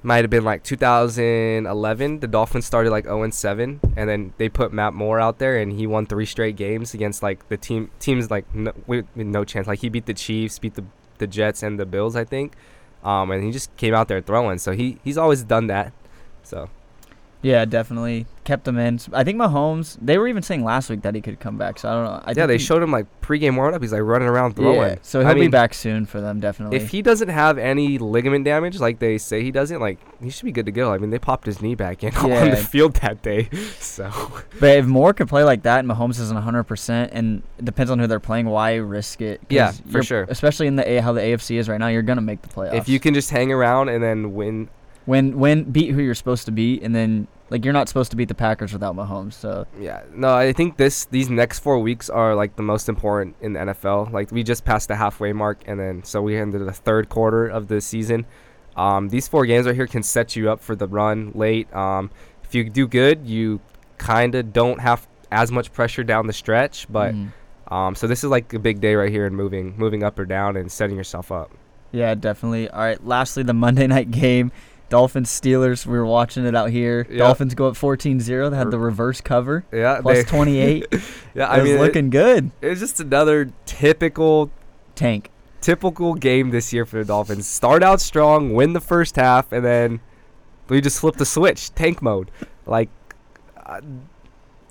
might 0.05 0.19
have 0.23 0.31
been 0.31 0.45
like 0.45 0.62
2011. 0.62 2.21
The 2.21 2.29
Dolphins 2.29 2.67
started 2.67 2.90
like 2.90 3.03
0 3.03 3.25
and 3.25 3.35
7, 3.35 3.81
and 3.97 4.09
then 4.09 4.33
they 4.38 4.49
put 4.49 4.73
Matt 4.73 4.95
Moore 4.95 5.19
out 5.19 5.40
there, 5.40 5.57
and 5.59 5.73
he 5.73 5.88
won 5.88 6.07
three 6.07 6.25
straight 6.25 6.55
games 6.55 6.95
against 6.95 7.21
like 7.21 7.49
the 7.49 7.57
team 7.57 7.90
teams 7.99 8.31
like 8.31 8.45
no, 8.55 8.73
with, 8.87 9.07
with 9.17 9.27
no 9.27 9.43
chance. 9.45 9.67
Like 9.67 9.81
he 9.81 9.88
beat 9.88 10.07
the 10.07 10.14
Chiefs, 10.14 10.61
beat 10.61 10.75
the 10.75 10.85
the 11.19 11.27
Jets 11.27 11.64
and 11.64 11.81
the 11.81 11.87
Bills, 11.87 12.14
I 12.14 12.23
think. 12.23 12.53
Um, 13.03 13.33
and 13.33 13.43
he 13.43 13.51
just 13.51 13.75
came 13.77 13.93
out 13.93 14.07
there 14.07 14.21
throwing. 14.21 14.59
So 14.59 14.71
he 14.71 14.99
he's 15.03 15.19
always 15.19 15.43
done 15.43 15.67
that. 15.67 15.93
So 16.45 16.71
Yeah, 17.44 17.66
definitely 17.66 18.26
kept 18.44 18.66
him 18.66 18.78
in. 18.78 18.98
I 19.12 19.22
think 19.22 19.38
Mahomes. 19.38 19.98
They 20.00 20.16
were 20.18 20.26
even 20.28 20.42
saying 20.42 20.64
last 20.64 20.88
week 20.88 21.02
that 21.02 21.14
he 21.14 21.20
could 21.20 21.40
come 21.40 21.59
back. 21.59 21.78
So 21.78 21.88
I 21.88 21.92
don't 21.92 22.04
know. 22.04 22.22
I 22.24 22.33
yeah, 22.37 22.46
they 22.46 22.54
he- 22.54 22.64
showed 22.64 22.83
him 22.83 22.90
like 22.90 23.07
pregame 23.20 23.57
warm 23.57 23.74
up. 23.74 23.83
He's 23.83 23.92
like 23.92 24.02
running 24.02 24.28
around 24.28 24.57
throwing. 24.57 24.80
Yeah, 24.80 24.96
so 25.02 25.20
he'll 25.20 25.28
I 25.28 25.35
be 25.35 25.40
mean, 25.40 25.50
back 25.50 25.74
soon 25.74 26.07
for 26.07 26.20
them, 26.20 26.40
definitely. 26.40 26.76
If 26.78 26.88
he 26.88 27.02
doesn't 27.02 27.28
have 27.28 27.59
any 27.59 27.98
ligament 27.98 28.46
damage 28.46 28.80
like 28.80 28.98
they 28.98 29.18
say 29.18 29.42
he 29.42 29.50
doesn't, 29.50 29.78
like 29.78 29.98
he 30.22 30.30
should 30.30 30.46
be 30.46 30.52
good 30.52 30.66
to 30.66 30.72
go. 30.72 30.92
I 30.92 30.98
mean, 30.98 31.11
they 31.11 31.18
popped 31.18 31.44
his 31.46 31.61
knee 31.61 31.74
back 31.74 32.02
in 32.02 32.14
on 32.16 32.50
the 32.50 32.57
field 32.57 32.94
that 32.96 33.22
day, 33.22 33.50
so 33.78 34.11
but 34.59 34.78
if 34.78 34.87
Moore 34.87 35.12
could 35.12 35.28
play 35.28 35.44
like 35.44 35.62
that 35.64 35.80
and 35.80 35.88
Mahomes 35.88 36.18
isn't 36.20 36.35
100, 36.35 36.64
percent 36.64 37.12
and 37.12 37.42
it 37.59 37.66
depends 37.66 37.90
on 37.90 37.98
who 37.98 38.07
they're 38.07 38.20
playing, 38.20 38.46
why 38.46 38.76
risk 38.76 39.20
it? 39.20 39.42
Yeah, 39.50 39.72
for 39.90 40.02
sure. 40.02 40.24
Especially 40.30 40.66
in 40.66 40.76
the 40.76 40.88
A, 40.88 41.02
how 41.02 41.12
the 41.12 41.20
AFC 41.20 41.57
is 41.57 41.68
right 41.68 41.78
now, 41.78 41.88
you're 41.88 42.02
gonna 42.02 42.20
make 42.22 42.40
the 42.40 42.48
playoffs. 42.48 42.74
if 42.74 42.88
you 42.88 42.98
can 42.98 43.12
just 43.12 43.30
hang 43.30 43.52
around 43.52 43.90
and 43.90 44.02
then 44.02 44.33
win, 44.35 44.68
win, 45.07 45.38
win, 45.38 45.64
beat 45.64 45.90
who 45.92 46.00
you're 46.00 46.14
supposed 46.14 46.46
to 46.46 46.52
beat, 46.52 46.83
and 46.83 46.94
then 46.94 47.26
like 47.50 47.64
you're 47.64 47.74
not 47.74 47.88
supposed 47.88 48.11
to 48.11 48.16
beat 48.16 48.28
the 48.28 48.35
Packers 48.35 48.72
without 48.72 48.96
Mahomes. 48.96 49.35
So 49.35 49.66
yeah, 49.78 50.02
no, 50.12 50.35
I 50.35 50.52
think 50.52 50.76
this 50.76 51.04
these 51.07 51.28
next 51.30 51.61
four 51.61 51.78
weeks 51.78 52.09
are 52.11 52.35
like 52.35 52.57
the 52.57 52.62
most 52.62 52.88
important 52.88 53.37
in 53.40 53.52
the 53.52 53.61
NFL. 53.61 54.12
Like 54.12 54.30
we 54.33 54.42
just 54.42 54.64
passed 54.64 54.88
the 54.88 54.96
halfway 54.96 55.33
mark, 55.33 55.62
and 55.66 55.78
then 55.78 56.04
so 56.04 56.22
we 56.22 56.37
into 56.37 56.59
the 56.59 56.72
third 56.72 57.09
quarter 57.09 57.46
of 57.46 57.68
the 57.68 57.80
season. 57.80 58.26
Um, 58.76 59.09
these 59.09 59.28
four 59.28 59.46
games 59.46 59.66
right 59.66 59.74
here 59.74 59.87
can 59.87 60.02
set 60.02 60.35
you 60.35 60.50
up 60.50 60.61
for 60.61 60.74
the 60.74 60.88
run 60.88 61.33
late. 61.35 61.72
Um, 61.74 62.11
if 62.42 62.54
you 62.54 62.68
do 62.68 62.88
good, 62.88 63.26
you 63.26 63.61
kind 63.98 64.35
of 64.35 64.52
don't 64.52 64.80
have 64.80 65.07
as 65.30 65.52
much 65.52 65.72
pressure 65.72 66.04
down 66.04 66.26
the 66.26 66.33
stretch, 66.33 66.87
but. 66.90 67.14
mm. 67.14 67.33
Um, 67.66 67.94
so 67.94 68.07
this 68.07 68.22
is 68.22 68.28
like 68.28 68.52
a 68.52 68.59
big 68.59 68.83
day 68.83 68.94
right 68.94 69.11
here 69.11 69.24
in 69.24 69.35
moving, 69.35 69.74
moving 69.78 70.02
up 70.04 70.18
or 70.18 70.26
down 70.26 70.59
and 70.59 70.70
setting 70.70 70.96
yourself 70.98 71.33
up. 71.33 71.50
yeah, 71.92 72.14
definitely. 72.14 72.68
All 72.68 72.78
right, 72.78 73.04
lastly, 73.04 73.42
the 73.42 73.54
Monday 73.54 73.87
night 73.96 74.11
game. 74.11 74.52
Dolphins 74.88 75.29
Steelers. 75.31 75.87
We 75.87 75.97
were 75.99 76.07
watching 76.07 76.44
it 76.47 76.55
out 76.55 76.70
here. 76.70 77.07
Yeah. 77.11 77.18
Dolphins 77.18 77.55
go 77.55 77.66
up 77.68 77.75
14-0. 77.75 78.51
They 78.51 78.57
had 78.57 78.70
the 78.70 78.79
reverse 78.79 79.20
cover. 79.20 79.64
Yeah, 79.73 80.01
Plus 80.03 80.18
they- 80.18 80.25
28. 80.31 80.87
yeah, 81.35 81.47
I 81.49 81.59
was 81.61 81.70
mean, 81.70 81.79
looking 81.79 82.11
good. 82.11 82.51
it, 82.61 82.68
it's 82.68 82.81
just 82.81 83.01
another 83.01 83.51
typical, 83.66 84.51
Tank. 84.94 85.31
typical 85.61 86.14
game 86.14 86.51
this 86.51 86.73
year 86.73 86.85
for 86.87 86.99
the 86.99 87.05
Dolphins. 87.05 87.47
Start 87.47 87.83
out 87.83 88.01
strong, 88.01 88.53
win 88.55 88.73
the 88.73 88.81
first 88.81 89.16
half, 89.16 89.51
and 89.53 89.64
then 89.64 90.01
we 90.68 90.81
just 90.81 91.01
flip 91.01 91.16
the 91.16 91.27
switch, 91.27 91.75
tank 91.75 92.01
mode. 92.03 92.31
Like 92.66 92.88
uh, 93.66 93.81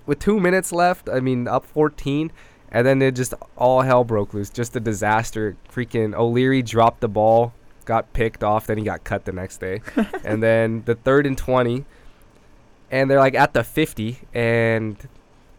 with 0.06 0.20
two 0.20 0.40
minutes 0.40 0.72
left, 0.72 1.10
I 1.10 1.20
mean, 1.20 1.48
up 1.48 1.66
14. 1.66 2.32
And 2.76 2.88
then 2.88 3.04
it 3.04 3.12
just 3.16 3.36
all 3.56 3.82
hell 3.82 4.04
broke 4.04 4.34
loose. 4.34 4.50
Just 4.50 4.76
a 4.76 4.80
disaster. 4.80 5.56
Freaking 5.72 6.16
O'Leary 6.16 6.64
dropped 6.64 7.02
the 7.02 7.08
ball, 7.08 7.54
got 7.86 8.12
picked 8.14 8.44
off, 8.44 8.68
then 8.68 8.78
he 8.78 8.84
got 8.84 9.04
cut 9.04 9.26
the 9.26 9.32
next 9.32 9.58
day. 9.58 9.82
and 10.24 10.42
then 10.42 10.84
the 10.86 10.96
third 10.96 11.26
and 11.26 11.38
20, 11.38 11.86
and 12.92 13.10
they're 13.10 13.20
like 13.20 13.36
at 13.36 13.54
the 13.54 13.64
50, 13.64 14.20
and 14.34 14.98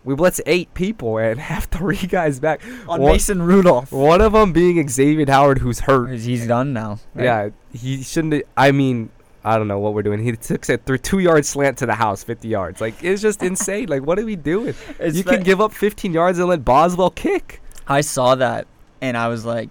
we 0.05 0.15
blitz 0.15 0.41
eight 0.47 0.73
people 0.75 1.19
and 1.19 1.41
have 1.51 1.65
three 1.65 1.97
guys 1.97 2.41
back. 2.41 2.61
On 2.89 3.01
One- 3.01 3.13
Mason 3.13 3.43
Rudolph. 3.43 3.91
One 3.93 4.21
of 4.21 4.33
them 4.33 4.53
being 4.53 4.87
Xavier 4.89 5.27
Howard, 5.29 5.59
who's 5.59 5.81
hurt. 5.81 6.11
He's 6.19 6.47
done 6.47 6.73
now. 6.73 6.99
right? 7.15 7.25
Yeah, 7.25 7.49
he 7.73 8.03
shouldn't. 8.03 8.45
I 8.57 8.71
mean, 8.73 9.11
I 9.45 9.59
don't 9.59 9.69
know 9.69 9.79
what 9.79 9.95
we're 9.95 10.03
doing. 10.03 10.23
He 10.23 10.33
took 10.33 10.69
it 10.69 10.85
through 10.87 10.99
two 10.99 11.19
yard 11.19 11.45
slant 11.45 11.79
to 11.79 11.87
the 11.87 11.95
house, 11.95 12.23
50 12.25 12.49
yards. 12.49 12.81
Like, 12.81 13.03
it's 13.03 13.21
just 13.23 13.43
insane. 13.51 13.89
Like, 13.89 14.03
what 14.03 14.19
are 14.19 14.25
we 14.25 14.37
doing? 14.37 14.75
It's 14.99 15.17
you 15.17 15.23
fa- 15.23 15.31
can 15.35 15.43
give 15.43 15.61
up 15.61 15.73
15 15.73 16.13
yards 16.13 16.39
and 16.39 16.49
let 16.49 16.65
Boswell 16.65 17.11
kick. 17.11 17.61
I 17.87 18.01
saw 18.01 18.35
that 18.37 18.67
and 19.03 19.17
I 19.17 19.29
was 19.29 19.45
like, 19.45 19.69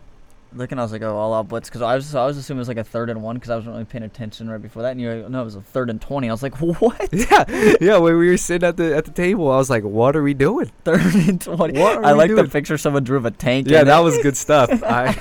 looking. 0.55 0.79
I 0.79 0.81
was 0.83 0.91
like, 0.91 1.01
oh, 1.01 1.15
all 1.15 1.33
out 1.33 1.47
blitz 1.49 1.69
because 1.69 1.81
I 1.81 1.95
was 1.95 2.13
I 2.15 2.25
was 2.25 2.37
assuming 2.37 2.59
it 2.59 2.61
was 2.61 2.67
like 2.67 2.77
a 2.77 2.83
third 2.83 3.09
and 3.09 3.21
one 3.23 3.35
because 3.35 3.49
I 3.49 3.55
wasn't 3.55 3.73
really 3.73 3.85
paying 3.85 4.03
attention 4.03 4.49
right 4.49 4.61
before 4.61 4.81
that. 4.83 4.91
And 4.91 5.01
you're 5.01 5.21
like, 5.23 5.29
no, 5.29 5.41
it 5.41 5.45
was 5.45 5.55
a 5.55 5.61
third 5.61 5.89
and 5.89 6.01
twenty. 6.01 6.29
I 6.29 6.31
was 6.33 6.43
like, 6.43 6.59
what? 6.61 7.09
Yeah, 7.13 7.75
yeah. 7.81 7.97
When 7.97 8.17
we 8.17 8.29
were 8.29 8.37
sitting 8.37 8.67
at 8.67 8.77
the 8.77 8.95
at 8.95 9.05
the 9.05 9.11
table, 9.11 9.51
I 9.51 9.57
was 9.57 9.69
like, 9.69 9.83
"What 9.83 10.15
are 10.15 10.23
we 10.23 10.33
doing?" 10.33 10.71
Third 10.83 11.01
and 11.15 11.39
twenty. 11.41 11.79
What 11.79 11.97
are 11.97 12.05
I 12.05 12.11
like 12.11 12.33
the 12.33 12.45
picture 12.45 12.77
someone 12.77 13.03
drew 13.03 13.17
of 13.17 13.25
a 13.25 13.31
tank. 13.31 13.67
Yeah, 13.69 13.83
that 13.83 13.99
it. 13.99 14.03
was 14.03 14.17
good 14.19 14.35
stuff. 14.37 14.69
I, 14.83 15.15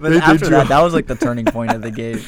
But 0.00 0.10
They 0.10 0.18
after 0.18 0.38
did 0.38 0.52
that, 0.52 0.68
that 0.68 0.82
was 0.82 0.92
like 0.94 1.06
the 1.06 1.14
turning 1.14 1.44
point 1.46 1.72
of 1.72 1.82
the 1.82 1.90
game. 1.90 2.20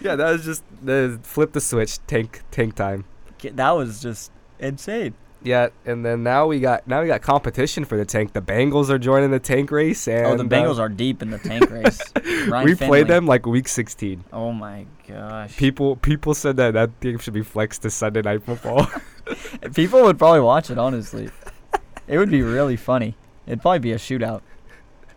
yeah, 0.00 0.16
that 0.16 0.30
was 0.30 0.44
just 0.44 0.62
the 0.82 1.18
flip 1.22 1.52
the 1.52 1.60
switch, 1.60 1.98
tank 2.06 2.42
tank 2.50 2.74
time. 2.74 3.04
That 3.42 3.70
was 3.72 4.00
just 4.00 4.30
insane. 4.58 5.14
Yeah, 5.42 5.68
and 5.84 6.04
then 6.04 6.22
now 6.22 6.46
we 6.46 6.60
got 6.60 6.88
now 6.88 7.02
we 7.02 7.06
got 7.06 7.22
competition 7.22 7.84
for 7.84 7.96
the 7.96 8.04
tank. 8.04 8.32
The 8.32 8.42
Bengals 8.42 8.88
are 8.90 8.98
joining 8.98 9.30
the 9.30 9.38
tank 9.38 9.70
race, 9.70 10.08
and 10.08 10.26
oh, 10.26 10.36
the 10.36 10.44
Bengals 10.44 10.78
uh, 10.78 10.82
are 10.82 10.88
deep 10.88 11.22
in 11.22 11.30
the 11.30 11.38
tank 11.38 11.70
race. 11.70 12.00
We 12.24 12.74
Finley. 12.74 12.74
played 12.74 13.08
them 13.08 13.26
like 13.26 13.46
week 13.46 13.68
16. 13.68 14.24
Oh 14.32 14.52
my 14.52 14.86
gosh. 15.06 15.56
People 15.56 15.96
people 15.96 16.34
said 16.34 16.56
that 16.56 16.74
that 16.74 16.98
game 17.00 17.18
should 17.18 17.34
be 17.34 17.42
flexed 17.42 17.82
to 17.82 17.90
Sunday 17.90 18.22
night 18.22 18.42
football. 18.44 18.90
People 19.74 20.02
would 20.02 20.18
probably 20.18 20.40
watch 20.40 20.70
it. 20.70 20.78
Honestly, 20.78 21.30
it 22.08 22.18
would 22.18 22.30
be 22.30 22.42
really 22.42 22.76
funny. 22.76 23.16
It'd 23.46 23.60
probably 23.60 23.80
be 23.80 23.92
a 23.92 23.98
shootout. 23.98 24.42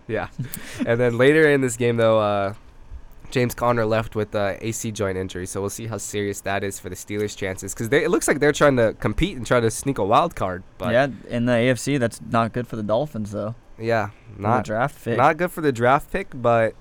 yeah, 0.07 0.27
and 0.85 0.99
then 0.99 1.17
later 1.17 1.49
in 1.49 1.61
this 1.61 1.77
game 1.77 1.97
though, 1.97 2.19
uh, 2.19 2.53
James 3.31 3.53
Conner 3.53 3.85
left 3.85 4.15
with 4.15 4.33
uh, 4.35 4.55
AC 4.59 4.91
joint 4.91 5.17
injury, 5.17 5.45
so 5.45 5.61
we'll 5.61 5.69
see 5.69 5.87
how 5.87 5.97
serious 5.97 6.41
that 6.41 6.63
is 6.63 6.79
for 6.79 6.89
the 6.89 6.95
Steelers' 6.95 7.35
chances. 7.37 7.73
Because 7.73 7.87
it 7.93 8.09
looks 8.09 8.27
like 8.27 8.39
they're 8.39 8.51
trying 8.51 8.77
to 8.77 8.93
compete 8.99 9.37
and 9.37 9.45
try 9.45 9.59
to 9.59 9.69
sneak 9.71 9.97
a 9.97 10.03
wild 10.03 10.35
card. 10.35 10.63
But 10.77 10.93
yeah, 10.93 11.07
in 11.27 11.45
the 11.45 11.53
AFC, 11.53 11.99
that's 11.99 12.19
not 12.21 12.53
good 12.53 12.67
for 12.67 12.75
the 12.75 12.83
Dolphins 12.83 13.31
though. 13.31 13.55
yeah, 13.77 14.09
not 14.37 14.65
draft 14.65 15.03
pick. 15.03 15.17
not 15.17 15.37
good 15.37 15.51
for 15.51 15.61
the 15.61 15.71
draft 15.71 16.11
pick, 16.11 16.27
but 16.33 16.73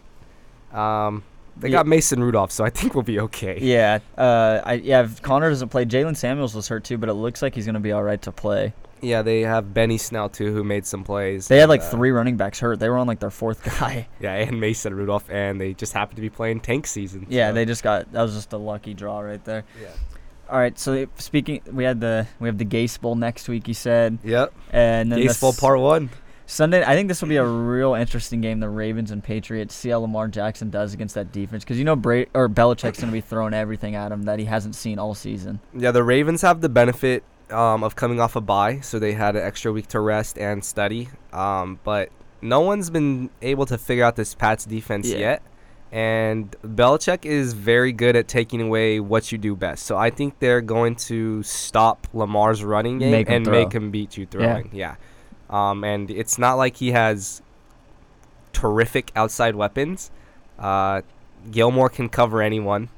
um, 0.73 1.23
they 1.57 1.69
Yeah. 1.69 1.79
got 1.79 1.87
Mason 1.87 2.23
Rudolph, 2.23 2.53
so 2.53 2.65
I 2.65 2.71
think 2.71 2.95
we'll 2.95 3.03
be 3.03 3.21
okay. 3.21 3.59
Yeah, 3.63 3.99
uh, 4.17 4.61
I 4.65 4.75
yeah. 4.75 5.03
If 5.03 5.23
Conner 5.23 5.49
doesn't 5.51 5.69
play, 5.69 5.85
Jaylen 5.85 6.17
Samuels 6.17 6.55
was 6.55 6.69
hurt 6.69 6.85
too, 6.85 6.99
but 6.99 7.09
it 7.09 7.15
looks 7.15 7.43
like 7.43 7.55
he's 7.55 7.67
gonna 7.67 7.81
be 7.81 7.93
all 7.93 8.03
right 8.03 8.21
to 8.23 8.33
play. 8.33 8.73
Yeah, 9.01 9.23
they 9.23 9.41
have 9.43 9.73
Benny 9.75 9.99
Snell 9.99 10.29
too, 10.29 10.53
who 10.53 10.65
made 10.65 10.87
some 10.87 11.05
plays. 11.05 11.49
They 11.49 11.59
had 11.59 11.69
like 11.69 11.81
uh, 11.83 11.91
three 11.91 12.11
running 12.11 12.37
backs 12.37 12.61
hurt. 12.61 12.79
They 12.81 12.89
were 12.89 12.97
on 12.99 13.07
like 13.07 13.21
their 13.21 13.31
fourth 13.31 13.63
guy. 13.79 14.09
Yeah, 14.21 14.35
and 14.35 14.61
Mason 14.61 14.95
Rudolph, 14.95 15.29
and 15.31 15.61
they 15.61 15.75
just 15.75 15.93
happened 15.93 16.17
to 16.17 16.23
be 16.23 16.31
playing 16.31 16.61
tank 16.61 16.87
season. 16.87 17.27
yeah, 17.29 17.51
so- 17.51 17.55
they 17.55 17.65
just 17.65 17.83
got 17.83 18.11
that 18.13 18.23
was 18.23 18.35
just 18.35 18.53
a 18.53 18.59
lucky 18.59 18.95
draw 18.95 19.21
right 19.21 19.45
there. 19.45 19.65
Yeah. 19.81 19.89
All 20.51 20.59
right. 20.59 20.79
So 20.79 21.07
speaking, 21.19 21.61
we 21.71 21.85
had 21.85 22.01
the 22.01 22.27
we 22.41 22.49
have 22.49 22.59
the 22.59 22.65
Gase 22.65 22.99
Bowl 23.01 23.15
next 23.15 23.49
week. 23.49 23.69
You 23.69 23.75
said, 23.75 24.19
Yep. 24.25 24.53
and 24.73 25.13
then 25.13 25.21
the 25.21 25.27
Baseball 25.27 25.51
s- 25.51 25.61
part 25.61 25.79
one. 25.79 26.11
Sunday. 26.51 26.83
I 26.83 26.95
think 26.95 27.09
this 27.09 27.21
will 27.21 27.29
be 27.29 27.37
a 27.37 27.45
real 27.45 27.93
interesting 27.93 28.41
game. 28.41 28.59
The 28.59 28.71
Ravens 28.71 29.11
and 29.11 29.23
Patriots. 29.23 29.75
See 29.75 29.91
how 29.91 29.99
Lamar 29.99 30.29
Jackson 30.29 30.71
does 30.71 30.95
against 30.95 31.15
that 31.17 31.31
defense 31.31 31.63
because 31.63 31.77
you 31.79 31.85
know 31.85 31.95
Bra- 31.97 32.25
or 32.33 32.49
Belichick's 32.49 32.99
gonna 33.01 33.13
be 33.13 33.21
throwing 33.21 33.53
everything 33.53 33.95
at 33.95 34.11
him 34.11 34.23
that 34.23 34.39
he 34.39 34.47
hasn't 34.47 34.75
seen 34.75 34.99
all 34.99 35.15
season. 35.15 35.61
Yeah, 35.75 35.91
the 35.91 36.03
Ravens 36.03 36.41
have 36.41 36.63
the 36.63 36.71
benefit 36.71 37.23
um, 37.51 37.83
of 37.85 37.97
coming 37.97 38.21
off 38.21 38.37
a 38.37 38.41
bye, 38.41 38.81
so 38.81 38.99
they 38.99 39.13
had 39.13 39.37
an 39.37 39.43
extra 39.43 39.73
week 39.73 39.89
to 39.89 40.01
rest 40.01 40.39
and 40.39 40.65
study. 40.65 41.09
Um, 41.33 41.79
but 41.85 42.11
no 42.43 42.61
one's 42.61 42.91
been 42.91 43.31
able 43.43 43.67
to 43.67 43.79
figure 43.79 44.05
out 44.05 44.17
this 44.17 44.35
Pats 44.35 44.65
defense 44.65 45.09
Yeah. 45.11 45.19
yet. 45.19 45.43
And 45.91 46.55
Belichick 46.63 47.25
is 47.25 47.55
very 47.55 47.93
good 47.93 48.15
at 48.15 48.29
taking 48.29 48.61
away 48.61 49.01
what 49.01 49.33
you 49.33 49.39
do 49.39 49.57
best. 49.57 49.87
So 49.87 49.97
I 49.97 50.11
think 50.11 50.39
they're 50.39 50.61
going 50.61 50.97
to 50.97 51.43
stop 51.43 52.07
Lamar's 52.13 52.63
running 52.63 52.99
game 52.99 53.11
Make 53.11 53.31
and 53.31 53.47
make 53.51 53.73
him 53.73 53.91
beat 53.91 54.17
you 54.19 54.27
throwing. 54.27 54.69
Yeah. 54.73 54.97
Um, 55.49 55.85
and 55.85 56.11
it's 56.11 56.37
not 56.39 56.55
like 56.55 56.77
he 56.77 56.91
has 56.93 57.41
terrific 58.53 59.11
outside 59.17 59.55
weapons. 59.55 60.11
Uh, 60.59 61.03
Gilmore 61.51 61.89
can 61.89 62.09
cover 62.09 62.43
anyone. 62.43 62.91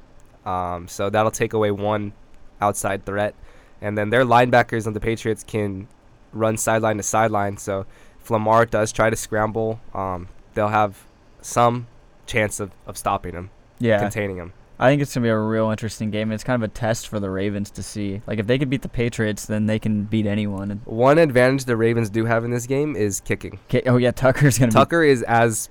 Um, 0.45 0.87
so 0.87 1.09
that'll 1.09 1.31
take 1.31 1.53
away 1.53 1.71
one 1.71 2.13
outside 2.59 3.05
threat. 3.05 3.35
And 3.81 3.97
then 3.97 4.09
their 4.09 4.23
linebackers 4.23 4.85
on 4.87 4.93
the 4.93 4.99
Patriots 4.99 5.43
can 5.43 5.87
run 6.33 6.57
sideline 6.57 6.97
to 6.97 7.03
sideline. 7.03 7.57
So 7.57 7.85
if 8.19 8.29
Lamar 8.29 8.65
does 8.65 8.91
try 8.91 9.09
to 9.09 9.15
scramble, 9.15 9.79
um, 9.93 10.27
they'll 10.53 10.67
have 10.67 11.03
some 11.41 11.87
chance 12.27 12.59
of, 12.59 12.71
of 12.85 12.97
stopping 12.97 13.33
him, 13.33 13.49
Yeah, 13.79 13.99
containing 13.99 14.37
him. 14.37 14.53
I 14.79 14.89
think 14.89 15.01
it's 15.01 15.13
gonna 15.13 15.25
be 15.25 15.29
a 15.29 15.37
real 15.37 15.69
interesting 15.69 16.09
game. 16.09 16.31
It's 16.31 16.43
kind 16.43 16.61
of 16.63 16.67
a 16.67 16.73
test 16.73 17.07
for 17.07 17.19
the 17.19 17.29
Ravens 17.29 17.69
to 17.71 17.83
see. 17.83 18.21
Like 18.25 18.39
if 18.39 18.47
they 18.47 18.57
could 18.57 18.69
beat 18.69 18.81
the 18.81 18.89
Patriots, 18.89 19.45
then 19.45 19.67
they 19.67 19.77
can 19.77 20.05
beat 20.05 20.25
anyone. 20.25 20.81
One 20.85 21.19
advantage 21.19 21.65
the 21.65 21.77
Ravens 21.77 22.09
do 22.09 22.25
have 22.25 22.43
in 22.43 22.49
this 22.49 22.65
game 22.65 22.95
is 22.95 23.21
kicking. 23.21 23.59
Ki- 23.69 23.83
oh 23.85 23.97
yeah, 23.97 24.09
Tucker's 24.09 24.57
gonna 24.57 24.71
Tucker 24.71 25.03
is 25.03 25.21
as 25.23 25.69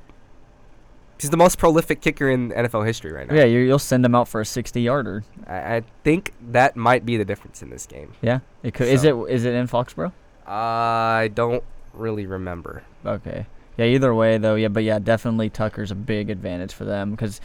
he's 1.21 1.31
the 1.31 1.37
most 1.37 1.59
prolific 1.59 2.01
kicker 2.01 2.29
in 2.31 2.51
NFL 2.51 2.87
history 2.87 3.13
right 3.13 3.29
now. 3.29 3.35
Yeah, 3.35 3.45
you, 3.45 3.59
you'll 3.61 3.79
send 3.79 4.05
him 4.05 4.15
out 4.15 4.29
for 4.29 4.41
a 4.41 4.45
sixty-yarder. 4.47 5.25
I, 5.47 5.77
I 5.77 5.83
think 6.05 6.33
that 6.51 6.77
might 6.77 7.05
be 7.07 7.17
the 7.17 7.25
difference 7.25 7.63
in 7.63 7.71
this 7.71 7.87
game. 7.87 8.13
Yeah, 8.23 8.41
it 8.63 8.75
could. 8.75 8.89
Is 8.89 9.05
it 9.05 9.11
So- 9.11 9.25
is 9.27 9.45
it 9.45 9.55
in 9.55 9.67
Foxborough? 9.69 10.13
I 10.47 11.31
don't 11.35 11.63
really 11.95 12.27
remember. 12.27 12.83
Okay. 13.07 13.47
Yeah. 13.77 13.87
Either 13.87 14.15
way, 14.15 14.37
though. 14.39 14.57
Yeah, 14.57 14.69
but 14.69 14.83
yeah, 14.85 14.99
definitely 14.99 15.49
Tucker's 15.51 15.91
a 15.91 15.95
big 15.95 16.31
advantage 16.31 16.73
for 16.75 16.85
them 16.85 17.11
because. 17.13 17.41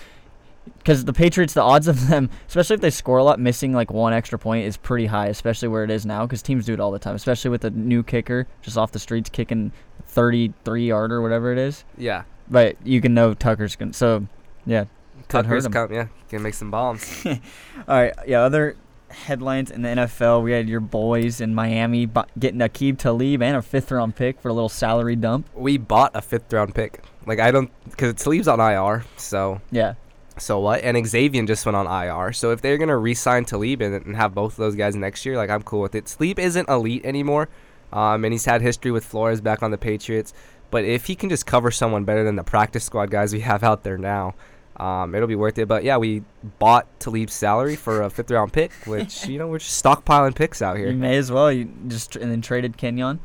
Because 0.80 1.06
the 1.06 1.14
Patriots, 1.14 1.54
the 1.54 1.62
odds 1.62 1.88
of 1.88 2.08
them, 2.08 2.28
especially 2.48 2.74
if 2.74 2.82
they 2.82 2.90
score 2.90 3.20
a 3.20 3.24
lot, 3.24 3.40
missing 3.40 3.72
like 3.72 3.92
one 3.92 4.14
extra 4.14 4.40
point 4.40 4.66
is 4.66 4.78
pretty 4.78 5.06
high, 5.06 5.28
especially 5.28 5.68
where 5.68 5.84
it 5.84 5.92
is 5.92 6.08
now. 6.08 6.26
Because 6.26 6.42
teams 6.42 6.66
do 6.66 6.74
it 6.74 6.80
all 6.80 6.90
the 6.90 6.98
time, 6.98 7.14
especially 7.14 7.52
with 7.52 7.64
a 7.66 7.70
new 7.70 8.02
kicker 8.02 8.48
just 8.64 8.76
off 8.76 8.92
the 8.92 8.98
streets 8.98 9.30
kicking 9.30 9.72
33 10.08 10.88
yard 10.88 11.12
or 11.12 11.22
whatever 11.22 11.52
it 11.52 11.60
is. 11.60 11.84
Yeah, 12.00 12.24
But 12.50 12.76
you 12.86 13.02
can 13.02 13.14
know 13.14 13.34
Tucker's 13.34 13.76
going 13.76 13.92
to. 13.92 13.98
So, 13.98 14.28
yeah. 14.66 14.86
Tucker's 15.28 15.68
come. 15.68 15.92
Yeah, 15.92 16.08
can 16.30 16.44
make 16.44 16.54
some 16.54 16.70
bombs. 16.72 17.26
All 17.26 17.40
right. 17.88 18.14
Yeah. 18.28 18.42
Other 18.42 18.76
headlines 19.10 19.72
in 19.72 19.82
the 19.82 19.90
NFL 19.90 20.44
we 20.44 20.52
had 20.52 20.68
your 20.68 20.82
boys 20.82 21.40
in 21.40 21.56
Miami 21.56 22.06
getting 22.38 22.60
Aqib 22.60 22.98
Talib 22.98 23.42
and 23.42 23.56
a 23.56 23.62
fifth 23.62 23.90
round 23.92 24.16
pick 24.16 24.42
for 24.42 24.50
a 24.50 24.54
little 24.54 24.68
salary 24.68 25.16
dump. 25.16 25.48
we 25.56 25.78
bought 25.78 26.12
a 26.14 26.22
fifth 26.22 26.52
round 26.52 26.76
pick. 26.76 27.02
Like 27.26 27.40
I 27.40 27.52
don't 27.52 27.72
because 27.90 28.14
Talib's 28.16 28.48
on 28.48 28.60
IR, 28.60 29.06
so 29.16 29.62
Yeah. 29.72 29.94
so 30.38 30.60
what? 30.60 30.82
And 30.84 31.08
Xavier 31.08 31.44
just 31.46 31.66
went 31.66 31.76
on 31.78 31.88
IR. 31.88 32.34
So 32.34 32.52
if 32.52 32.62
they're 32.62 32.78
gonna 32.78 32.98
re-sign 32.98 33.46
Talib 33.46 33.82
and, 33.82 33.96
and 34.06 34.16
have 34.18 34.36
both 34.36 34.54
of 34.54 34.58
those 34.58 34.76
guys 34.76 34.96
next 34.96 35.26
year, 35.26 35.38
like 35.38 35.50
I'm 35.50 35.64
cool 35.64 35.82
with 35.82 35.96
it. 35.96 36.06
Talib 36.08 36.38
isn't 36.38 36.68
elite 36.68 37.06
anymore, 37.06 37.48
um, 37.94 38.26
and 38.26 38.34
he's 38.34 38.46
had 38.46 38.62
history 38.62 38.92
with 38.92 39.06
Flores 39.06 39.40
back 39.40 39.64
on 39.64 39.72
the 39.72 39.78
Patriots. 39.78 40.34
But 40.72 40.86
if 40.86 41.06
he 41.06 41.16
can 41.16 41.30
just 41.30 41.46
cover 41.46 41.72
someone 41.72 42.04
better 42.04 42.24
than 42.24 42.36
the 42.36 42.44
practice 42.44 42.84
squad 42.84 43.12
guys 43.12 43.34
we 43.34 43.42
have 43.42 43.64
out 43.64 43.84
there 43.84 43.98
now, 43.98 44.36
um, 44.78 45.16
it'll 45.16 45.28
be 45.28 45.36
worth 45.36 45.58
it. 45.58 45.68
But 45.68 45.84
yeah, 45.84 45.98
we 45.98 46.24
bought 46.60 46.88
Talib's 47.00 47.34
salary 47.34 47.76
for 47.76 48.02
a 48.02 48.10
fifth 48.10 48.32
round 48.32 48.54
pick, 48.54 48.72
which 48.86 49.28
you 49.28 49.38
know 49.38 49.48
we're 49.48 49.60
just 49.60 49.84
stockpiling 49.84 50.36
picks 50.36 50.62
out 50.62 50.78
here. 50.78 50.90
You 50.90 50.98
may 50.98 51.18
as 51.18 51.32
well. 51.32 51.52
You 51.52 51.72
just 51.88 52.16
and 52.16 52.32
then 52.32 52.42
traded 52.42 52.78
Kenyan 52.78 53.20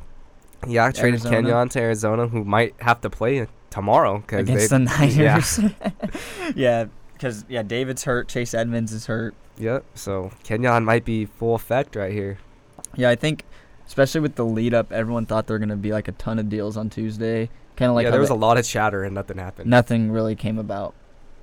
Yeah, 0.67 0.87
I 0.87 0.93
traded 0.93 1.25
Arizona. 1.25 1.49
Kenyan 1.49 1.71
to 1.71 1.81
Arizona, 1.81 2.29
who 2.29 2.45
might 2.45 2.75
have 2.81 3.01
to 3.01 3.11
play 3.11 3.47
tomorrow 3.71 4.19
because 4.19 4.41
against 4.41 4.71
they, 4.71 4.79
the. 4.79 4.85
Niners. 4.85 5.61
Yeah. 6.57 6.87
Because 7.21 7.45
yeah, 7.51 7.63
David's 7.63 8.05
hurt. 8.05 8.29
Chase 8.29 8.55
Edmonds 8.55 8.95
is 8.95 9.05
hurt. 9.05 9.35
Yep. 9.59 9.85
So 9.95 10.31
Kenyan 10.43 10.85
might 10.85 11.05
be 11.05 11.27
full 11.27 11.55
effect 11.55 11.95
right 11.95 12.13
here. 12.13 12.39
Yeah, 12.97 13.11
I 13.11 13.15
think 13.15 13.45
especially 13.91 14.21
with 14.21 14.37
the 14.37 14.45
lead 14.45 14.73
up, 14.73 14.93
everyone 14.93 15.27
thought 15.27 15.49
there 15.49 15.57
were 15.57 15.59
gonna 15.59 15.75
be 15.77 15.91
like 15.91 16.07
a 16.07 16.13
ton 16.13 16.39
of 16.39 16.49
deals 16.49 16.77
on 16.77 16.89
Tuesday. 16.89 17.51
Kind 17.75 17.89
of 17.89 17.97
like 17.97 18.05
yeah, 18.05 18.11
there 18.13 18.21
was 18.21 18.31
a 18.31 18.35
lot 18.35 18.57
of 18.57 18.65
chatter 18.65 19.03
and 19.03 19.13
nothing 19.17 19.37
happened. 19.37 19.69
nothing 19.69 20.13
really 20.13 20.37
came 20.37 20.59
about. 20.59 20.95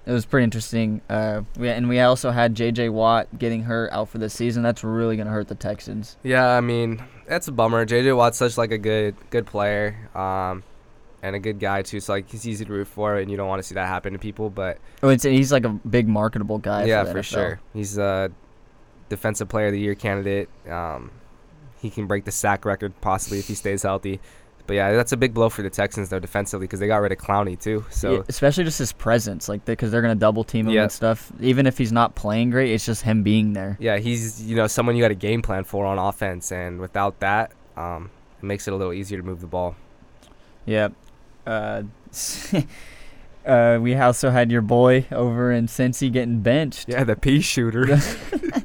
It 0.05 0.13
was 0.13 0.25
pretty 0.25 0.45
interesting. 0.45 1.01
Uh, 1.09 1.41
we, 1.57 1.67
and 1.67 1.89
we 1.89 1.99
also 1.99 2.31
had 2.31 2.55
J.J. 2.55 2.87
Watt 2.87 3.37
getting 3.37 3.63
hurt 3.63 3.91
out 3.91 4.07
for 4.07 4.17
the 4.19 4.29
season. 4.29 4.63
That's 4.63 4.81
really 4.81 5.17
gonna 5.17 5.29
hurt 5.31 5.49
the 5.49 5.55
Texans. 5.55 6.15
Yeah, 6.23 6.47
I 6.55 6.61
mean 6.61 7.03
that's 7.27 7.49
a 7.49 7.51
bummer. 7.51 7.85
JJ 7.85 8.15
Watt's 8.15 8.37
such 8.37 8.57
like 8.57 8.71
a 8.71 8.77
good 8.77 9.15
good 9.29 9.45
player, 9.45 10.09
um, 10.15 10.63
and 11.21 11.35
a 11.35 11.39
good 11.39 11.59
guy 11.59 11.81
too. 11.81 11.99
So 11.99 12.13
like 12.13 12.29
he's 12.29 12.47
easy 12.47 12.63
to 12.63 12.71
root 12.71 12.87
for, 12.87 13.17
and 13.17 13.29
you 13.29 13.35
don't 13.35 13.49
want 13.49 13.59
to 13.61 13.67
see 13.67 13.75
that 13.75 13.87
happen 13.87 14.13
to 14.13 14.19
people. 14.19 14.49
But 14.49 14.77
Oh, 15.03 15.09
it's, 15.09 15.23
he's 15.23 15.51
like 15.51 15.65
a 15.65 15.69
big 15.69 16.07
marketable 16.07 16.59
guy. 16.59 16.85
yeah, 16.85 17.03
for, 17.03 17.11
for 17.11 17.23
sure, 17.23 17.59
he's 17.73 17.97
a 17.97 18.31
defensive 19.09 19.49
player 19.49 19.65
of 19.67 19.73
the 19.73 19.79
year 19.79 19.95
candidate. 19.95 20.47
Um, 20.69 21.11
he 21.79 21.89
can 21.89 22.07
break 22.07 22.25
the 22.25 22.31
sack 22.31 22.65
record 22.65 22.93
possibly 23.01 23.39
if 23.39 23.47
he 23.47 23.55
stays 23.55 23.83
healthy. 23.83 24.19
But 24.65 24.73
yeah, 24.73 24.91
that's 24.91 25.13
a 25.13 25.17
big 25.17 25.33
blow 25.33 25.47
for 25.47 25.61
the 25.61 25.69
Texans 25.69 26.09
though 26.09 26.19
defensively 26.19 26.65
because 26.67 26.81
they 26.81 26.87
got 26.87 26.97
rid 26.97 27.13
of 27.13 27.17
Clowney 27.19 27.57
too. 27.57 27.85
So 27.89 28.15
Yeah, 28.15 28.21
especially 28.27 28.65
just 28.65 28.79
his 28.79 28.91
presence, 28.91 29.47
like 29.47 29.63
because 29.63 29.91
they're 29.91 30.01
gonna 30.01 30.15
double 30.15 30.43
team 30.43 30.67
him 30.67 30.73
Yeah. 30.73 30.83
and 30.83 30.91
stuff. 30.91 31.31
Even 31.39 31.65
if 31.67 31.77
he's 31.77 31.93
not 31.93 32.15
playing 32.15 32.49
great, 32.49 32.71
it's 32.73 32.85
just 32.85 33.03
him 33.03 33.23
being 33.23 33.53
there. 33.53 33.77
yeah, 33.79 33.97
he's 33.97 34.41
you 34.43 34.57
know 34.57 34.67
someone 34.67 34.97
you 34.97 35.01
got 35.03 35.11
a 35.11 35.15
game 35.15 35.41
plan 35.41 35.63
for 35.63 35.85
on 35.85 35.97
offense, 35.97 36.51
and 36.51 36.81
without 36.81 37.19
that, 37.21 37.53
um, 37.77 38.09
it 38.39 38.45
makes 38.45 38.67
it 38.67 38.73
a 38.73 38.75
little 38.75 38.91
easier 38.93 39.17
to 39.19 39.23
move 39.23 39.39
the 39.39 39.47
ball. 39.47 39.75
Yeah. 40.65 40.89
Uh, 41.45 41.83
uh, 43.45 43.79
we 43.81 43.95
also 43.95 44.29
had 44.31 44.51
your 44.51 44.61
boy 44.61 45.05
over 45.13 45.51
in 45.51 45.67
Cincy 45.67 46.11
getting 46.11 46.41
benched. 46.41 46.89
Yeah, 46.89 47.05
the 47.05 47.15
pea 47.15 47.39
shooter. 47.39 47.85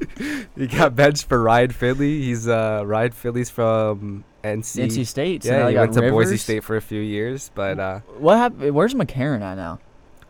he 0.57 0.67
got 0.67 0.95
benched 0.97 1.27
for 1.27 1.43
Ryan 1.43 1.71
Finley. 1.71 2.23
He's 2.23 2.49
uh 2.49 2.83
Ryan 2.85 3.13
Finley's 3.13 3.51
from 3.51 4.25
NC. 4.45 4.87
NC 4.87 5.07
State. 5.07 5.45
So 5.45 5.51
yeah, 5.51 5.71
he 5.71 5.77
went 5.77 5.93
to 5.95 6.11
Boise 6.11 6.37
State 6.37 6.65
for 6.65 6.77
a 6.77 6.81
few 6.83 7.01
years, 7.01 7.51
but 7.55 7.79
uh, 7.79 8.01
What 8.19 8.39
happened? 8.39 8.75
Where's 8.75 8.95
McCarron 8.95 9.41
at 9.43 9.55
now? 9.57 9.79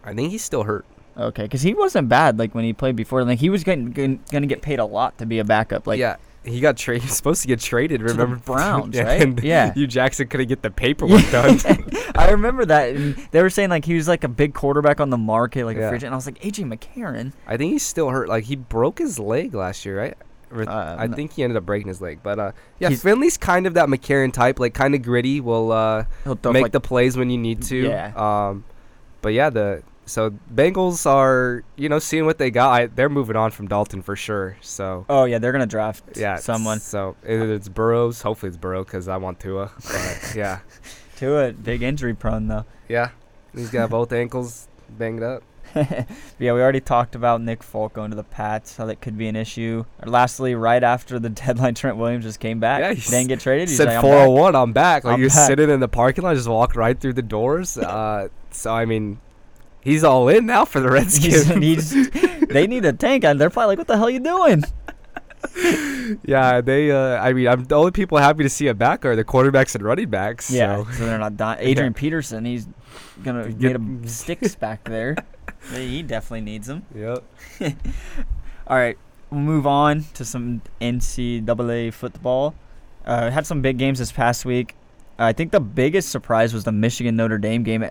I 0.05 0.15
think 0.15 0.31
he's 0.31 0.43
still 0.45 0.65
hurt. 0.65 0.85
Okay, 1.17 1.43
because 1.43 1.63
he 1.63 1.75
wasn't 1.75 2.09
bad 2.09 2.39
like 2.39 2.55
when 2.55 2.65
he 2.65 2.73
played 2.73 2.97
before. 2.97 3.25
Like 3.25 3.39
he 3.39 3.51
was 3.51 3.65
getting 3.65 3.93
going 3.93 4.19
to 4.29 4.47
get 4.47 4.63
paid 4.63 4.79
a 4.79 4.85
lot 4.85 5.19
to 5.19 5.27
be 5.27 5.39
a 5.39 5.45
backup. 5.45 5.87
Like 5.87 5.99
yeah, 5.99 6.17
he 6.45 6.61
got 6.61 6.77
traded. 6.77 7.03
He's 7.09 7.17
supposed 7.17 7.43
to 7.43 7.49
get 7.49 7.61
traded. 7.61 8.03
Remember 8.03 8.37
Browns, 8.45 8.97
yeah, 8.97 9.03
right? 9.05 9.23
And 9.23 9.43
Yeah. 9.43 9.73
Hue 9.75 9.87
Jackson 9.87 10.29
couldn't 10.29 10.49
get 10.49 10.63
the 10.63 10.71
paperwork 10.71 11.29
done. 11.31 11.59
I 12.15 12.31
remember 12.31 12.65
that. 12.67 12.95
And 12.97 13.17
they 13.31 13.43
were 13.43 13.51
saying 13.51 13.71
like 13.71 13.85
he 13.85 13.95
was 13.95 14.09
like 14.09 14.25
a 14.25 14.29
big 14.29 14.55
quarterback 14.55 15.01
on 15.01 15.11
the 15.11 15.19
market, 15.19 15.65
like 15.65 15.77
Yeah. 15.77 15.85
a 15.85 15.89
free 15.91 15.97
agent. 15.97 16.07
And 16.09 16.15
I 16.15 16.17
was 16.17 16.27
like, 16.27 16.41
AJ 16.41 16.65
McCarron. 16.73 17.33
I 17.47 17.57
think 17.57 17.73
he's 17.73 17.83
still 17.85 18.09
hurt. 18.11 18.29
Like 18.29 18.45
he 18.45 18.57
broke 18.57 18.99
his 18.99 19.19
leg 19.19 19.55
last 19.55 19.85
year, 19.85 19.99
right? 19.99 20.15
Uh, 20.55 20.97
I 20.99 21.07
no. 21.07 21.17
think 21.17 21.33
he 21.33 21.43
ended 21.45 21.57
up 21.57 21.65
breaking 21.65 21.89
his 21.89 22.03
leg. 22.03 22.21
But 22.23 22.39
uh, 22.39 22.53
yeah, 22.79 22.89
He's- 22.91 23.03
Finley's 23.03 23.39
kind 23.39 23.67
of 23.67 23.73
that 23.75 23.89
McCarron 23.89 24.33
type, 24.35 24.61
like 24.61 24.75
kind 24.75 24.95
of 24.95 25.01
gritty. 25.03 25.41
Will 25.41 25.73
uh, 25.73 26.05
He'll 26.25 26.39
make 26.53 26.63
like 26.65 26.73
the 26.73 26.81
plays 26.81 27.17
when 27.17 27.31
you 27.31 27.39
need 27.39 27.63
to. 27.63 27.77
Yeah. 27.77 28.13
Um, 28.15 28.65
but 29.23 29.33
yeah, 29.33 29.49
the 29.49 29.83
so 30.07 30.31
Bengals 30.53 31.07
are 31.07 31.65
you 31.77 31.89
know 31.89 31.99
seeing 31.99 32.27
what 32.27 32.39
they 32.39 32.51
got. 32.51 32.71
I, 32.71 32.87
they're 32.87 33.09
moving 33.09 33.37
on 33.37 33.51
from 33.51 33.69
Dalton 33.69 34.03
for 34.03 34.17
sure. 34.17 34.57
So 34.61 35.07
Oh 35.09 35.25
yeah, 35.25 35.39
they're 35.39 35.53
gonna 35.53 35.67
draft 35.67 36.05
yeah, 36.17 36.37
someone. 36.37 36.81
So 36.81 37.17
either 37.25 37.53
it's 37.55 37.69
Burrows. 37.69 38.23
Hopefully 38.23 38.49
it's 38.49 38.57
Burrow 38.57 38.85
because 38.85 39.09
I 39.09 39.17
want 39.17 39.41
Tua. 39.41 39.71
But 39.77 40.33
yeah, 40.37 40.61
it, 41.21 41.63
big 41.63 41.83
injury 41.83 42.15
prone 42.15 42.49
though. 42.49 42.65
yeah, 42.89 43.11
he's 43.55 43.71
got 43.71 43.91
both 43.91 44.13
ankles 44.13 44.69
banged 44.91 45.23
up. 45.23 45.43
yeah, 45.75 46.05
we 46.39 46.51
already 46.51 46.81
talked 46.81 47.15
about 47.15 47.41
Nick 47.41 47.63
Folk 47.63 47.95
going 47.95 48.11
to 48.11 48.17
the 48.17 48.25
Pats, 48.25 48.77
how 48.77 48.87
that 48.87 49.01
could 49.01 49.17
be 49.17 49.27
an 49.29 49.37
issue. 49.37 49.85
Lastly, 50.05 50.55
right 50.55 50.83
after 50.83 51.19
the 51.19 51.29
deadline, 51.31 51.75
Trent 51.75 51.97
Williams 51.97 52.25
just 52.25 52.41
came 52.41 52.61
back. 52.61 52.81
Yeah, 52.81 52.93
he 52.93 53.11
didn't 53.11 53.29
get 53.29 53.41
traded. 53.41 53.69
He's 53.69 53.79
said 53.79 53.87
like, 53.87 53.97
I'm 53.97 54.03
401. 54.03 54.55
I'm 54.55 54.73
back. 54.73 55.05
Like 55.05 55.15
I'm 55.15 55.21
he 55.21 55.25
was 55.25 55.35
back. 55.35 55.47
sitting 55.47 55.71
in 55.71 55.81
the 55.81 55.89
parking 55.89 56.25
lot, 56.25 56.35
just 56.35 56.49
walk 56.49 56.77
right 56.77 56.99
through 56.99 57.15
the 57.15 57.23
doors. 57.23 57.79
Uh, 57.79 58.29
so 58.51 58.75
I 58.75 58.85
mean, 58.85 59.19
he's 59.83 60.05
all 60.05 60.29
in 60.29 60.47
now 60.47 60.65
for 60.65 60.81
the. 60.81 60.91
Redskins. 60.91 61.47
He's, 61.63 61.91
he's, 61.93 62.11
they 62.49 62.67
need 62.67 62.85
a 62.85 62.93
tank, 62.93 63.25
and 63.25 63.41
they're 63.41 63.51
probably 63.51 63.69
like, 63.73 63.79
"What 63.79 63.87
the 63.89 63.97
hell 63.97 64.07
are 64.07 64.11
you 64.11 64.21
doing?" 64.21 64.65
yeah, 66.25 66.61
they. 66.61 66.91
Uh, 66.91 67.21
I 67.23 67.33
mean, 67.33 67.49
I'm 67.49 67.65
the 67.65 67.75
only 67.75 67.91
people 67.91 68.19
happy 68.19 68.43
to 68.43 68.49
see 68.49 68.67
him 68.69 68.77
back 68.77 69.05
are 69.05 69.17
the 69.17 69.25
quarterbacks 69.25 69.75
and 69.75 69.85
running 69.85 70.09
backs. 70.11 70.51
Yeah, 70.51 70.85
So. 70.85 70.91
so 70.93 71.07
they're 71.07 71.19
not 71.19 71.37
dying. 71.37 71.59
Adrian 71.67 71.95
Peterson, 71.95 72.45
he's 72.45 72.67
gonna 73.23 73.49
Get- 73.49 73.59
get 73.59 73.77
him 73.77 74.07
sticks 74.07 74.55
back 74.55 74.85
there. 74.85 75.17
he 75.75 76.03
definitely 76.03 76.43
needs 76.43 76.67
them. 76.67 76.85
Yep. 76.95 77.25
All 78.67 78.77
right, 78.77 78.97
we'll 79.31 79.41
move 79.41 79.67
on 79.67 80.05
to 80.15 80.25
some 80.25 80.63
NCAA 80.81 81.93
football. 81.93 82.55
Uh, 83.05 83.31
had 83.31 83.47
some 83.47 83.63
big 83.63 83.79
games 83.79 83.99
this 83.99 84.13
past 84.13 84.45
week. 84.45 84.75
I 85.19 85.33
think 85.33 85.51
the 85.53 85.61
biggest 85.61 86.09
surprise 86.11 86.55
was 86.55 86.65
the 86.65 86.73
Michigan 86.73 87.17
Notre 87.17 87.39
Dame 87.39 87.63
game. 87.65 87.85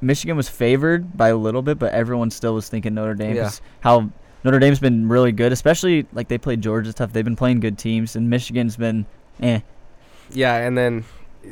Michigan 0.00 0.36
was 0.36 0.48
favored 0.48 1.16
by 1.16 1.28
a 1.28 1.36
little 1.36 1.62
bit, 1.62 1.78
but 1.78 1.92
everyone 1.92 2.30
still 2.30 2.54
was 2.54 2.68
thinking 2.68 2.94
Notre 2.94 3.14
Dame. 3.14 3.36
Yeah. 3.36 3.50
How 3.80 4.10
Notre 4.44 4.58
Dame's 4.58 4.78
been 4.78 5.08
really 5.08 5.32
good, 5.32 5.52
especially 5.52 6.06
like 6.12 6.28
they 6.28 6.38
played 6.38 6.60
Georgia 6.60 6.92
stuff. 6.92 7.12
They've 7.12 7.24
been 7.24 7.36
playing 7.36 7.60
good 7.60 7.78
teams, 7.78 8.14
and 8.14 8.28
Michigan's 8.28 8.76
been 8.76 9.06
eh. 9.40 9.60
Yeah, 10.30 10.56
and 10.56 10.76
then 10.76 11.04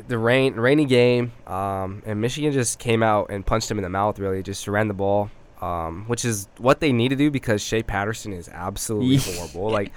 the 0.07 0.17
rain, 0.17 0.55
rainy 0.55 0.85
game, 0.85 1.31
um, 1.47 2.03
and 2.05 2.21
Michigan 2.21 2.51
just 2.51 2.79
came 2.79 3.03
out 3.03 3.27
and 3.29 3.45
punched 3.45 3.69
him 3.69 3.77
in 3.77 3.83
the 3.83 3.89
mouth. 3.89 4.19
Really, 4.19 4.43
just 4.43 4.67
ran 4.67 4.87
the 4.87 4.93
ball, 4.93 5.31
um, 5.61 6.05
which 6.07 6.23
is 6.23 6.47
what 6.57 6.79
they 6.79 6.91
need 6.91 7.09
to 7.09 7.15
do 7.15 7.31
because 7.31 7.61
Shea 7.61 7.83
Patterson 7.83 8.33
is 8.33 8.47
absolutely 8.49 9.17
horrible. 9.33 9.71
Like, 9.71 9.91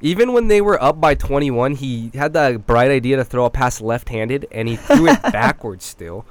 even 0.00 0.32
when 0.32 0.48
they 0.48 0.62
were 0.62 0.82
up 0.82 1.00
by 1.00 1.14
21, 1.14 1.74
he 1.74 2.10
had 2.14 2.32
the 2.32 2.62
bright 2.64 2.90
idea 2.90 3.16
to 3.16 3.24
throw 3.24 3.44
a 3.44 3.50
pass 3.50 3.80
left-handed, 3.82 4.46
and 4.50 4.66
he 4.66 4.76
threw 4.76 5.08
it 5.08 5.20
backwards 5.32 5.84
still. 5.84 6.24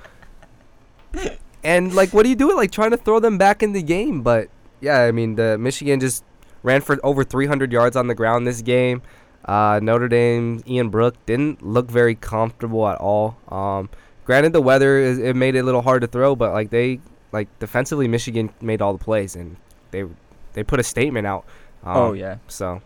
And 1.64 1.94
like, 1.94 2.14
what 2.14 2.24
do 2.24 2.30
you 2.30 2.36
do? 2.36 2.56
Like 2.56 2.72
trying 2.72 2.92
to 2.92 2.98
throw 2.98 3.20
them 3.20 3.38
back 3.38 3.62
in 3.64 3.74
the 3.74 3.82
game, 3.84 4.22
but 4.22 4.50
yeah, 4.82 5.00
I 5.02 5.12
mean, 5.12 5.36
the 5.36 5.58
Michigan 5.58 6.00
just 6.00 6.24
ran 6.64 6.82
for 6.82 6.98
over 7.04 7.24
300 7.24 7.72
yards 7.72 7.96
on 7.96 8.08
the 8.08 8.16
ground 8.16 8.48
this 8.48 8.62
game. 8.62 9.02
Uh, 9.46 9.80
Notre 9.82 10.08
Dame, 10.08 10.62
Ian 10.68 10.90
Book 10.90 11.16
didn't 11.26 11.62
look 11.66 11.90
very 11.90 12.16
comfortable 12.16 12.88
at 12.88 12.98
all. 12.98 13.38
Um, 13.50 13.90
granted, 14.26 14.54
the 14.54 14.62
weather 14.62 14.98
is, 15.00 15.18
it 15.20 15.36
made 15.36 15.56
it 15.56 15.60
a 15.60 15.64
little 15.64 15.82
hard 15.82 16.02
to 16.02 16.08
throw, 16.08 16.36
but 16.36 16.54
like 16.54 16.70
they 16.70 17.00
like 17.32 17.48
defensively, 17.60 18.08
Michigan 18.08 18.52
made 18.62 18.82
all 18.82 18.94
the 18.94 19.04
plays 19.04 19.36
and 19.36 19.56
they 19.92 20.06
they 20.54 20.64
put 20.64 20.80
a 20.80 20.84
statement 20.84 21.26
out. 21.28 21.46
Um, 21.84 21.98
oh 21.98 22.14
yeah, 22.14 22.38
So 22.48 22.82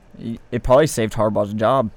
it 0.52 0.64
probably 0.64 0.88
saved 0.88 1.14
Harbaugh's 1.14 1.54
job. 1.54 1.90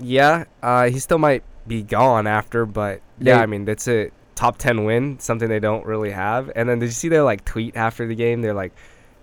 yeah, 0.00 0.44
uh, 0.62 0.88
he 0.88 0.98
still 0.98 1.18
might 1.18 1.42
be 1.66 1.82
gone 1.82 2.26
after, 2.26 2.64
but 2.66 3.00
yeah, 3.18 3.36
They- 3.36 3.42
I 3.42 3.46
mean 3.46 3.64
that's 3.66 3.86
a 3.88 4.10
top 4.38 4.58
ten 4.58 4.84
win, 4.84 5.18
something 5.18 5.48
they 5.48 5.60
don't 5.60 5.84
really 5.84 6.10
have. 6.10 6.50
And 6.54 6.68
then 6.68 6.78
did 6.78 6.86
you 6.86 6.92
see 6.92 7.08
their 7.08 7.22
like 7.24 7.44
tweet 7.44 7.76
after 7.76 8.06
the 8.06 8.14
game? 8.14 8.40
They're 8.40 8.54
like, 8.54 8.72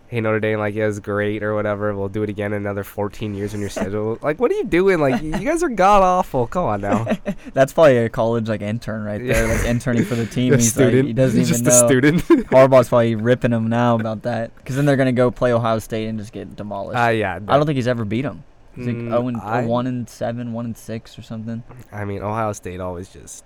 "Hey 0.07 0.19
Notre 0.21 0.39
Dame, 0.41 0.59
like 0.59 0.75
yeah, 0.75 0.83
it 0.83 0.87
was 0.87 0.99
great 0.99 1.41
or 1.41 1.55
whatever. 1.55 1.95
We'll 1.95 2.09
do 2.09 2.21
it 2.23 2.29
again 2.29 2.51
in 2.53 2.61
another 2.61 2.83
14 2.83 3.33
years 3.33 3.53
on 3.53 3.61
your 3.61 3.69
schedule." 3.77 4.17
like, 4.21 4.39
what 4.39 4.51
are 4.51 4.55
you 4.55 4.65
doing? 4.65 4.99
Like, 4.99 5.21
you 5.23 5.31
guys 5.31 5.63
are 5.63 5.69
god 5.69 6.03
awful. 6.03 6.47
Come 6.47 6.65
on 6.65 6.81
now. 6.81 7.07
That's 7.53 7.71
probably 7.73 7.97
a 7.97 8.09
college 8.09 8.49
like 8.49 8.61
intern 8.61 9.03
right 9.05 9.23
there, 9.25 9.47
like 9.47 9.65
interning 9.65 10.03
for 10.05 10.15
the 10.15 10.25
team. 10.37 10.53
A 10.53 10.57
He's 10.57 10.77
like, 10.77 10.93
he 10.93 11.13
doesn't 11.13 11.39
He's 11.39 11.49
even 11.51 11.63
just 11.63 11.79
know. 11.81 11.85
a 11.85 11.89
student. 11.89 12.21
Harbaugh's 12.49 12.89
probably 12.89 13.15
ripping 13.15 13.51
him 13.53 13.67
now 13.69 13.95
about 13.95 14.23
that, 14.23 14.53
because 14.57 14.75
then 14.75 14.85
they're 14.85 14.97
gonna 14.97 15.11
go 15.13 15.31
play 15.31 15.53
Ohio 15.53 15.79
State 15.79 16.07
and 16.07 16.19
just 16.19 16.33
get 16.33 16.55
demolished. 16.55 16.99
uh, 16.99 17.07
yeah. 17.09 17.35
I 17.47 17.55
don't 17.57 17.65
think 17.65 17.77
he's 17.77 17.87
ever 17.87 18.03
beat 18.05 18.23
them. 18.23 18.43
He's 18.75 18.87
like 18.87 18.95
Mm, 18.97 19.09
0 19.09 19.27
and, 19.29 19.37
I- 19.37 19.63
or 19.63 19.67
1 19.67 19.87
and 19.87 20.09
7, 20.09 20.51
1 20.51 20.65
and 20.65 20.77
6 20.77 21.17
or 21.17 21.21
something. 21.21 21.63
I 21.93 22.03
mean, 22.03 22.21
Ohio 22.21 22.51
State 22.51 22.81
always 22.81 23.07
just 23.07 23.45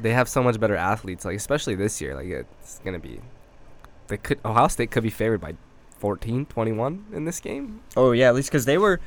they 0.00 0.12
have 0.12 0.28
so 0.28 0.42
much 0.42 0.58
better 0.60 0.76
athletes. 0.76 1.24
Like 1.24 1.36
especially 1.36 1.74
this 1.74 2.00
year, 2.00 2.14
like 2.14 2.26
it's 2.26 2.80
gonna 2.84 2.98
be. 2.98 3.20
They 4.08 4.16
could 4.16 4.38
Ohio 4.44 4.68
State 4.68 4.90
could 4.90 5.02
be 5.02 5.10
favored 5.10 5.40
by 5.40 5.54
14, 5.98 6.46
21 6.46 7.06
in 7.12 7.24
this 7.24 7.40
game. 7.40 7.80
Oh 7.96 8.12
yeah, 8.12 8.28
at 8.28 8.34
least 8.34 8.48
because 8.50 8.64
they 8.64 8.78
were 8.78 9.00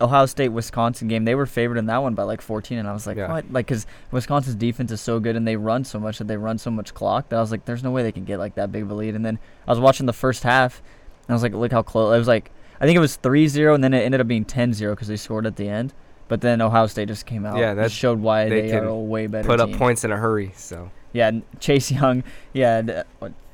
Ohio 0.00 0.26
State 0.26 0.48
Wisconsin 0.48 1.08
game. 1.08 1.24
They 1.24 1.34
were 1.34 1.46
favored 1.46 1.78
in 1.78 1.86
that 1.86 1.98
one 2.02 2.14
by 2.14 2.22
like 2.24 2.40
14, 2.40 2.78
and 2.78 2.88
I 2.88 2.92
was 2.92 3.06
like, 3.06 3.16
Yeah. 3.16 3.28
what? 3.32 3.50
Like, 3.52 3.66
because 3.66 3.86
Wisconsin's 4.10 4.56
defense 4.56 4.90
is 4.90 5.00
so 5.00 5.20
good 5.20 5.36
and 5.36 5.46
they 5.46 5.56
run 5.56 5.84
so 5.84 5.98
much 6.00 6.18
that 6.18 6.26
they 6.28 6.36
run 6.36 6.58
so 6.58 6.70
much 6.70 6.92
clock 6.94 7.28
that 7.28 7.36
I 7.36 7.40
was 7.40 7.50
like, 7.50 7.64
there's 7.64 7.82
no 7.84 7.90
way 7.90 8.02
they 8.02 8.12
can 8.12 8.24
get 8.24 8.38
like 8.38 8.54
that 8.56 8.72
big 8.72 8.82
of 8.82 8.90
a 8.90 8.94
lead. 8.94 9.14
And 9.14 9.24
then 9.24 9.38
I 9.66 9.70
was 9.70 9.78
watching 9.80 10.06
the 10.06 10.12
first 10.12 10.42
half, 10.42 10.82
and 11.22 11.30
I 11.30 11.32
was 11.34 11.42
like, 11.42 11.52
look 11.54 11.72
how 11.72 11.82
close. 11.82 12.14
It 12.14 12.18
was 12.18 12.28
like 12.28 12.50
I 12.80 12.84
think 12.84 12.96
it 12.96 13.00
was 13.00 13.16
3-0, 13.18 13.74
and 13.76 13.82
then 13.84 13.94
it 13.94 14.00
ended 14.02 14.20
up 14.20 14.26
being 14.26 14.44
10-0 14.44 14.90
because 14.90 15.06
they 15.08 15.16
scored 15.16 15.46
at 15.46 15.54
the 15.56 15.68
end. 15.68 15.94
But 16.32 16.40
then 16.40 16.62
Ohio 16.62 16.86
State 16.86 17.08
just 17.08 17.26
came 17.26 17.44
out. 17.44 17.58
Yeah, 17.58 17.74
that- 17.74 17.92
showed 17.92 18.18
why 18.20 18.48
they 18.48 18.70
they, 18.70 18.72
are 18.78 18.86
a 18.86 18.96
way 18.96 19.26
better 19.26 19.46
Put 19.46 19.60
team. 19.60 19.74
up 19.74 19.78
points 19.78 20.02
in 20.02 20.10
a 20.10 20.16
hurry. 20.16 20.54
So 20.56 20.90
Yeah, 21.12 21.30
Chase 21.60 21.90
Young, 21.92 22.24
yeah, 22.54 23.02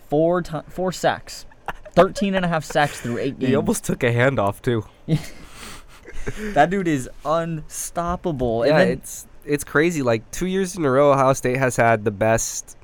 four 0.09 0.43
ti 0.43 0.59
four 0.69 0.93
sacks, 0.93 1.45
13 1.97 2.37
and 2.37 2.45
a 2.45 2.49
half 2.49 2.65
sacks 2.65 3.01
through 3.01 3.19
eight 3.19 3.37
games. 3.41 3.49
he 3.49 3.57
almost 3.57 3.83
took 3.83 4.05
a 4.05 4.15
handoff 4.15 4.63
too. 4.63 4.85
that 6.55 6.71
dude 6.71 6.87
is 6.87 7.11
unstoppable. 7.25 8.65
yeah, 8.65 8.79
and 8.79 8.81
then, 8.81 8.89
it's 8.99 9.27
it's 9.45 9.65
crazy. 9.65 10.03
Like 10.03 10.31
two 10.31 10.47
years 10.47 10.77
in 10.77 10.85
a 10.85 10.91
row, 10.93 11.11
Ohio 11.11 11.33
State 11.33 11.57
has 11.57 11.75
had 11.75 12.05
the 12.05 12.13
best. 12.13 12.77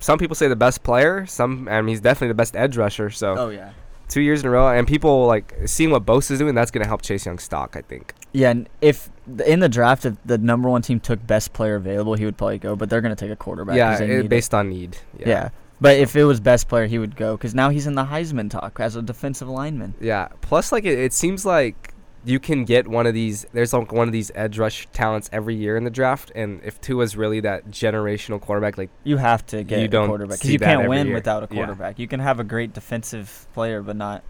Some 0.00 0.18
people 0.18 0.34
say 0.34 0.48
the 0.48 0.54
best 0.54 0.82
player. 0.82 1.24
Some, 1.24 1.66
I 1.66 1.80
mean, 1.80 1.88
he's 1.88 2.02
definitely 2.02 2.28
the 2.28 2.34
best 2.34 2.56
edge 2.56 2.76
rusher. 2.76 3.08
So 3.08 3.36
oh 3.38 3.48
yeah, 3.48 3.72
two 4.08 4.20
years 4.20 4.40
in 4.40 4.46
a 4.46 4.50
row, 4.50 4.68
and 4.68 4.86
people 4.86 5.26
like 5.26 5.54
seeing 5.66 5.90
what 5.90 6.04
Bosa's 6.04 6.38
doing. 6.38 6.54
That's 6.54 6.70
gonna 6.70 6.86
help 6.86 7.02
Chase 7.02 7.26
Young's 7.26 7.42
stock, 7.42 7.76
I 7.76 7.82
think. 7.82 8.14
yeah. 8.32 8.50
And 8.50 8.68
if 8.80 9.08
in 9.46 9.60
the 9.60 9.68
draft, 9.68 10.04
if 10.04 10.16
the 10.24 10.38
number 10.38 10.68
one 10.68 10.82
team 10.82 11.00
took 11.00 11.26
best 11.26 11.52
player 11.52 11.76
available, 11.76 12.14
he 12.14 12.24
would 12.24 12.36
probably 12.36 12.58
go. 12.58 12.76
But 12.76 12.90
they're 12.90 13.00
gonna 13.00 13.16
take 13.16 13.30
a 13.30 13.36
quarterback. 13.36 13.76
yeah, 13.76 13.96
they 13.96 14.04
it- 14.04 14.08
need 14.16 14.24
it. 14.26 14.28
based 14.28 14.52
on 14.54 14.68
need. 14.68 14.98
yeah. 15.18 15.28
Yeah. 15.28 15.48
But 15.80 15.96
if 15.98 16.14
it 16.16 16.24
was 16.24 16.38
best 16.40 16.68
player, 16.68 16.86
he 16.86 16.98
would 16.98 17.16
go 17.16 17.36
because 17.36 17.54
now 17.54 17.68
he's 17.70 17.86
in 17.86 17.94
the 17.94 18.04
Heisman 18.04 18.48
talk 18.50 18.78
as 18.80 18.94
a 18.96 19.02
defensive 19.02 19.48
lineman. 19.48 19.94
Yeah. 20.00 20.28
Plus, 20.40 20.70
like 20.70 20.84
it, 20.84 20.98
it 20.98 21.12
seems 21.12 21.46
like 21.46 21.93
you 22.24 22.40
can 22.40 22.64
get 22.64 22.88
one 22.88 23.06
of 23.06 23.14
these. 23.14 23.46
There's 23.52 23.72
like 23.72 23.92
one 23.92 24.08
of 24.08 24.12
these 24.12 24.30
edge 24.34 24.58
rush 24.58 24.86
talents 24.92 25.28
every 25.32 25.54
year 25.54 25.76
in 25.76 25.84
the 25.84 25.90
draft, 25.90 26.32
and 26.34 26.60
if 26.64 26.80
Tua's 26.80 27.16
really 27.16 27.40
that 27.40 27.70
generational 27.70 28.40
quarterback, 28.40 28.78
like 28.78 28.90
You 29.04 29.16
have 29.18 29.44
to 29.46 29.62
get 29.62 29.78
You 29.80 29.84
a 29.84 29.88
don't 29.88 30.08
quarterback 30.08 30.38
because 30.38 30.50
you 30.50 30.58
can't 30.58 30.88
win 30.88 31.08
year. 31.08 31.14
without 31.16 31.42
a 31.42 31.48
Yeah. 31.54 31.56
quarterback. 31.64 31.98
You 31.98 32.08
can 32.08 32.20
have 32.20 32.40
a 32.40 32.44
great 32.44 32.72
defensive 32.72 33.46
player, 33.54 33.82
but 33.82 33.96
not 33.96 34.22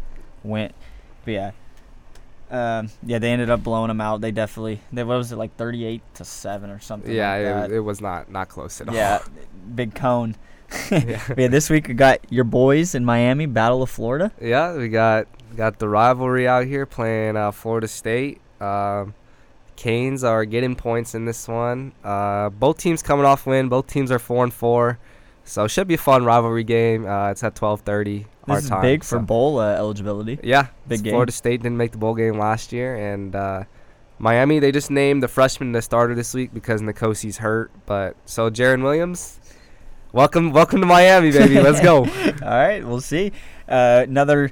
win. 0.43 0.73
But 1.25 1.31
yeah, 1.33 1.51
um, 2.51 2.91
yeah, 3.03 3.19
they 3.19 3.31
ended 3.33 3.51
up 3.51 3.63
blowing 3.63 3.89
them 3.89 4.01
out. 4.01 4.21
They 4.21 4.31
definitely. 4.31 4.81
They 4.93 5.03
what 5.05 5.17
was 5.17 5.33
it 5.33 5.37
like 5.37 5.57
thirty-eight 5.57 6.03
to 6.15 6.25
seven 6.25 6.71
or 6.71 6.81
something? 6.81 7.13
yeah, 7.13 7.61
like 7.61 7.71
it, 7.71 7.77
it 7.77 7.81
was 7.81 8.01
not 8.01 8.31
not 8.31 8.49
close 8.49 8.81
at 8.81 8.89
all. 8.89 8.95
yeah, 8.95 9.21
big 9.75 9.95
cone. 9.95 10.37
yeah. 10.91 11.21
Yeah, 11.39 11.49
this 11.49 11.71
week 11.71 11.89
we 11.89 11.95
got 11.95 12.21
your 12.31 12.45
boys 12.45 12.95
in 12.95 13.05
Miami, 13.05 13.47
Battle 13.47 13.83
of 13.83 13.91
Florida. 13.91 14.33
Yeah, 14.41 14.75
we 14.77 14.89
got 14.89 15.27
got 15.55 15.79
the 15.79 15.89
rivalry 15.89 16.47
out 16.47 16.67
here 16.67 16.87
playing 16.87 17.37
uh, 17.37 17.51
Florida 17.53 17.89
State. 17.89 18.41
Um, 18.61 19.15
Canes 19.77 20.23
are 20.23 20.45
getting 20.45 20.77
points 20.77 21.15
in 21.15 21.25
this 21.25 21.49
one. 21.49 21.93
Uh, 22.03 22.51
both 22.51 22.79
teams 22.79 23.03
coming 23.03 23.27
off 23.27 23.47
win. 23.47 23.69
Both 23.69 23.87
teams 23.87 24.11
are 24.11 24.19
four 24.19 24.45
and 24.45 24.53
four, 24.53 24.99
so 25.45 25.65
it 25.65 25.71
should 25.71 25.89
be 25.89 25.95
a 25.95 25.99
fun 25.99 26.25
rivalry 26.25 26.65
game. 26.65 27.07
Uh, 27.07 27.31
it's 27.31 27.43
at 27.43 27.55
twelve 27.55 27.81
thirty. 27.81 28.27
This 28.47 28.65
is 28.65 28.71
big 28.83 29.03
for 29.03 29.19
bowl 29.19 29.59
uh, 29.59 29.75
eligibility. 29.75 30.39
Yeah, 30.43 30.69
Big 30.87 31.03
game. 31.03 31.13
Florida 31.13 31.33
State 31.33 31.63
didn't 31.63 31.79
make 31.79 31.93
the 31.93 31.99
bowl 31.99 32.15
game 32.15 32.39
last 32.39 32.73
year, 32.73 32.95
and 32.95 33.35
uh, 33.35 33.65
Miami 34.19 34.59
they 34.59 34.71
just 34.71 34.91
named 34.91 35.23
the 35.23 35.29
freshman 35.29 35.73
the 35.73 35.83
starter 35.83 36.15
this 36.15 36.35
week 36.35 36.53
because 36.53 36.83
N'Kosi's 36.83 37.39
hurt. 37.39 37.71
But 37.87 38.17
so 38.27 38.51
Jarren 38.51 38.83
Williams, 38.83 39.41
welcome 40.13 40.53
welcome 40.53 40.81
to 40.81 40.87
Miami, 40.87 41.33
baby. 41.33 41.61
Let's 41.61 41.81
go. 41.81 41.99
All 42.05 42.05
right, 42.43 42.85
we'll 42.87 43.01
see. 43.01 43.33
Uh, 43.69 44.05
another. 44.07 44.51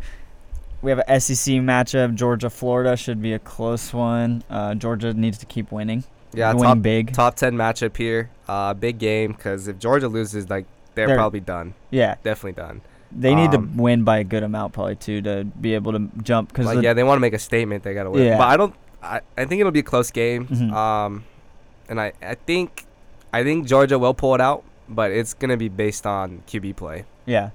We 0.82 0.90
have 0.90 1.00
a 1.06 1.20
SEC 1.20 1.54
matchup. 1.56 2.14
Georgia, 2.14 2.50
Florida 2.50 2.96
should 2.96 3.22
be 3.22 3.32
a 3.32 3.38
close 3.38 3.92
one. 3.94 4.42
Uh, 4.50 4.74
Georgia 4.74 5.14
needs 5.14 5.38
to 5.38 5.46
keep 5.46 5.70
winning. 5.72 6.04
Yeah, 6.34 6.52
win 6.54 6.62
top 6.64 6.82
big. 6.82 7.12
top 7.12 7.34
10 7.36 7.54
matchup 7.54 7.96
here. 7.96 8.30
Uh, 8.48 8.74
big 8.74 8.98
game 8.98 9.32
because 9.32 9.68
if 9.68 9.78
Georgia 9.78 10.08
loses, 10.08 10.48
like 10.50 10.66
they're, 10.94 11.06
They're- 11.06 11.16
probably 11.16 11.40
done. 11.40 11.74
Yeah, 11.90 12.16
Definitely 12.22 12.60
done. 12.62 12.80
they 13.12 13.34
need 13.34 13.54
Um, 13.54 13.74
to 13.76 13.82
win 13.82 14.02
by 14.04 14.18
a 14.18 14.24
good 14.24 14.42
amount 14.42 14.72
probably 14.72 14.96
too 14.96 15.20
to 15.22 15.44
be 15.44 15.74
able 15.74 15.92
to 15.92 16.08
jump 16.22 16.48
because 16.48 16.66
Like, 16.66 16.82
yeah, 16.82 16.94
they 16.94 17.02
want 17.04 17.16
to 17.16 17.20
make 17.20 17.34
a 17.34 17.38
statement. 17.38 17.82
They 17.84 17.92
got 17.94 18.04
to 18.04 18.10
win. 18.10 18.24
Yeah. 18.24 18.38
But 18.38 18.48
I 18.48 18.56
don't. 18.56 18.74
I, 19.02 19.20
I 19.36 19.44
think 19.44 19.60
it'll 19.60 19.72
be 19.72 19.80
a 19.80 19.84
close 19.84 20.10
game. 20.10 20.46
Mhm. 20.46 20.72
Um, 20.72 21.24
and 21.88 22.00
I, 22.00 22.12
I 22.22 22.34
think 22.34 22.86
I 23.32 23.42
think 23.44 23.66
Georgia 23.66 23.98
will 23.98 24.14
pull 24.14 24.34
it 24.34 24.40
out, 24.40 24.64
but 24.88 25.10
it's 25.10 25.34
gonna 25.34 25.56
be 25.58 25.68
based 25.68 26.06
on 26.06 26.42
QB 26.48 26.76
play. 26.76 27.04
yeah. 27.26 27.50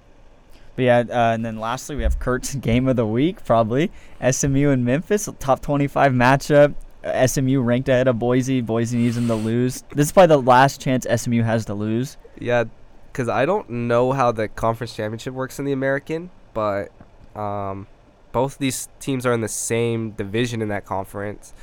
But 0.77 0.83
yeah, 0.83 0.99
uh, 1.09 1.33
and 1.33 1.43
then 1.43 1.59
lastly 1.59 1.95
we 1.97 2.03
have 2.03 2.19
Kurt's 2.19 2.55
game 2.69 2.87
of 2.87 2.95
the 2.95 3.05
week 3.05 3.43
probably 3.43 3.91
SMU 4.31 4.69
and 4.69 4.85
Memphis 4.85 5.27
a 5.27 5.33
top 5.33 5.61
25 5.61 6.13
matchup. 6.13 6.75
Uh, 7.03 7.27
SMU 7.27 7.61
ranked 7.61 7.89
ahead 7.89 8.07
of 8.07 8.19
Boise. 8.19 8.61
Boise 8.61 8.97
needs 8.97 9.15
them 9.15 9.27
to 9.27 9.35
lose. 9.35 9.83
This 9.93 10.07
is 10.07 10.11
probably 10.11 10.35
the 10.35 10.41
last 10.41 10.79
chance 10.79 11.05
SMU 11.13 11.41
has 11.41 11.65
to 11.65 11.73
lose. 11.73 12.17
Yeah, 12.39 12.65
because 13.11 13.27
I 13.27 13.45
don't 13.45 13.69
know 13.69 14.11
how 14.13 14.31
the 14.31 14.47
conference 14.47 14.95
championship 14.95 15.33
works 15.33 15.57
in 15.57 15.65
the 15.65 15.71
American, 15.71 16.29
but 16.53 16.91
um, 17.35 17.87
both 18.31 18.59
these 18.59 18.87
teams 18.99 19.25
are 19.25 19.33
in 19.33 19.41
the 19.41 19.47
same 19.47 20.11
division 20.11 20.61
in 20.61 20.69
that 20.69 20.85
conference. 20.85 21.53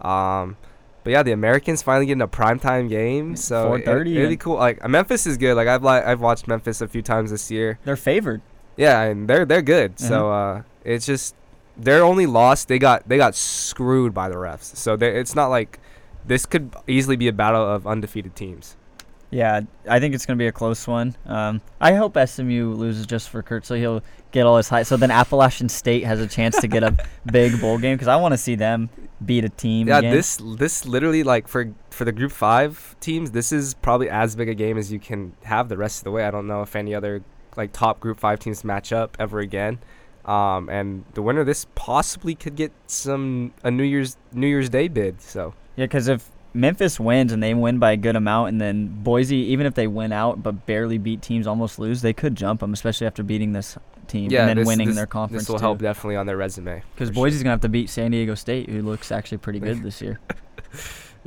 Um, 0.00 0.56
but 1.04 1.10
yeah, 1.10 1.22
the 1.22 1.32
Americans 1.32 1.82
finally 1.82 2.06
getting 2.06 2.22
a 2.22 2.28
primetime 2.28 2.88
game, 2.88 3.36
so 3.36 3.74
it, 3.74 3.84
4:30 3.84 3.86
it'd 3.86 4.04
be 4.04 4.22
and- 4.22 4.40
cool. 4.40 4.56
Like 4.56 4.86
Memphis 4.88 5.26
is 5.26 5.36
good. 5.36 5.56
Like 5.56 5.68
I've 5.68 5.82
li- 5.82 5.90
I've 5.90 6.20
watched 6.20 6.48
Memphis 6.48 6.80
a 6.80 6.88
few 6.88 7.02
times 7.02 7.30
this 7.30 7.50
year. 7.50 7.78
They're 7.84 7.96
favored. 7.96 8.40
Yeah, 8.76 9.02
and 9.02 9.28
they're 9.28 9.44
they're 9.44 9.62
good. 9.62 9.98
So 9.98 10.30
uh, 10.32 10.62
it's 10.84 11.06
just 11.06 11.34
their 11.76 12.04
only 12.04 12.26
loss. 12.26 12.64
They 12.64 12.78
got 12.78 13.08
they 13.08 13.16
got 13.16 13.34
screwed 13.34 14.14
by 14.14 14.28
the 14.28 14.36
refs. 14.36 14.76
So 14.76 14.96
they, 14.96 15.18
it's 15.18 15.34
not 15.34 15.48
like 15.48 15.78
this 16.24 16.46
could 16.46 16.74
easily 16.86 17.16
be 17.16 17.28
a 17.28 17.32
battle 17.32 17.66
of 17.66 17.86
undefeated 17.86 18.34
teams. 18.36 18.76
Yeah, 19.30 19.62
I 19.88 19.98
think 19.98 20.14
it's 20.14 20.26
gonna 20.26 20.36
be 20.36 20.46
a 20.46 20.52
close 20.52 20.86
one. 20.86 21.16
Um, 21.24 21.62
I 21.80 21.94
hope 21.94 22.18
SMU 22.22 22.74
loses 22.74 23.06
just 23.06 23.30
for 23.30 23.42
Kurt, 23.42 23.64
so 23.64 23.74
he'll 23.76 24.02
get 24.30 24.44
all 24.44 24.58
his 24.58 24.68
high. 24.68 24.82
So 24.82 24.98
then 24.98 25.10
Appalachian 25.10 25.70
State 25.70 26.04
has 26.04 26.20
a 26.20 26.26
chance 26.26 26.60
to 26.60 26.68
get 26.68 26.82
a 26.82 26.94
big 27.32 27.58
bowl 27.58 27.78
game 27.78 27.94
because 27.94 28.08
I 28.08 28.16
want 28.16 28.32
to 28.32 28.38
see 28.38 28.56
them 28.56 28.90
beat 29.24 29.44
a 29.44 29.48
team. 29.48 29.88
Yeah, 29.88 30.00
again. 30.00 30.12
this 30.12 30.36
this 30.58 30.84
literally 30.84 31.22
like 31.22 31.48
for 31.48 31.72
for 31.88 32.04
the 32.04 32.12
Group 32.12 32.30
Five 32.30 32.94
teams, 33.00 33.30
this 33.30 33.52
is 33.52 33.72
probably 33.72 34.10
as 34.10 34.36
big 34.36 34.50
a 34.50 34.54
game 34.54 34.76
as 34.76 34.92
you 34.92 34.98
can 34.98 35.32
have 35.44 35.70
the 35.70 35.78
rest 35.78 36.00
of 36.00 36.04
the 36.04 36.10
way. 36.10 36.24
I 36.24 36.30
don't 36.30 36.46
know 36.46 36.60
if 36.60 36.76
any 36.76 36.94
other 36.94 37.22
like 37.56 37.72
top 37.72 38.00
Group 38.00 38.18
Five 38.20 38.38
teams 38.40 38.64
match 38.64 38.92
up 38.92 39.16
ever 39.18 39.40
again. 39.40 39.78
Um, 40.24 40.68
and 40.68 41.04
the 41.14 41.22
winner 41.22 41.40
of 41.40 41.46
this 41.46 41.66
possibly 41.74 42.34
could 42.34 42.54
get 42.54 42.72
some 42.86 43.52
a 43.64 43.70
New 43.70 43.82
Year's 43.82 44.16
New 44.32 44.46
Year's 44.46 44.68
Day 44.68 44.88
bid. 44.88 45.20
So 45.20 45.54
Yeah, 45.76 45.86
because 45.86 46.08
if 46.08 46.30
Memphis 46.54 47.00
wins 47.00 47.32
and 47.32 47.42
they 47.42 47.54
win 47.54 47.78
by 47.78 47.92
a 47.92 47.96
good 47.96 48.14
amount, 48.14 48.50
and 48.50 48.60
then 48.60 48.86
Boise, 49.02 49.36
even 49.36 49.66
if 49.66 49.74
they 49.74 49.86
win 49.86 50.12
out 50.12 50.42
but 50.42 50.66
barely 50.66 50.98
beat 50.98 51.22
teams, 51.22 51.46
almost 51.46 51.78
lose, 51.78 52.02
they 52.02 52.12
could 52.12 52.36
jump 52.36 52.60
them, 52.60 52.72
especially 52.72 53.06
after 53.06 53.22
beating 53.22 53.52
this 53.52 53.76
team 54.06 54.30
yeah, 54.30 54.40
and 54.40 54.50
then 54.50 54.56
this, 54.58 54.66
winning 54.66 54.88
this, 54.88 54.96
their 54.96 55.06
conference 55.06 55.44
This 55.44 55.48
will 55.48 55.58
too. 55.58 55.64
help 55.64 55.78
definitely 55.78 56.16
on 56.16 56.26
their 56.26 56.36
resume. 56.36 56.82
Because 56.94 57.10
Boise's 57.10 57.38
sure. 57.38 57.44
gonna 57.44 57.54
have 57.54 57.60
to 57.62 57.68
beat 57.68 57.88
San 57.90 58.10
Diego 58.10 58.34
State, 58.34 58.68
who 58.68 58.82
looks 58.82 59.10
actually 59.10 59.38
pretty 59.38 59.58
good 59.60 59.82
this 59.82 60.00
year. 60.00 60.20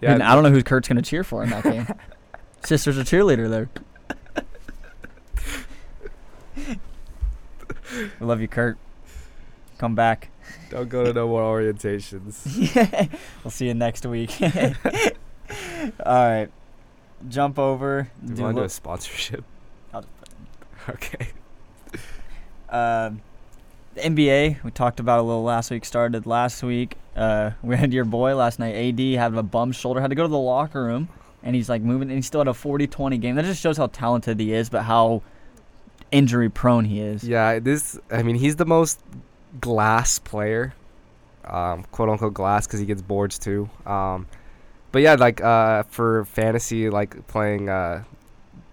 Yeah, 0.01 0.13
and 0.13 0.23
I 0.23 0.36
don't 0.36 0.43
know 0.43 0.51
who 0.51 0.63
Kurt's 0.63 0.88
gonna 0.88 1.01
cheer 1.01 1.23
for 1.23 1.43
in 1.43 1.49
that 1.49 1.63
game. 1.63 1.88
Sister's 2.65 2.97
a 2.97 3.03
cheerleader 3.03 3.49
there. 3.49 3.69
I 7.95 8.23
love 8.23 8.41
you, 8.41 8.47
Kurt. 8.47 8.77
Come 9.77 9.95
back. 9.95 10.29
don't 10.69 10.89
go 10.89 11.03
to 11.03 11.13
no 11.13 11.27
more 11.27 11.41
orientations. 11.41 12.45
we'll 13.43 13.51
see 13.51 13.67
you 13.67 13.73
next 13.73 14.05
week. 14.05 14.41
All 14.41 16.29
right, 16.29 16.49
jump 17.29 17.59
over. 17.59 18.09
Do 18.23 18.29
you 18.29 18.35
do 18.35 18.41
want 18.43 18.55
to 18.55 18.61
do 18.61 18.65
a 18.65 18.69
sponsorship? 18.69 19.43
Okay. 20.87 21.29
Um, 22.69 23.21
the 23.95 24.01
NBA 24.01 24.63
we 24.63 24.69
talked 24.69 24.99
about 24.99 25.17
a 25.17 25.23
little 25.23 25.43
last 25.43 25.71
week. 25.71 25.83
Started 25.83 26.27
last 26.27 26.61
week. 26.61 26.95
Uh, 27.15 27.51
we 27.63 27.75
had 27.75 27.91
your 27.91 28.05
boy 28.05 28.35
last 28.35 28.59
night. 28.59 28.75
AD 28.75 28.99
had 28.99 29.33
a 29.33 29.41
bum 29.41 29.71
shoulder. 29.71 29.99
Had 29.99 30.11
to 30.11 30.15
go 30.15 30.21
to 30.21 30.29
the 30.29 30.37
locker 30.37 30.83
room, 30.83 31.09
and 31.41 31.55
he's 31.55 31.69
like 31.69 31.81
moving. 31.81 32.09
And 32.09 32.17
he 32.17 32.21
still 32.21 32.39
had 32.41 32.47
a 32.47 32.51
40-20 32.51 33.19
game. 33.19 33.33
That 33.35 33.45
just 33.45 33.61
shows 33.61 33.77
how 33.77 33.87
talented 33.87 34.39
he 34.39 34.53
is, 34.53 34.69
but 34.69 34.83
how 34.83 35.23
injury 36.16 36.49
prone 36.49 36.86
he 36.86 36.99
is. 37.01 37.24
Yeah, 37.24 37.59
this. 37.59 37.99
I 38.11 38.24
mean, 38.24 38.36
he's 38.36 38.55
the 38.55 38.66
most 38.66 38.99
glass 39.61 40.20
player, 40.20 40.74
um, 41.45 41.84
quote 41.91 42.09
unquote 42.09 42.34
glass, 42.34 42.66
because 42.68 42.80
he 42.80 42.86
gets 42.86 43.01
boards 43.01 43.38
too. 43.39 43.70
Um, 43.86 44.28
but 44.91 45.01
yeah, 45.01 45.16
like 45.16 45.41
uh, 45.41 45.84
for 45.84 46.26
fantasy, 46.26 46.89
like 46.89 47.28
playing 47.28 47.70
uh, 47.70 48.03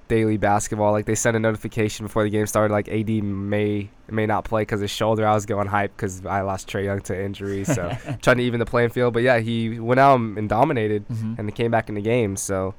daily 0.09 0.37
basketball, 0.37 0.93
like 0.93 1.07
they 1.07 1.15
sent 1.15 1.37
a 1.37 1.41
notification 1.41 2.07
before 2.07 2.23
the 2.23 2.31
game 2.31 2.47
started, 2.47 2.73
like 2.73 2.89
AD 2.89 3.09
may 3.25 3.91
may 4.09 4.27
not 4.27 4.45
play 4.45 4.63
because 4.63 4.81
his 4.81 4.91
shoulder. 4.91 5.27
I 5.27 5.35
was 5.35 5.47
going 5.47 5.67
hype 5.69 5.97
because 5.97 6.25
I 6.27 6.43
lost 6.43 6.69
Trae 6.69 6.85
Young 6.85 7.01
to 7.03 7.21
injury, 7.25 7.65
so 7.65 7.91
trying 8.23 8.37
to 8.39 8.43
even 8.45 8.61
the 8.61 8.67
playing 8.67 8.91
field. 8.91 9.15
But 9.15 9.23
yeah, 9.25 9.39
he 9.41 9.81
went 9.81 9.99
out 10.01 10.21
and 10.21 10.49
dominated, 10.49 11.09
Mhm. 11.09 11.39
and 11.39 11.55
came 11.55 11.71
back 11.71 11.89
in 11.89 11.95
the 11.97 12.03
game. 12.03 12.37
So 12.37 12.75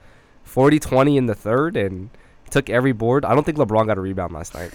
40-20 0.48 1.18
in 1.18 1.26
the 1.26 1.36
third, 1.36 1.76
and 1.76 2.10
took 2.54 2.70
every 2.70 2.94
board. 2.94 3.26
I 3.26 3.34
don't 3.34 3.44
think 3.44 3.58
LeBron 3.58 3.88
got 3.88 3.98
a 3.98 4.02
rebound 4.02 4.32
last 4.32 4.54
night. 4.54 4.72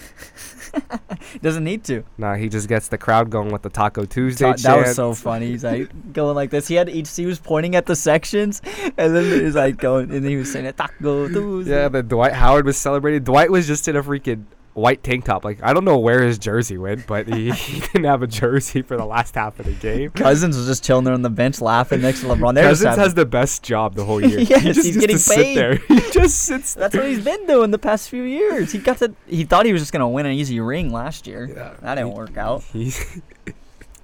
Doesn't 1.41 1.63
need 1.63 1.83
to. 1.85 2.03
Nah, 2.17 2.35
he 2.35 2.49
just 2.49 2.67
gets 2.67 2.89
the 2.89 2.97
crowd 2.97 3.29
going 3.29 3.51
with 3.51 3.61
the 3.63 3.69
Taco 3.69 4.05
Tuesday 4.05 4.51
Ta- 4.51 4.57
that 4.57 4.77
was 4.77 4.95
so 4.95 5.13
funny. 5.13 5.47
He's 5.47 5.63
like 5.63 6.13
going 6.13 6.35
like 6.35 6.51
this. 6.51 6.67
He 6.67 6.75
had 6.75 6.89
each. 6.89 7.15
He 7.15 7.25
was 7.25 7.39
pointing 7.39 7.75
at 7.75 7.85
the 7.85 7.95
sections, 7.95 8.61
and 8.97 9.15
then 9.15 9.23
he 9.23 9.41
was 9.41 9.55
like 9.55 9.77
going, 9.77 10.11
and 10.11 10.25
he 10.25 10.35
was 10.35 10.51
saying 10.51 10.71
Taco 10.73 11.27
Tuesday. 11.29 11.71
Yeah, 11.71 11.89
but 11.89 12.07
Dwight 12.07 12.33
Howard 12.33 12.65
was 12.65 12.77
celebrating. 12.77 13.23
Dwight 13.23 13.49
was 13.49 13.65
just 13.65 13.87
in 13.87 13.95
a 13.95 14.03
freaking 14.03 14.43
white 14.79 15.03
tank 15.03 15.25
top. 15.25 15.43
Like 15.45 15.61
I 15.61 15.73
don't 15.73 15.85
know 15.85 15.97
where 15.99 16.23
his 16.23 16.39
jersey 16.39 16.77
went, 16.77 17.05
but 17.05 17.27
he, 17.27 17.51
he 17.53 17.79
didn't 17.81 18.05
have 18.05 18.23
a 18.23 18.27
jersey 18.27 18.81
for 18.81 18.97
the 18.97 19.05
last 19.05 19.35
half 19.35 19.59
of 19.59 19.65
the 19.65 19.73
game. 19.73 20.09
Cousins 20.11 20.57
was 20.57 20.65
just 20.65 20.83
chilling 20.83 21.03
there 21.03 21.13
on 21.13 21.21
the 21.21 21.29
bench 21.29 21.61
laughing 21.61 22.01
next 22.01 22.21
to 22.21 22.27
LeBron. 22.27 22.55
They're 22.55 22.63
Cousins 22.69 22.95
has 22.95 23.13
the 23.13 23.25
best 23.25 23.61
job 23.63 23.95
the 23.95 24.05
whole 24.05 24.19
year. 24.25 24.39
Yes, 24.39 24.61
he 24.61 24.67
just 24.73 24.85
he's 24.85 24.97
getting 24.97 25.17
to 25.17 25.21
sit 25.21 25.35
paid. 25.37 25.57
there. 25.57 25.75
He 25.87 25.99
just 26.11 26.39
sits. 26.45 26.73
That's 26.73 26.95
what 26.95 27.05
he's 27.05 27.23
been 27.23 27.45
doing 27.45 27.71
the 27.71 27.77
past 27.77 28.09
few 28.09 28.23
years. 28.23 28.71
He 28.71 28.79
got 28.79 28.97
to. 28.99 29.13
He 29.27 29.43
thought 29.43 29.65
he 29.65 29.73
was 29.73 29.81
just 29.81 29.91
gonna 29.93 30.09
win 30.09 30.25
an 30.25 30.31
easy 30.33 30.59
ring 30.59 30.91
last 30.91 31.27
year. 31.27 31.45
Yeah, 31.47 31.73
That 31.81 31.95
didn't 31.95 32.11
he- 32.11 32.17
work 32.17 32.37
out. 32.37 32.63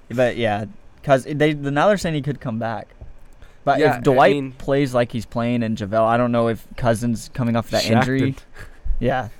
But 0.08 0.36
yeah, 0.36 0.66
cause 1.02 1.24
they 1.24 1.54
now 1.54 1.88
they're 1.88 1.96
saying 1.98 2.14
he 2.14 2.22
could 2.22 2.40
come 2.40 2.58
back. 2.58 2.88
But 3.64 3.80
Yeah, 3.80 3.96
if 3.96 4.04
Dwight 4.04 4.34
mean- 4.36 4.52
plays 4.52 4.94
like 4.94 5.10
he's 5.10 5.26
playing 5.26 5.64
and 5.64 5.76
JaVale, 5.76 6.06
I 6.06 6.16
don't 6.16 6.30
know 6.30 6.46
if 6.48 6.64
Cousins 6.76 7.28
coming 7.34 7.56
off 7.56 7.70
that 7.70 7.84
injury. 7.90 8.36
Yeah, 9.00 9.30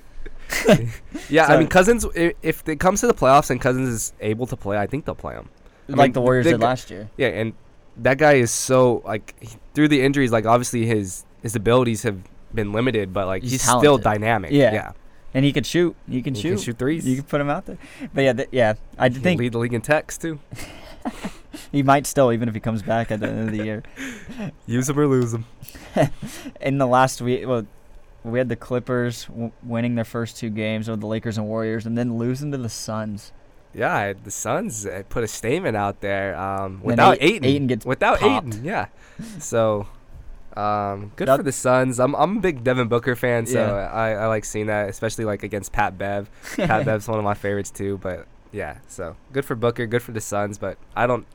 Yeah, 1.29 1.47
So- 1.47 1.53
I 1.53 1.57
mean 1.57 1.67
Cousins. 1.67 2.05
i- 2.15 2.33
If 2.41 2.67
it 2.69 2.79
comes 2.79 3.01
to 3.01 3.07
the 3.07 3.13
playoffs 3.13 3.49
and 3.49 3.59
Cousins 3.59 3.89
is 3.89 4.13
able 4.21 4.45
to 4.47 4.55
play, 4.55 4.77
I 4.77 4.87
think 4.87 5.05
they'll 5.05 5.15
play 5.15 5.33
him. 5.35 5.49
I 5.89 5.93
like 5.93 6.07
mean, 6.09 6.13
the 6.13 6.21
Warriors 6.21 6.45
they 6.45 6.51
did 6.51 6.61
last 6.61 6.89
year. 6.91 7.09
Yeah, 7.17 7.27
and 7.27 7.53
that 7.97 8.17
guy 8.17 8.33
is 8.33 8.51
so 8.51 9.01
like 9.05 9.35
he- 9.39 9.57
through 9.73 9.87
the 9.89 10.01
injuries, 10.01 10.31
like 10.31 10.45
obviously 10.45 10.85
his 10.85 11.25
his 11.43 11.55
abilities 11.55 12.03
have 12.03 12.17
been 12.53 12.71
limited, 12.71 13.13
but 13.13 13.27
like 13.27 13.43
He's 13.43 13.51
he's, 13.51 13.61
still 13.63 13.97
dynamic. 13.97 14.51
Yeah. 14.51 14.73
yeah. 14.73 14.91
And 15.33 15.43
he 15.45 15.51
could 15.53 15.65
shoot. 15.65 15.95
He 16.09 16.21
can 16.21 16.33
He 16.33 16.41
shoot. 16.41 16.49
can 16.55 16.57
shoot 16.59 16.77
threes. 16.79 17.05
You 17.05 17.15
can 17.17 17.25
put 17.25 17.41
him 17.41 17.49
out 17.49 17.65
there. 17.65 17.77
But 18.13 18.23
yeah, 18.23 18.33
th- 18.33 18.49
yeah, 18.51 18.73
I 18.97 19.09
He 19.09 19.13
can 19.15 19.23
think 19.23 19.39
lead 19.39 19.51
the 19.51 19.59
league 19.59 19.73
in 19.73 19.81
text 19.81 20.21
too. 20.21 20.39
he 21.71 21.83
might 21.83 22.07
still, 22.07 22.31
even 22.31 22.47
if 22.47 22.53
he 22.55 22.59
comes 22.61 22.81
back 22.81 23.11
at 23.11 23.19
the 23.19 23.27
end 23.27 23.49
of 23.49 23.51
the 23.57 23.63
year. 23.63 23.83
Use 24.65 24.89
him 24.89 24.99
or 24.99 25.07
lose 25.07 25.33
him. 25.33 25.45
in 26.61 26.77
the 26.77 26.87
last 26.87 27.21
week, 27.21 27.45
well, 27.47 27.65
we 28.27 28.39
had 28.39 28.49
the 28.49 28.55
Clippers 28.55 29.25
w- 29.25 29.51
winning 29.63 29.95
their 29.95 30.05
first 30.05 30.37
two 30.37 30.49
games 30.49 30.87
over 30.89 30.97
the 30.99 31.07
Lakers 31.07 31.37
and 31.37 31.47
Warriors, 31.47 31.85
and 31.85 31.97
then 31.97 32.17
losing 32.17 32.51
to 32.51 32.57
the 32.57 32.69
Suns. 32.69 33.31
Yeah, 33.73 34.13
the 34.13 34.31
Suns 34.31 34.85
uh, 34.85 35.03
put 35.09 35.23
a 35.23 35.27
statement 35.27 35.77
out 35.77 36.01
there 36.01 36.37
um, 36.39 36.81
without 36.83 37.21
Ai- 37.21 37.39
Aiton. 37.39 37.45
Ayton 37.45 37.67
gets 37.67 37.85
without 37.85 38.19
popped. 38.19 38.47
Ayton, 38.47 38.63
yeah. 38.65 38.87
So, 39.39 39.87
um, 40.55 41.11
good 41.15 41.27
That- 41.27 41.37
for 41.37 41.43
the 41.43 41.51
Suns. 41.51 41.99
I'm 41.99 42.15
I'm 42.15 42.37
a 42.37 42.39
big 42.39 42.63
Devin 42.63 42.87
Booker 42.87 43.15
fan, 43.15 43.45
so 43.45 43.59
Yeah. 43.59 43.91
I, 43.91 44.11
I 44.11 44.27
like 44.27 44.45
seeing 44.45 44.67
that, 44.67 44.89
especially 44.89 45.25
like 45.25 45.43
against 45.43 45.71
Pat 45.71 45.97
Bev. 45.97 46.29
Pat 46.55 46.85
Bev's 46.85 47.07
one 47.07 47.17
of 47.19 47.23
my 47.23 47.33
favorites 47.35 47.69
too. 47.71 47.99
But 48.01 48.25
yeah, 48.51 48.77
so 48.87 49.15
good 49.33 49.45
for 49.45 49.55
Booker, 49.55 49.85
good 49.85 50.01
for 50.01 50.11
the 50.11 50.21
Suns. 50.21 50.57
But 50.57 50.77
I 50.95 51.05
don't 51.05 51.25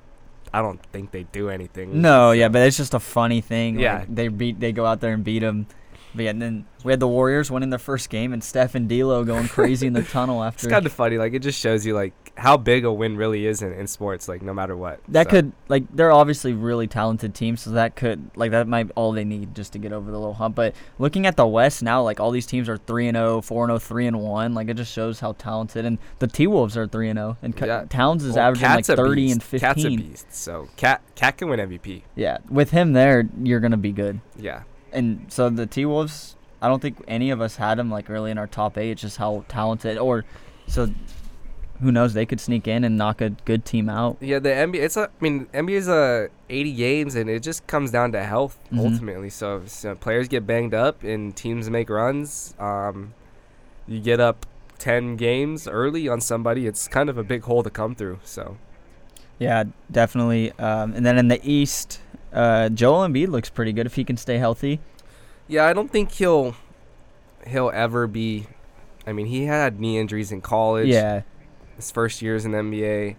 I 0.53 0.61
don't 0.63 0.83
think 0.87 1.13
they 1.13 1.23
do 1.25 1.49
anything. 1.49 2.01
No, 2.03 2.29
so- 2.29 2.33
yeah, 2.33 2.49
but 2.49 2.63
it's 2.67 2.77
just 2.77 2.95
a 2.95 3.01
funny 3.01 3.41
thing. 3.41 3.79
Yeah. 3.79 4.01
like, 4.01 4.15
they 4.15 4.29
beat, 4.29 4.59
they 4.59 4.73
go 4.73 4.85
out 4.87 5.01
there 5.01 5.13
and 5.13 5.23
beat 5.23 5.41
them. 5.41 5.67
But 6.15 6.25
yeah, 6.25 6.31
and 6.31 6.43
then 6.43 6.67
we 6.85 6.93
had 6.93 7.01
the 7.01 7.09
Warriors 7.09 7.51
winning 7.51 7.71
their 7.71 7.79
first 7.79 8.11
game, 8.11 8.33
and 8.33 8.43
Steph 8.45 8.75
and 8.75 8.89
D'Lo 8.89 9.25
going 9.25 9.49
crazy 9.49 9.87
in 9.87 9.93
the 9.95 10.03
tunnel 10.03 10.43
after. 10.43 10.67
it's 10.67 10.73
kind 10.73 10.85
of 10.87 10.93
funny. 10.93 11.17
Like 11.19 11.33
it 11.33 11.39
just 11.41 11.59
shows 11.59 11.87
you 11.87 11.95
like 11.95 12.13
how 12.37 12.57
big 12.57 12.85
a 12.85 12.93
win 12.93 13.17
really 13.17 13.47
is 13.47 13.61
in, 13.63 13.73
in 13.73 13.87
sports. 13.87 14.29
Like 14.29 14.43
no 14.43 14.53
matter 14.55 14.77
what. 14.77 15.01
that 15.09 15.27
So, 15.27 15.31
could 15.31 15.53
like 15.69 15.85
they're 15.95 16.13
obviously 16.13 16.53
really 16.53 16.87
talented 16.87 17.35
teams, 17.35 17.63
so 17.63 17.71
that 17.71 17.97
could 17.97 18.31
like 18.37 18.51
that 18.51 18.69
might 18.69 18.91
all 18.95 19.13
they 19.13 19.25
need 19.25 19.55
just 19.55 19.73
to 19.73 19.79
get 19.79 19.93
over 19.93 20.11
the 20.11 20.19
little 20.19 20.35
hump. 20.35 20.55
But 20.57 20.75
looking 20.99 21.27
at 21.27 21.37
the 21.37 21.47
West 21.47 21.83
now, 21.83 22.03
like 22.03 22.21
all 22.21 22.31
these 22.31 22.47
teams 22.47 22.69
are 22.69 22.77
three 22.77 23.09
and 23.09 23.17
0, 23.17 23.41
4 23.41 23.65
and 23.65 23.71
0, 23.71 23.79
3 23.79 24.07
and 24.09 24.21
one. 24.21 24.55
Like 24.55 24.69
it 24.69 24.75
just 24.75 24.93
shows 24.93 25.21
how 25.21 25.33
talented. 25.33 25.85
And 25.85 25.99
the 26.19 26.27
T 26.27 26.47
Wolves 26.47 26.77
are 26.77 26.87
three 26.87 27.09
and 27.09 27.19
zero, 27.19 27.37
and 27.43 27.57
Ca- 27.57 27.67
Yeah. 27.67 27.85
Towns 27.89 28.25
is 28.25 28.35
well, 28.37 28.49
averaging 28.49 28.69
like 28.69 28.77
Cat's 28.79 28.89
a 28.91 28.97
thirty 28.97 29.23
beast. 29.29 29.33
and 29.53 29.61
Cat's 29.61 29.81
a 29.81 29.83
fifteen. 29.83 30.01
beast. 30.11 30.27
So 30.35 30.69
Cat 30.77 31.01
Cat 31.15 31.39
can 31.39 31.49
win 31.49 31.61
MVP. 31.61 32.03
Yeah, 32.17 32.39
with 32.51 32.71
him 32.71 32.93
there, 32.93 33.29
you're 33.43 33.61
gonna 33.61 33.77
be 33.79 33.93
good. 33.93 34.21
Yeah. 34.39 34.63
And 34.93 35.27
so 35.33 35.49
the 35.51 35.67
T 35.67 35.85
Wolves, 35.85 36.37
I 36.61 36.69
don't 36.69 36.81
think 36.81 37.03
any 37.09 37.31
of 37.31 37.41
us 37.41 37.57
had 37.57 37.79
them 37.79 37.91
like 37.91 38.09
really 38.09 38.31
in 38.31 38.39
our 38.39 38.47
top 38.47 38.79
eight. 38.79 38.91
It's 38.91 39.01
just 39.03 39.17
how 39.17 39.45
talented, 39.49 39.99
or 39.99 40.25
so 40.67 40.89
who 41.81 41.91
knows? 41.91 42.15
They 42.15 42.27
could 42.27 42.41
sneak 42.41 42.69
in 42.69 42.85
and 42.85 42.97
knock 42.97 43.21
a 43.21 43.31
good 43.31 43.65
team 43.65 43.89
out. 43.89 44.17
Yeah, 44.21 44.39
the 44.39 44.51
NBA. 44.51 44.77
It's 44.77 44.97
a. 44.97 45.05
I 45.05 45.09
mean, 45.21 45.47
NBA 45.53 45.71
is 45.79 45.89
a 45.89 46.29
80 46.49 46.73
games, 46.75 47.15
and 47.17 47.29
it 47.29 47.43
just 47.43 47.67
comes 47.67 47.91
down 47.91 48.13
to 48.13 48.23
health 48.23 48.57
Mhm. 48.73 48.79
ultimately. 48.93 49.31
So, 49.31 49.63
so 49.67 49.95
players 49.97 50.29
get 50.29 50.47
banged 50.47 50.75
up 50.75 51.03
and 51.03 51.35
teams 51.35 51.69
make 51.71 51.91
runs. 51.91 52.55
Um, 52.61 53.15
you 53.89 53.99
get 54.01 54.21
up 54.21 54.47
10 54.79 55.17
games 55.17 55.67
early 55.67 56.09
on 56.09 56.21
somebody. 56.21 56.67
It's 56.69 56.87
kind 56.87 57.09
of 57.11 57.19
a 57.19 57.25
big 57.25 57.43
hole 57.45 57.65
to 57.65 57.71
come 57.71 57.95
through. 57.97 58.21
So, 58.23 58.57
Yeah, 59.41 59.65
definitely. 59.91 60.53
Um, 60.61 60.93
and 60.95 61.05
then 61.05 61.19
in 61.19 61.27
the 61.27 61.41
East, 61.43 61.99
uh, 62.33 62.69
Joel 62.71 63.07
Embiid 63.07 63.29
looks 63.29 63.51
pretty 63.51 63.73
good 63.73 63.87
if 63.87 63.95
he 63.95 64.05
can 64.05 64.17
stay 64.17 64.39
healthy. 64.39 64.81
yeah, 65.49 65.65
I 65.67 65.73
don't 65.73 65.91
think 65.91 66.13
he'll 66.13 66.55
he'll 67.47 67.71
ever 67.75 68.07
be. 68.07 68.47
I 69.07 69.13
mean, 69.13 69.27
he 69.27 69.45
had 69.47 69.81
knee 69.81 69.99
injuries 69.99 70.31
in 70.33 70.41
college. 70.41 70.89
Yeah, 70.89 71.23
his 71.77 71.91
first 71.91 72.23
years 72.23 72.45
in 72.45 72.53
the 72.53 72.59
NBA. 72.59 73.17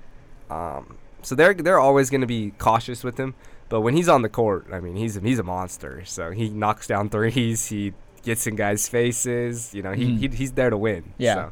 Um, 0.49 0.97
so 1.21 1.35
they're 1.35 1.53
they're 1.53 1.79
always 1.79 2.09
going 2.09 2.21
to 2.21 2.27
be 2.27 2.51
cautious 2.57 3.03
with 3.03 3.17
him. 3.19 3.35
But 3.69 3.81
when 3.81 3.95
he's 3.95 4.07
on 4.09 4.21
the 4.21 4.29
court, 4.29 4.67
I 4.71 4.79
mean, 4.79 4.95
he's 4.95 5.15
he's 5.15 5.39
a 5.39 5.43
monster. 5.43 6.03
So 6.05 6.31
he 6.31 6.49
knocks 6.49 6.87
down 6.87 7.09
threes. 7.09 7.67
He 7.67 7.93
gets 8.23 8.47
in 8.47 8.55
guys' 8.55 8.87
faces. 8.87 9.73
You 9.73 9.81
know, 9.83 9.91
he, 9.93 10.05
Mhm. 10.05 10.19
he 10.19 10.27
he's 10.29 10.51
there 10.53 10.69
to 10.69 10.77
win. 10.77 11.13
Yeah. 11.17 11.35
So. 11.35 11.51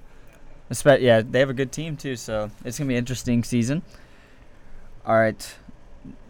Espe- 0.72 1.02
yeah, 1.02 1.22
they 1.22 1.40
have 1.40 1.50
a 1.50 1.54
good 1.54 1.72
team 1.74 1.98
too, 1.98 2.16
so 2.16 2.50
it's 2.64 2.78
gonna 2.78 2.88
be 2.88 2.94
an 2.96 3.00
interesting 3.00 3.44
season. 3.44 3.82
All 5.06 5.16
right, 5.18 5.56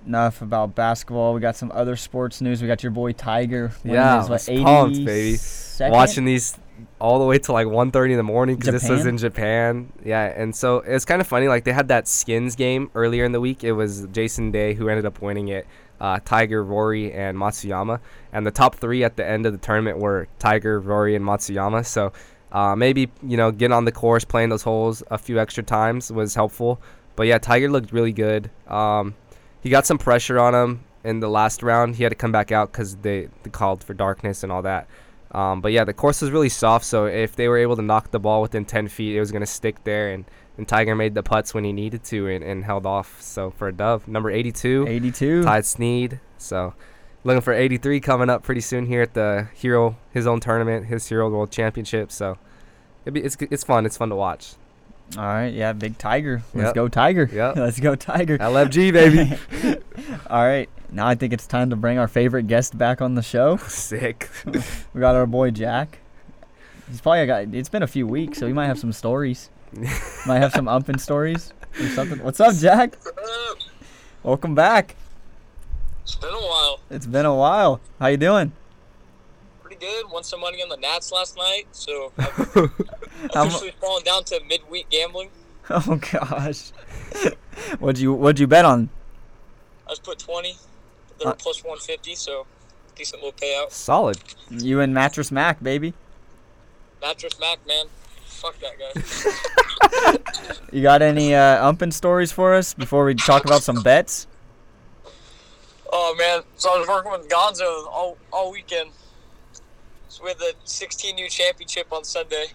enough 0.06 0.42
about 0.42 0.76
basketball. 0.76 1.34
We 1.34 1.42
got 1.42 1.56
some 1.56 1.72
other 1.74 1.96
sports 1.96 2.42
news. 2.42 2.62
We 2.62 2.68
got 2.68 2.84
your 2.84 2.92
boy 2.92 3.14
Tiger. 3.14 3.72
Yeah, 3.84 4.20
his, 4.20 4.30
what, 4.30 4.64
pumped, 4.64 5.06
baby. 5.06 5.38
82nd? 5.38 5.92
watching 5.92 6.26
these 6.26 6.58
all 7.00 7.20
the 7.20 7.26
way 7.26 7.38
to 7.40 7.52
like 7.52 7.68
1.30 7.68 8.12
in 8.12 8.18
the 8.18 8.24
morning 8.24 8.56
because 8.56 8.74
this 8.82 8.90
was 8.90 9.06
in 9.06 9.18
Japan. 9.18 9.92
Yeah, 10.04 10.24
and 10.26 10.56
so 10.56 10.78
it's 10.78 11.06
kind 11.06 11.22
of 11.22 11.28
funny. 11.28 11.48
Like 11.48 11.64
they 11.64 11.74
had 11.74 11.88
that 11.90 12.08
skins 12.08 12.56
game 12.56 12.92
earlier 12.96 13.26
in 13.26 13.32
the 13.32 13.40
week. 13.40 13.64
It 13.64 13.74
was 13.74 14.08
Jason 14.12 14.52
Day 14.52 14.74
who 14.74 14.90
ended 14.90 15.06
up 15.06 15.22
winning 15.22 15.50
it. 15.50 15.68
Uh, 16.00 16.20
Tiger, 16.26 16.64
Rory, 16.64 17.14
and 17.14 17.38
Matsuyama. 17.38 18.00
And 18.34 18.46
the 18.46 18.52
top 18.52 18.76
three 18.76 19.04
at 19.04 19.18
the 19.18 19.28
end 19.28 19.46
of 19.46 19.52
the 19.52 19.60
tournament 19.60 20.00
were 20.00 20.28
Tiger, 20.40 20.80
Rory, 20.80 21.16
and 21.16 21.24
Matsuyama. 21.24 21.86
So 21.86 22.12
uh, 22.52 22.76
maybe 22.76 23.12
you 23.22 23.38
know 23.38 23.52
getting 23.52 23.74
on 23.74 23.86
the 23.86 23.92
course, 23.92 24.26
playing 24.26 24.50
those 24.50 24.64
holes 24.64 25.04
a 25.12 25.18
few 25.18 25.40
extra 25.40 25.64
times 25.64 26.12
was 26.12 26.34
helpful. 26.34 26.82
But 27.16 27.28
yeah, 27.28 27.38
Tiger 27.38 27.70
looked 27.70 27.92
really 27.92 28.14
good. 28.14 28.50
Um, 28.68 29.16
he 29.62 29.70
got 29.70 29.86
some 29.86 29.98
pressure 29.98 30.40
on 30.40 30.54
him 30.54 30.84
in 31.04 31.20
the 31.20 31.30
last 31.30 31.64
round. 31.64 31.96
He 31.96 32.04
had 32.04 32.10
to 32.10 32.16
come 32.16 32.32
back 32.32 32.52
out 32.52 32.72
because 32.72 32.98
they, 32.98 33.30
they 33.44 33.50
called 33.50 33.84
for 33.84 33.94
darkness 33.94 34.44
and 34.44 34.52
all 34.52 34.62
that. 34.64 34.88
Um, 35.32 35.62
but 35.62 35.72
yeah, 35.72 35.86
the 35.86 35.94
course 35.94 36.22
was 36.22 36.30
really 36.32 36.50
soft, 36.50 36.84
so 36.84 37.06
if 37.06 37.38
they 37.38 37.48
were 37.48 37.58
able 37.58 37.78
to 37.78 37.82
knock 37.82 38.12
the 38.12 38.20
ball 38.20 38.42
within 38.42 38.66
10 38.66 38.90
feet, 38.90 39.16
it 39.16 39.20
was 39.20 39.32
going 39.32 39.42
to 39.42 39.48
stick 39.48 39.84
there. 39.86 40.12
And, 40.12 40.26
and 40.58 40.68
Tiger 40.68 40.94
made 40.94 41.16
the 41.16 41.24
putts 41.24 41.54
when 41.54 41.64
he 41.64 41.72
needed 41.72 42.04
to 42.06 42.28
and, 42.28 42.44
and 42.44 42.66
held 42.66 42.86
off. 42.86 43.22
So 43.22 43.52
for 43.52 43.70
a 43.70 43.74
dove, 43.74 44.08
number 44.08 44.30
82, 44.30 44.88
82. 44.88 45.44
tie 45.44 45.62
Snead. 45.62 46.20
So 46.38 46.74
looking 47.24 47.42
for 47.42 47.54
83 47.54 48.02
coming 48.02 48.30
up 48.30 48.44
pretty 48.44 48.62
soon 48.62 48.88
here 48.88 49.02
at 49.02 49.14
the 49.14 49.48
Hero, 49.54 49.98
his 50.12 50.28
own 50.28 50.42
tournament, 50.42 50.88
his 50.88 51.08
Hero 51.08 51.30
World 51.30 51.52
Championship. 51.52 52.12
So 52.12 52.38
it'd 53.06 53.14
be, 53.14 53.22
it's, 53.22 53.38
it's 53.40 53.64
fun. 53.64 53.86
It's 53.86 53.98
fun 53.98 54.10
to 54.10 54.16
watch. 54.16 54.56
All 55.18 55.24
right, 55.26 55.54
yeah, 55.54 55.74
big 55.74 55.98
Tiger. 55.98 56.42
Let's 56.54 56.68
Yep. 56.68 56.76
go 56.76 56.88
Tiger. 56.88 57.30
Yep. 57.32 57.56
Let's 57.58 57.80
go 57.80 57.96
Tiger. 57.96 58.38
LFG, 58.38 58.94
baby. 58.94 59.38
All 60.30 60.44
right, 60.46 60.70
now 60.92 61.06
I 61.08 61.16
think 61.16 61.34
it's 61.34 61.46
time 61.46 61.70
to 61.72 61.76
bring 61.76 61.98
our 61.98 62.08
favorite 62.08 62.48
guest 62.48 62.78
back 62.78 63.02
on 63.02 63.16
the 63.16 63.22
show. 63.22 63.58
Sick. 63.68 64.30
We 64.94 65.02
got 65.02 65.16
our 65.16 65.26
boy 65.26 65.52
Jack. 65.52 66.00
He's 66.90 67.02
probably 67.02 67.26
got. 67.26 67.54
It's 67.54 67.70
been 67.70 67.84
a 67.84 67.88
few 67.88 68.08
weeks, 68.08 68.38
so 68.38 68.48
he 68.48 68.54
might 68.54 68.68
have 68.68 68.80
some 68.80 68.92
stories. 68.94 69.50
might 70.28 70.40
have 70.40 70.52
some 70.54 70.66
umping 70.68 71.00
stories 71.00 71.54
or 71.80 71.88
something. 71.90 72.22
What's 72.24 72.40
up, 72.40 72.54
Jack? 72.56 72.98
Welcome 74.24 74.56
back. 74.56 74.96
It's 76.04 76.16
been 76.16 76.34
a 76.34 76.38
while. 76.40 76.80
It's 76.90 77.06
been 77.06 77.26
a 77.26 77.36
while. 77.36 77.80
How 78.00 78.08
you 78.08 78.18
doing? 78.18 78.52
Pretty 79.62 79.78
good. 79.78 80.06
Won 80.12 80.24
some 80.24 80.42
money 80.42 80.62
on 80.62 80.70
the 80.70 80.76
Nats 80.78 81.12
last 81.12 81.38
night, 81.38 81.66
so 81.72 82.12
I've 83.24 83.32
How 83.34 83.44
mu- 83.44 83.48
officially 83.50 83.74
fallen 83.80 84.04
down 84.04 84.24
to 84.26 84.40
midweek 84.48 84.90
gambling. 84.90 85.30
Oh 85.70 86.00
gosh. 86.12 86.72
what'd 87.80 88.00
you 88.00 88.14
What'd 88.14 88.40
you 88.40 88.48
bet 88.48 88.66
on? 88.66 88.90
I 89.88 89.92
just 89.92 90.04
put 90.04 90.20
20. 90.20 90.56
They 91.20 91.26
were 91.26 91.32
Uh. 91.32 91.36
plus 91.36 91.64
150, 91.64 92.16
so 92.16 92.46
decent 92.96 93.22
little 93.24 93.38
payout. 93.38 93.72
Solid. 93.72 94.18
You 94.50 94.82
and 94.82 94.94
Mattress 94.94 95.32
Mac, 95.32 95.62
baby. 95.64 95.94
Mattress 97.02 97.40
Mac, 97.40 97.66
man. 97.68 97.86
Fuck 98.26 98.56
that 98.60 98.78
guy. 98.80 100.58
You 100.72 100.82
got 100.82 101.02
any 101.02 101.36
uh, 101.36 101.70
umping 101.72 101.92
stories 101.94 102.32
for 102.32 102.54
us 102.54 102.74
before 102.74 103.04
we 103.06 103.14
talk 103.16 103.44
about 103.46 103.62
some 103.62 103.82
bets? 103.84 104.26
oh, 105.92 106.16
man. 106.18 106.42
So 106.56 106.74
I 106.74 106.80
was 106.80 106.88
working 106.88 107.12
with 107.12 107.28
Gonzo 107.30 107.86
all, 107.88 108.18
all 108.32 108.52
weekend. 108.52 108.92
So 110.08 110.24
we 110.24 110.30
had 110.30 110.40
the 110.40 110.54
16U 110.66 111.30
championship 111.30 111.92
on 111.92 112.04
Sunday. 112.06 112.48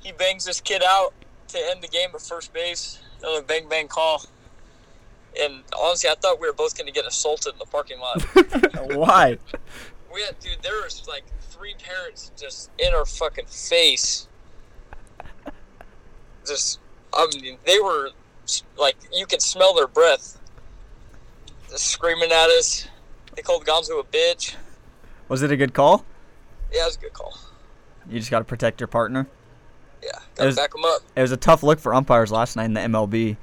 He 0.00 0.12
bangs 0.12 0.44
this 0.44 0.60
kid 0.60 0.82
out 0.84 1.12
to 1.48 1.58
end 1.58 1.82
the 1.82 1.88
game 1.88 2.10
at 2.14 2.22
first 2.22 2.52
base. 2.52 3.00
Another 3.20 3.42
bang 3.42 3.68
bang 3.68 3.88
call. 3.88 4.24
And 5.40 5.62
honestly, 5.78 6.10
I 6.10 6.14
thought 6.14 6.40
we 6.40 6.46
were 6.46 6.52
both 6.52 6.76
going 6.76 6.86
to 6.86 6.92
get 6.92 7.06
assaulted 7.06 7.52
in 7.52 7.58
the 7.58 7.66
parking 7.66 8.00
lot. 8.00 8.22
Why? 8.96 9.38
We 10.12 10.22
had, 10.22 10.38
dude, 10.40 10.58
there 10.62 10.82
was 10.82 11.06
like 11.06 11.24
three 11.40 11.74
parents 11.74 12.32
just 12.36 12.70
in 12.78 12.92
our 12.94 13.04
fucking 13.04 13.46
face. 13.46 14.26
Just, 16.44 16.80
I 17.12 17.28
mean, 17.40 17.58
they 17.64 17.78
were 17.78 18.10
like, 18.76 18.96
you 19.12 19.26
could 19.26 19.42
smell 19.42 19.74
their 19.74 19.86
breath. 19.86 20.38
Just 21.68 21.86
screaming 21.86 22.32
at 22.32 22.48
us. 22.48 22.88
They 23.36 23.42
called 23.42 23.64
Gonzo 23.64 24.00
a 24.00 24.02
bitch. 24.02 24.56
Was 25.28 25.42
it 25.42 25.52
a 25.52 25.56
good 25.56 25.74
call? 25.74 26.04
Yeah, 26.72 26.82
it 26.82 26.86
was 26.86 26.96
a 26.96 27.00
good 27.00 27.12
call. 27.12 27.38
You 28.08 28.18
just 28.18 28.30
got 28.30 28.40
to 28.40 28.44
protect 28.44 28.80
your 28.80 28.88
partner. 28.88 29.28
Yeah, 30.02 30.08
It 30.10 30.20
gotta 30.36 30.46
was- 30.48 30.56
back 30.56 30.72
them 30.72 30.84
up. 30.84 31.02
It 31.16 31.22
was 31.22 31.32
a 31.32 31.36
tough 31.36 31.62
look 31.62 31.78
for 31.78 31.94
umpires 31.94 32.30
last 32.32 32.56
night 32.56 32.64
in 32.64 32.74
the 32.74 32.80
MLB. 32.80 33.36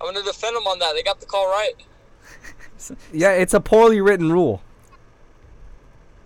I'm 0.00 0.06
gonna 0.12 0.22
defend 0.24 0.56
them 0.56 0.66
on 0.66 0.78
that. 0.80 0.94
They 0.94 1.02
got 1.02 1.20
the 1.20 1.26
call 1.26 1.46
right. 1.48 1.74
Yeah, 3.12 3.30
it's 3.30 3.54
a 3.54 3.60
poorly 3.60 4.00
written 4.00 4.32
rule. 4.32 4.60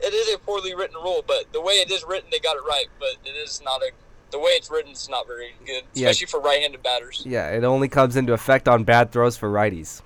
It 0.01 0.15
is 0.15 0.35
a 0.35 0.39
poorly 0.39 0.75
written 0.75 0.97
rule, 0.97 1.23
but 1.27 1.53
the 1.53 1.61
way 1.61 1.75
it 1.75 1.91
is 1.91 2.03
written, 2.05 2.31
they 2.31 2.39
got 2.39 2.57
it 2.57 2.63
right. 2.67 2.87
But 2.99 3.17
it 3.27 3.37
is 3.37 3.61
not 3.63 3.83
a. 3.83 3.91
The 4.31 4.39
way 4.39 4.53
it's 4.53 4.71
written 4.71 4.93
is 4.93 5.07
not 5.09 5.27
very 5.27 5.55
good, 5.67 5.85
Yeah. 5.95 6.09
especially 6.09 6.27
for 6.29 6.41
right-handed 6.41 6.83
batters. 6.83 7.23
Yeah, 7.27 7.51
it 7.51 7.63
only 7.63 7.89
comes 7.89 8.17
into 8.17 8.33
effect 8.33 8.69
on 8.69 8.85
bad 8.85 9.13
throws 9.13 9.37
for 9.37 9.51
righties. 9.51 10.01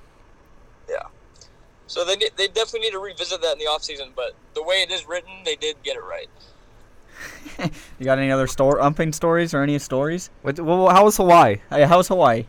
Yeah. 0.88 1.04
So 1.86 2.04
they 2.04 2.16
they 2.36 2.48
definitely 2.48 2.80
need 2.80 2.92
to 2.92 2.98
revisit 2.98 3.40
that 3.42 3.52
in 3.52 3.58
the 3.60 3.66
offseason. 3.66 4.10
But 4.16 4.34
the 4.54 4.62
way 4.64 4.82
it 4.82 4.90
is 4.90 5.06
written, 5.06 5.30
they 5.44 5.54
did 5.54 5.80
get 5.84 5.96
it 5.96 6.02
right. 6.02 6.28
You 7.98 8.04
got 8.06 8.18
any 8.18 8.30
other 8.30 8.46
store 8.46 8.78
umping 8.80 9.12
stories 9.14 9.52
or 9.52 9.62
any 9.62 9.78
stories? 9.78 10.30
What, 10.42 10.58
well, 10.58 10.88
how 10.88 11.04
was 11.04 11.18
Hawaii? 11.18 11.56
Hey, 11.68 11.84
was 11.86 12.08
Hawaii? 12.08 12.46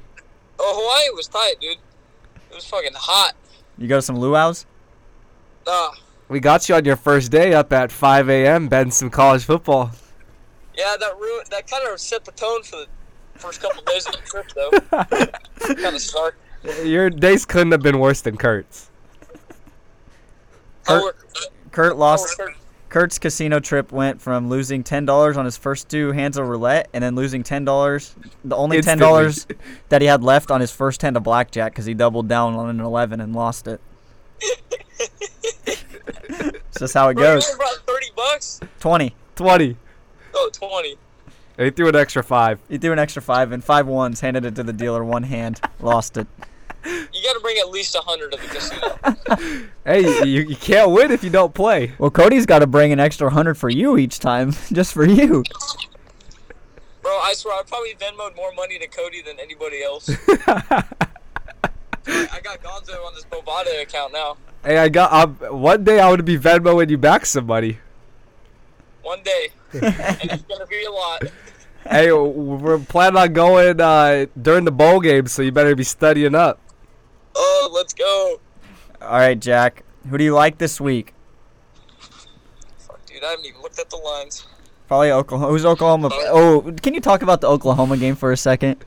Oh, 0.57 0.73
Hawaii 0.79 1.15
was 1.15 1.27
tight, 1.27 1.55
dude. 1.59 1.77
It 2.49 2.55
was 2.55 2.65
fucking 2.65 2.93
hot. 2.95 3.33
You 3.77 3.87
go 3.87 3.97
to 3.97 4.01
some 4.01 4.15
luau's? 4.17 4.65
Uh, 5.67 5.89
We 6.29 6.39
got 6.39 6.69
you 6.69 6.75
on 6.75 6.85
your 6.85 6.95
first 6.95 7.29
day 7.31 7.53
up 7.53 7.73
at 7.73 7.91
5 7.91 8.29
a.m. 8.29 8.69
betting 8.69 8.91
some 8.91 9.09
college 9.09 9.43
football. 9.43 9.91
yeah, 10.77 10.95
that 10.99 11.17
ruined. 11.19 11.47
That 11.49 11.69
kind 11.69 11.85
of 11.87 11.99
set 11.99 12.23
the 12.23 12.31
tone 12.31 12.63
for 12.63 12.77
the 12.77 12.87
first 13.35 13.61
couple 13.61 13.83
days 13.83 14.05
of 14.05 14.13
the 14.13 14.19
trip, 14.19 14.51
though. 14.55 15.75
kind 15.75 15.95
of 15.95 16.01
stark. 16.01 16.37
Your 16.85 17.09
days 17.09 17.43
couldn't 17.45 17.71
have 17.73 17.81
been 17.81 17.99
worse 17.99 18.21
than 18.21 18.37
Kurt's. 18.37 18.89
Kurt- 20.85 21.15
Kurt 21.71 21.97
lost. 21.97 22.37
were- 22.39 22.53
Kurt's 22.91 23.17
casino 23.19 23.61
trip 23.61 23.93
went 23.93 24.21
from 24.21 24.49
losing 24.49 24.83
ten 24.83 25.05
dollars 25.05 25.37
on 25.37 25.45
his 25.45 25.55
first 25.55 25.87
two 25.87 26.11
hands 26.11 26.37
of 26.37 26.45
roulette, 26.45 26.89
and 26.93 27.01
then 27.01 27.15
losing 27.15 27.41
ten 27.41 27.63
dollars, 27.63 28.13
the 28.43 28.55
only 28.55 28.81
ten 28.81 28.97
dollars 28.97 29.47
that 29.87 30.01
he 30.01 30.07
had 30.07 30.25
left 30.25 30.51
on 30.51 30.59
his 30.59 30.71
first 30.71 31.01
hand 31.01 31.15
of 31.15 31.23
blackjack, 31.23 31.71
because 31.71 31.85
he 31.85 31.93
doubled 31.93 32.27
down 32.27 32.53
on 32.53 32.69
an 32.69 32.81
eleven 32.81 33.21
and 33.21 33.33
lost 33.33 33.65
it. 33.65 33.79
It's 35.63 36.79
just 36.79 36.93
how 36.93 37.07
it 37.07 37.13
Bro, 37.15 37.35
goes. 37.35 37.45
only 37.45 37.57
brought 37.57 37.77
30 37.87 38.05
bucks? 38.13 38.59
Twenty. 38.81 39.15
20. 39.35 39.77
Oh, 40.33 40.49
20. 40.51 40.97
They 41.55 41.69
threw 41.69 41.87
an 41.87 41.95
extra 41.95 42.23
five. 42.23 42.59
He 42.67 42.77
threw 42.77 42.91
an 42.91 42.99
extra 42.99 43.21
five 43.21 43.53
and 43.53 43.63
five 43.63 43.87
ones, 43.87 44.19
handed 44.19 44.45
it 44.45 44.55
to 44.55 44.63
the 44.63 44.73
dealer, 44.73 45.03
one 45.03 45.23
hand, 45.23 45.61
lost 45.79 46.17
it. 46.17 46.27
You 46.83 47.23
got 47.23 47.33
to 47.33 47.39
bring 47.41 47.57
at 47.57 47.69
least 47.69 47.95
a 47.95 47.99
100 47.99 48.31
to 48.31 48.37
the 48.37 48.47
casino. 48.47 49.67
Hey, 49.85 50.25
you, 50.25 50.43
you 50.43 50.55
can't 50.55 50.91
win 50.91 51.09
if 51.09 51.23
you 51.23 51.29
don't 51.29 51.53
play. 51.53 51.93
Well, 51.97 52.11
Cody's 52.11 52.45
got 52.45 52.59
to 52.59 52.67
bring 52.67 52.91
an 52.91 52.99
extra 52.99 53.31
hundred 53.31 53.55
for 53.55 53.69
you 53.69 53.97
each 53.97 54.19
time, 54.19 54.51
just 54.71 54.93
for 54.93 55.05
you. 55.05 55.43
Bro, 57.01 57.11
I 57.11 57.33
swear, 57.33 57.59
I 57.59 57.63
probably 57.63 57.95
Venmoed 57.95 58.35
more 58.35 58.53
money 58.53 58.77
to 58.77 58.87
Cody 58.87 59.23
than 59.23 59.39
anybody 59.39 59.83
else. 59.83 60.09
I 60.47 60.83
I 62.07 62.39
got 62.43 62.61
Gonzo 62.61 63.05
on 63.05 63.15
this 63.15 63.25
Bovada 63.25 63.81
account 63.81 64.13
now. 64.13 64.37
Hey, 64.63 64.77
I 64.77 64.89
got 64.89 65.11
um, 65.11 65.59
one 65.59 65.83
day 65.83 65.99
I 65.99 66.09
would 66.09 66.25
be 66.25 66.37
Venmoing 66.37 66.89
you 66.89 66.97
back 66.97 67.25
some 67.25 67.47
money. 67.47 67.79
One 69.01 69.23
day. 69.23 69.49
and 69.73 69.83
it's 70.31 70.43
to 70.43 70.67
be 70.69 70.83
a 70.83 70.91
lot. 70.91 71.23
Hey, 71.89 72.11
we're 72.11 72.77
planning 72.79 73.17
on 73.17 73.33
going 73.33 73.81
uh, 73.81 74.27
during 74.39 74.65
the 74.65 74.71
bowl 74.71 74.99
game, 74.99 75.25
so 75.27 75.41
you 75.41 75.51
better 75.51 75.75
be 75.75 75.83
studying 75.83 76.35
up. 76.35 76.59
Oh, 77.35 77.69
let's 77.73 77.93
go. 77.93 78.39
All 79.01 79.09
right, 79.19 79.39
Jack. 79.39 79.83
Who 80.09 80.17
do 80.17 80.23
you 80.23 80.33
like 80.33 80.57
this 80.57 80.79
week? 80.81 81.13
Fuck, 82.77 83.05
dude, 83.05 83.23
I 83.23 83.31
haven't 83.31 83.45
even 83.45 83.61
looked 83.61 83.79
at 83.79 83.89
the 83.89 83.97
lines. 83.97 84.45
Probably 84.87 85.11
Oklahoma. 85.11 85.51
Who's 85.51 85.65
Oklahoma? 85.65 86.07
Uh, 86.07 86.11
oh, 86.29 86.73
can 86.81 86.93
you 86.93 86.99
talk 87.01 87.21
about 87.21 87.41
the 87.41 87.47
Oklahoma 87.47 87.97
game 87.97 88.15
for 88.15 88.31
a 88.31 88.37
second? 88.37 88.83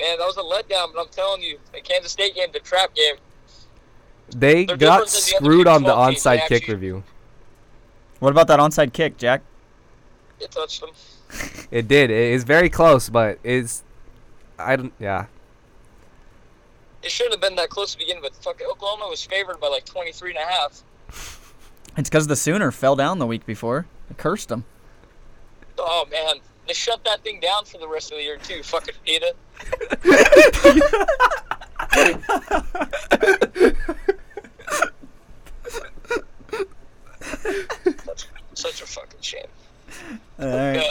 Man, 0.00 0.18
that 0.18 0.24
was 0.24 0.36
a 0.38 0.40
letdown, 0.40 0.94
but 0.94 1.00
I'm 1.00 1.08
telling 1.10 1.42
you, 1.42 1.58
the 1.74 1.80
Kansas 1.80 2.12
State 2.12 2.34
game, 2.34 2.48
the 2.52 2.60
trap 2.60 2.94
game. 2.94 3.16
They 4.34 4.64
They're 4.64 4.76
got 4.76 5.00
different 5.00 5.10
the 5.10 5.16
screwed 5.16 5.66
on 5.66 5.82
the 5.82 5.92
12 5.92 6.08
teams. 6.10 6.22
Onside 6.22 6.46
kick 6.46 6.62
actually- 6.62 6.74
review. 6.74 7.02
What 8.20 8.30
about 8.30 8.46
that 8.48 8.60
onside 8.60 8.92
kick, 8.92 9.16
Jack? 9.16 9.42
It 10.40 10.50
touched 10.50 10.80
them. 10.80 10.90
It 11.70 11.86
did. 11.88 12.10
It 12.10 12.32
is 12.32 12.44
very 12.44 12.68
close, 12.68 13.08
but 13.08 13.38
it's 13.44 13.82
I 14.58 14.76
don't. 14.76 14.92
Yeah. 14.98 15.26
It 17.02 17.10
shouldn't 17.10 17.34
have 17.34 17.40
been 17.40 17.56
that 17.56 17.70
close 17.70 17.92
to 17.92 17.98
begin 17.98 18.20
with. 18.20 18.34
Fuck, 18.36 18.60
Oklahoma 18.62 19.08
was 19.08 19.24
favored 19.24 19.58
by 19.60 19.68
like 19.68 19.84
23 19.84 20.30
and 20.30 20.38
a 20.38 20.46
half. 20.46 20.82
It's 21.96 22.08
because 22.08 22.26
the 22.26 22.36
Sooner 22.36 22.70
fell 22.70 22.94
down 22.94 23.18
the 23.18 23.26
week 23.26 23.46
before. 23.46 23.86
It 24.10 24.18
cursed 24.18 24.48
them. 24.48 24.64
Oh, 25.78 26.06
man. 26.10 26.36
They 26.66 26.74
shut 26.74 27.02
that 27.04 27.22
thing 27.24 27.40
down 27.40 27.64
for 27.64 27.78
the 27.78 27.88
rest 27.88 28.12
of 28.12 28.18
the 28.18 28.22
year, 28.22 28.36
too. 28.36 28.62
Fucking 28.62 28.94
PETA. 29.04 29.34
Such 38.54 38.82
a 38.82 38.86
fucking 38.86 39.20
shame. 39.20 39.46
All 40.38 40.46
right. 40.46 40.76
Uh, 40.76 40.82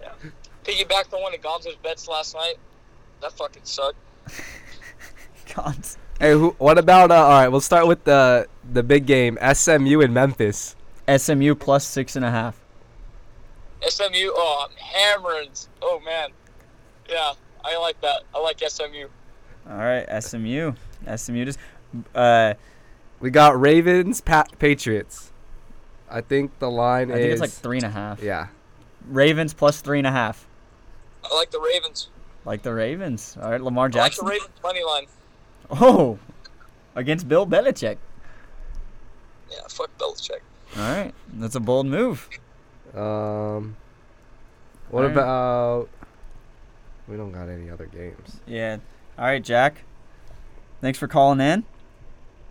yeah. 0.00 0.12
yeah. 0.22 0.30
Piggyback 0.64 1.10
the 1.10 1.18
one 1.18 1.34
of 1.34 1.42
Gonzo's 1.42 1.76
bets 1.82 2.08
last 2.08 2.34
night. 2.34 2.54
That 3.20 3.32
fucking 3.32 3.62
sucked. 3.64 3.96
Cons. 6.20 6.28
Hey, 6.28 6.38
who, 6.38 6.50
what 6.58 6.78
about? 6.78 7.10
Uh, 7.10 7.14
all 7.16 7.30
right, 7.30 7.48
we'll 7.48 7.60
start 7.60 7.86
with 7.86 8.04
the 8.04 8.46
the 8.72 8.82
big 8.82 9.06
game. 9.06 9.38
SMU 9.54 10.00
in 10.00 10.12
Memphis. 10.12 10.76
SMU 11.08 11.54
plus 11.54 11.86
six 11.86 12.14
and 12.16 12.24
a 12.24 12.30
half. 12.30 12.60
SMU, 13.88 14.30
oh, 14.32 14.66
I'm 14.68 14.76
hammering. 14.76 15.48
Oh, 15.82 16.00
man. 16.04 16.28
Yeah, 17.08 17.32
I 17.64 17.78
like 17.78 18.00
that. 18.02 18.22
I 18.34 18.38
like 18.38 18.60
SMU. 18.60 19.06
All 19.68 19.76
right, 19.78 20.06
SMU. 20.22 20.72
SMU 21.16 21.44
just. 21.46 21.58
Uh, 22.14 22.54
We 23.20 23.30
got 23.30 23.58
Ravens, 23.60 24.20
Pat, 24.20 24.58
Patriots. 24.58 25.32
I 26.10 26.20
think 26.20 26.58
the 26.58 26.70
line 26.70 27.10
I 27.10 27.14
is. 27.14 27.20
think 27.20 27.32
it's 27.32 27.40
like 27.40 27.50
three 27.50 27.78
and 27.78 27.86
a 27.86 27.90
half. 27.90 28.22
Yeah. 28.22 28.48
Ravens 29.08 29.54
plus 29.54 29.80
three 29.80 29.98
and 29.98 30.06
a 30.06 30.12
half. 30.12 30.46
I 31.24 31.34
like 31.34 31.50
the 31.50 31.60
Ravens. 31.60 32.08
Like 32.44 32.62
the 32.62 32.72
Ravens. 32.74 33.36
All 33.40 33.50
right, 33.50 33.60
Lamar 33.60 33.84
I 33.84 33.86
like 33.86 33.92
the 33.92 33.98
Jackson. 33.98 34.26
Ravens 34.26 34.50
money 34.62 34.84
line. 34.84 35.06
Oh, 35.70 36.18
against 36.94 37.28
Bill 37.28 37.46
Belichick. 37.46 37.96
Yeah, 39.50 39.58
fuck 39.68 39.90
Belichick. 39.98 40.40
All 40.76 40.82
right, 40.82 41.12
that's 41.34 41.54
a 41.54 41.60
bold 41.60 41.86
move. 41.86 42.28
Um. 42.94 43.76
What 44.90 45.02
Alright. 45.04 45.12
about? 45.16 45.88
We 47.06 47.16
don't 47.16 47.32
got 47.32 47.48
any 47.48 47.70
other 47.70 47.86
games. 47.86 48.40
Yeah. 48.46 48.78
All 49.18 49.24
right, 49.24 49.42
Jack. 49.42 49.84
Thanks 50.80 50.98
for 50.98 51.06
calling 51.06 51.40
in. 51.40 51.64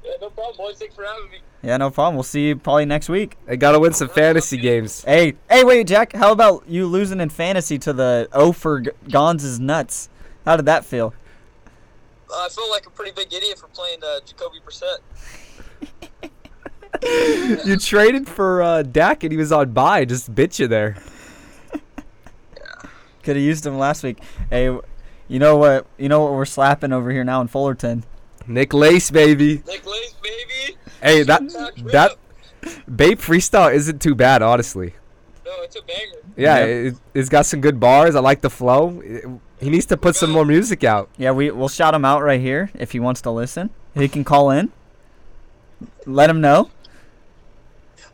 Yeah, 0.05 0.11
no 0.21 0.29
problem, 0.29 0.55
boys. 0.57 0.77
Thanks 0.77 0.95
for 0.95 1.03
having 1.03 1.29
me. 1.31 1.39
Yeah, 1.61 1.75
no 1.77 1.89
problem. 1.91 2.15
We'll 2.15 2.23
see 2.23 2.47
you 2.47 2.55
probably 2.55 2.85
next 2.85 3.09
week. 3.09 3.35
I 3.47 3.57
gotta 3.57 3.79
win 3.79 3.91
some 3.93 4.07
fantasy 4.07 4.57
games. 4.57 5.03
Hey, 5.03 5.33
hey, 5.49 5.65
wait, 5.65 5.87
Jack. 5.87 6.13
How 6.13 6.31
about 6.31 6.63
you 6.67 6.85
losing 6.87 7.19
in 7.19 7.27
fantasy 7.29 7.77
to 7.79 7.91
the 7.91 8.29
O 8.31 8.53
for 8.53 8.79
G- 8.81 8.91
Gonz's 9.11 9.59
nuts? 9.59 10.07
How 10.45 10.55
did 10.55 10.65
that 10.67 10.85
feel? 10.85 11.13
I 12.33 12.47
feel 12.49 12.69
like 12.69 12.85
a 12.85 12.89
pretty 12.89 13.11
big 13.11 13.33
idiot 13.33 13.57
for 13.59 13.67
playing 13.67 13.99
uh, 14.03 14.19
Jacoby 14.25 14.57
Brissett. 14.65 14.99
you 17.65 17.77
traded 17.77 18.27
for 18.27 18.61
uh, 18.61 18.83
Dak 18.83 19.23
and 19.23 19.31
he 19.31 19.37
was 19.37 19.51
on 19.51 19.71
bye. 19.71 20.05
Just 20.05 20.33
bit 20.33 20.59
you 20.59 20.67
there. 20.67 20.97
Could 23.23 23.35
have 23.35 23.43
used 23.45 23.65
him 23.65 23.77
last 23.77 24.03
week. 24.03 24.19
Hey, 24.49 24.65
you 25.27 25.39
know 25.39 25.57
what? 25.57 25.85
You 25.97 26.07
know 26.09 26.21
what 26.21 26.31
we're 26.33 26.45
slapping 26.45 26.93
over 26.93 27.11
here 27.11 27.23
now 27.23 27.41
in 27.41 27.47
Fullerton. 27.47 28.03
Nick 28.47 28.73
Lace, 28.73 29.11
baby. 29.11 29.61
Nick 29.67 29.85
Lace, 29.85 30.15
baby. 30.23 30.77
Hey, 31.01 31.23
that 31.23 31.47
that 31.49 31.73
rip. 31.83 32.19
Babe 32.93 33.19
freestyle 33.19 33.73
isn't 33.73 34.01
too 34.01 34.15
bad, 34.15 34.41
honestly. 34.41 34.93
No, 35.45 35.51
it's 35.61 35.75
a 35.75 35.81
banger. 35.81 36.23
Yeah, 36.35 36.57
Yep. 36.65 36.67
it, 36.93 36.99
it's 37.13 37.29
got 37.29 37.45
some 37.45 37.61
good 37.61 37.79
bars. 37.79 38.15
I 38.15 38.19
like 38.19 38.41
the 38.41 38.49
flow. 38.49 39.01
It- 39.03 39.25
he 39.59 39.69
needs 39.69 39.85
to 39.87 39.97
put 39.97 40.15
some 40.15 40.31
more 40.31 40.45
music 40.45 40.83
out. 40.83 41.09
Yeah, 41.17 41.31
we 41.31 41.51
we'll 41.51 41.67
shout 41.69 41.93
him 41.93 42.05
out 42.05 42.21
right 42.23 42.39
here 42.39 42.71
if 42.73 42.91
he 42.91 42.99
wants 42.99 43.21
to 43.21 43.31
listen. 43.31 43.69
He 43.93 44.07
can 44.07 44.23
call 44.23 44.51
in. 44.51 44.71
Let 46.05 46.29
him 46.29 46.41
know. 46.41 46.69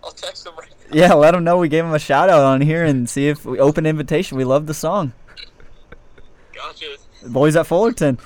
I'll 0.04 0.12
text 0.12 0.46
him 0.46 0.54
right 0.58 0.70
now. 0.70 0.96
Yeah, 0.96 1.14
let 1.14 1.34
him 1.34 1.44
know 1.44 1.58
we 1.58 1.70
gave 1.70 1.84
him 1.84 1.94
a 1.94 2.00
shout 2.00 2.30
out 2.30 2.42
on 2.42 2.62
here 2.62 2.84
and 2.84 3.10
see 3.10 3.28
if 3.28 3.46
we 3.46 3.60
open 3.60 3.86
invitation. 3.86 4.38
We 4.38 4.44
love 4.44 4.66
the 4.68 4.74
song. 4.74 5.14
Gotcha. 6.54 6.98
Boys 7.28 7.56
at 7.56 7.68
Fullerton, 7.68 8.20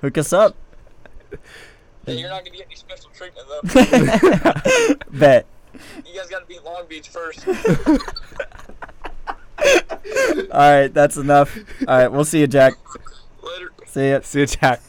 hook 0.00 0.18
us 0.18 0.32
up. 0.32 0.56
Yeah, 2.06 2.14
you're 2.14 2.28
not 2.28 2.44
gonna 2.44 2.56
get 2.56 2.66
any 2.66 2.76
special 2.76 3.10
treatment 3.10 3.46
though. 3.48 4.94
Bet. 5.10 5.46
you 6.06 6.14
guys 6.14 6.28
gotta 6.28 6.46
beat 6.46 6.62
Long 6.64 6.84
Beach 6.88 7.08
first. 7.08 7.44
All 9.58 10.46
right, 10.52 10.88
that's 10.88 11.16
enough. 11.16 11.56
All 11.86 11.98
right, 11.98 12.08
we'll 12.08 12.24
see 12.24 12.40
you, 12.40 12.46
Jack. 12.46 12.74
Later. 13.42 13.72
See 13.86 14.10
ya. 14.10 14.20
See 14.22 14.40
you, 14.40 14.46
Jack. 14.46 14.80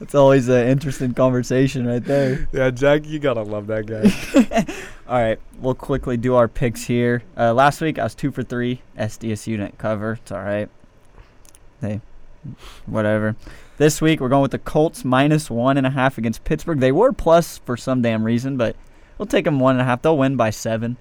It's 0.00 0.14
always 0.14 0.48
an 0.48 0.66
interesting 0.66 1.12
conversation 1.12 1.86
right 1.86 2.02
there. 2.02 2.48
Yeah, 2.52 2.70
Jack, 2.70 3.06
you 3.06 3.18
gotta 3.18 3.42
love 3.42 3.66
that 3.66 3.86
guy. 3.86 4.74
All 5.08 5.20
right, 5.20 5.38
we'll 5.60 5.74
quickly 5.74 6.16
do 6.16 6.34
our 6.34 6.48
picks 6.48 6.84
here. 6.84 7.22
Uh, 7.36 7.52
last 7.52 7.80
week 7.80 7.98
I 7.98 8.04
was 8.04 8.14
two 8.14 8.32
for 8.32 8.42
three. 8.42 8.82
SDSU 8.98 9.58
didn't 9.58 9.78
cover. 9.78 10.14
It's 10.14 10.32
all 10.32 10.42
right. 10.42 10.68
Hey, 11.80 12.00
whatever. 12.86 13.36
This 13.76 14.00
week 14.00 14.20
we're 14.20 14.28
going 14.28 14.42
with 14.42 14.52
the 14.52 14.58
Colts 14.58 15.04
minus 15.04 15.50
one 15.50 15.76
and 15.76 15.86
a 15.86 15.90
half 15.90 16.16
against 16.16 16.44
Pittsburgh. 16.44 16.80
They 16.80 16.92
were 16.92 17.12
plus 17.12 17.58
for 17.58 17.76
some 17.76 18.02
damn 18.02 18.24
reason, 18.24 18.56
but 18.56 18.76
we'll 19.18 19.26
take 19.26 19.44
them 19.44 19.60
one 19.60 19.74
and 19.74 19.82
a 19.82 19.84
half. 19.84 20.02
They'll 20.02 20.16
win 20.16 20.36
by 20.36 20.50
seven. 20.50 20.96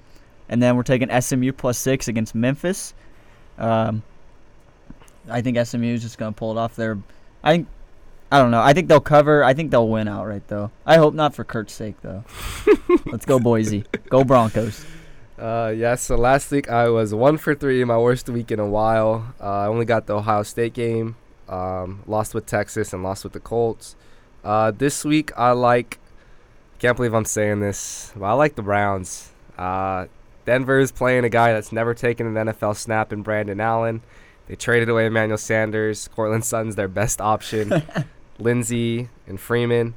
And 0.49 0.61
then 0.61 0.75
we're 0.75 0.83
taking 0.83 1.09
SMU 1.21 1.51
plus 1.53 1.77
six 1.77 2.07
against 2.07 2.35
Memphis. 2.35 2.93
Um, 3.57 4.03
I 5.29 5.41
think 5.41 5.57
SMU 5.63 5.93
is 5.93 6.01
just 6.01 6.17
gonna 6.17 6.31
pull 6.31 6.51
it 6.51 6.57
off. 6.57 6.75
There, 6.75 6.97
I 7.43 7.53
think. 7.53 7.67
I 8.31 8.37
don't 8.37 8.51
know. 8.51 8.61
I 8.61 8.73
think 8.73 8.87
they'll 8.87 8.99
cover. 8.99 9.43
I 9.43 9.55
think 9.55 9.71
they'll 9.71 9.87
win 9.87 10.07
outright, 10.07 10.47
though. 10.47 10.69
I 10.85 10.97
hope 10.97 11.15
not 11.15 11.33
for 11.33 11.43
Kurt's 11.43 11.73
sake, 11.73 11.95
though. 12.03 12.23
Let's 13.07 13.25
go, 13.25 13.39
Boise. 13.39 13.85
Go 14.09 14.23
Broncos. 14.23 14.85
Uh, 15.39 15.73
yeah, 15.75 15.95
so 15.95 16.15
last 16.15 16.51
week 16.51 16.69
I 16.69 16.89
was 16.89 17.13
one 17.13 17.37
for 17.37 17.55
three, 17.55 17.83
my 17.85 17.97
worst 17.97 18.27
week 18.27 18.51
in 18.51 18.59
a 18.59 18.67
while. 18.67 19.33
Uh, 19.39 19.61
I 19.61 19.67
only 19.67 19.85
got 19.85 20.05
the 20.05 20.17
Ohio 20.17 20.43
State 20.43 20.73
game, 20.73 21.15
um, 21.47 22.03
lost 22.07 22.33
with 22.33 22.45
Texas, 22.45 22.91
and 22.91 23.03
lost 23.03 23.23
with 23.23 23.31
the 23.31 23.39
Colts. 23.39 23.95
Uh, 24.43 24.71
this 24.71 25.05
week 25.05 25.31
I 25.37 25.51
like, 25.51 25.97
can't 26.79 26.97
believe 26.97 27.13
I'm 27.13 27.23
saying 27.23 27.61
this, 27.61 28.11
but 28.17 28.25
I 28.25 28.33
like 28.33 28.55
the 28.55 28.61
Browns. 28.61 29.31
Uh, 29.57 30.07
Denver's 30.49 30.91
playing 30.91 31.25
a 31.25 31.29
guy 31.29 31.53
that's 31.53 31.71
never 31.71 31.93
taken 31.93 32.25
an 32.35 32.47
NFL 32.47 32.75
snap 32.75 33.13
in 33.13 33.21
Brandon 33.21 33.61
Allen. 33.61 34.01
They 34.47 34.55
traded 34.55 34.89
away 34.89 35.05
Emmanuel 35.05 35.37
Sanders. 35.37 36.07
Courtland 36.15 36.43
Sutton's 36.43 36.75
their 36.75 36.87
best 36.87 37.21
option. 37.21 37.83
Lindsay 38.39 39.09
and 39.27 39.39
Freeman. 39.39 39.93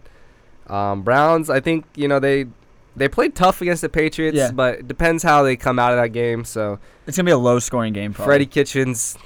Um, 0.66 1.02
Browns, 1.02 1.48
I 1.48 1.60
think 1.60 1.86
you 1.96 2.06
know 2.06 2.18
they 2.20 2.46
they 2.94 3.08
played 3.08 3.34
tough 3.34 3.62
against 3.62 3.80
the 3.80 3.88
Patriots, 3.88 4.36
Yeah. 4.36 4.50
but 4.52 4.80
it 4.80 4.88
depends 4.88 5.22
how 5.22 5.42
they 5.42 5.56
come 5.56 5.78
out 5.78 5.92
of 5.92 5.98
that 5.98 6.08
game. 6.08 6.44
So 6.44 6.78
It's 7.06 7.16
gonna 7.16 7.24
be 7.26 7.32
a 7.32 7.38
low-scoring 7.38 7.94
game, 7.94 8.12
probably. 8.12 8.28
Freddie 8.28 8.46
Kitchens 8.46 9.16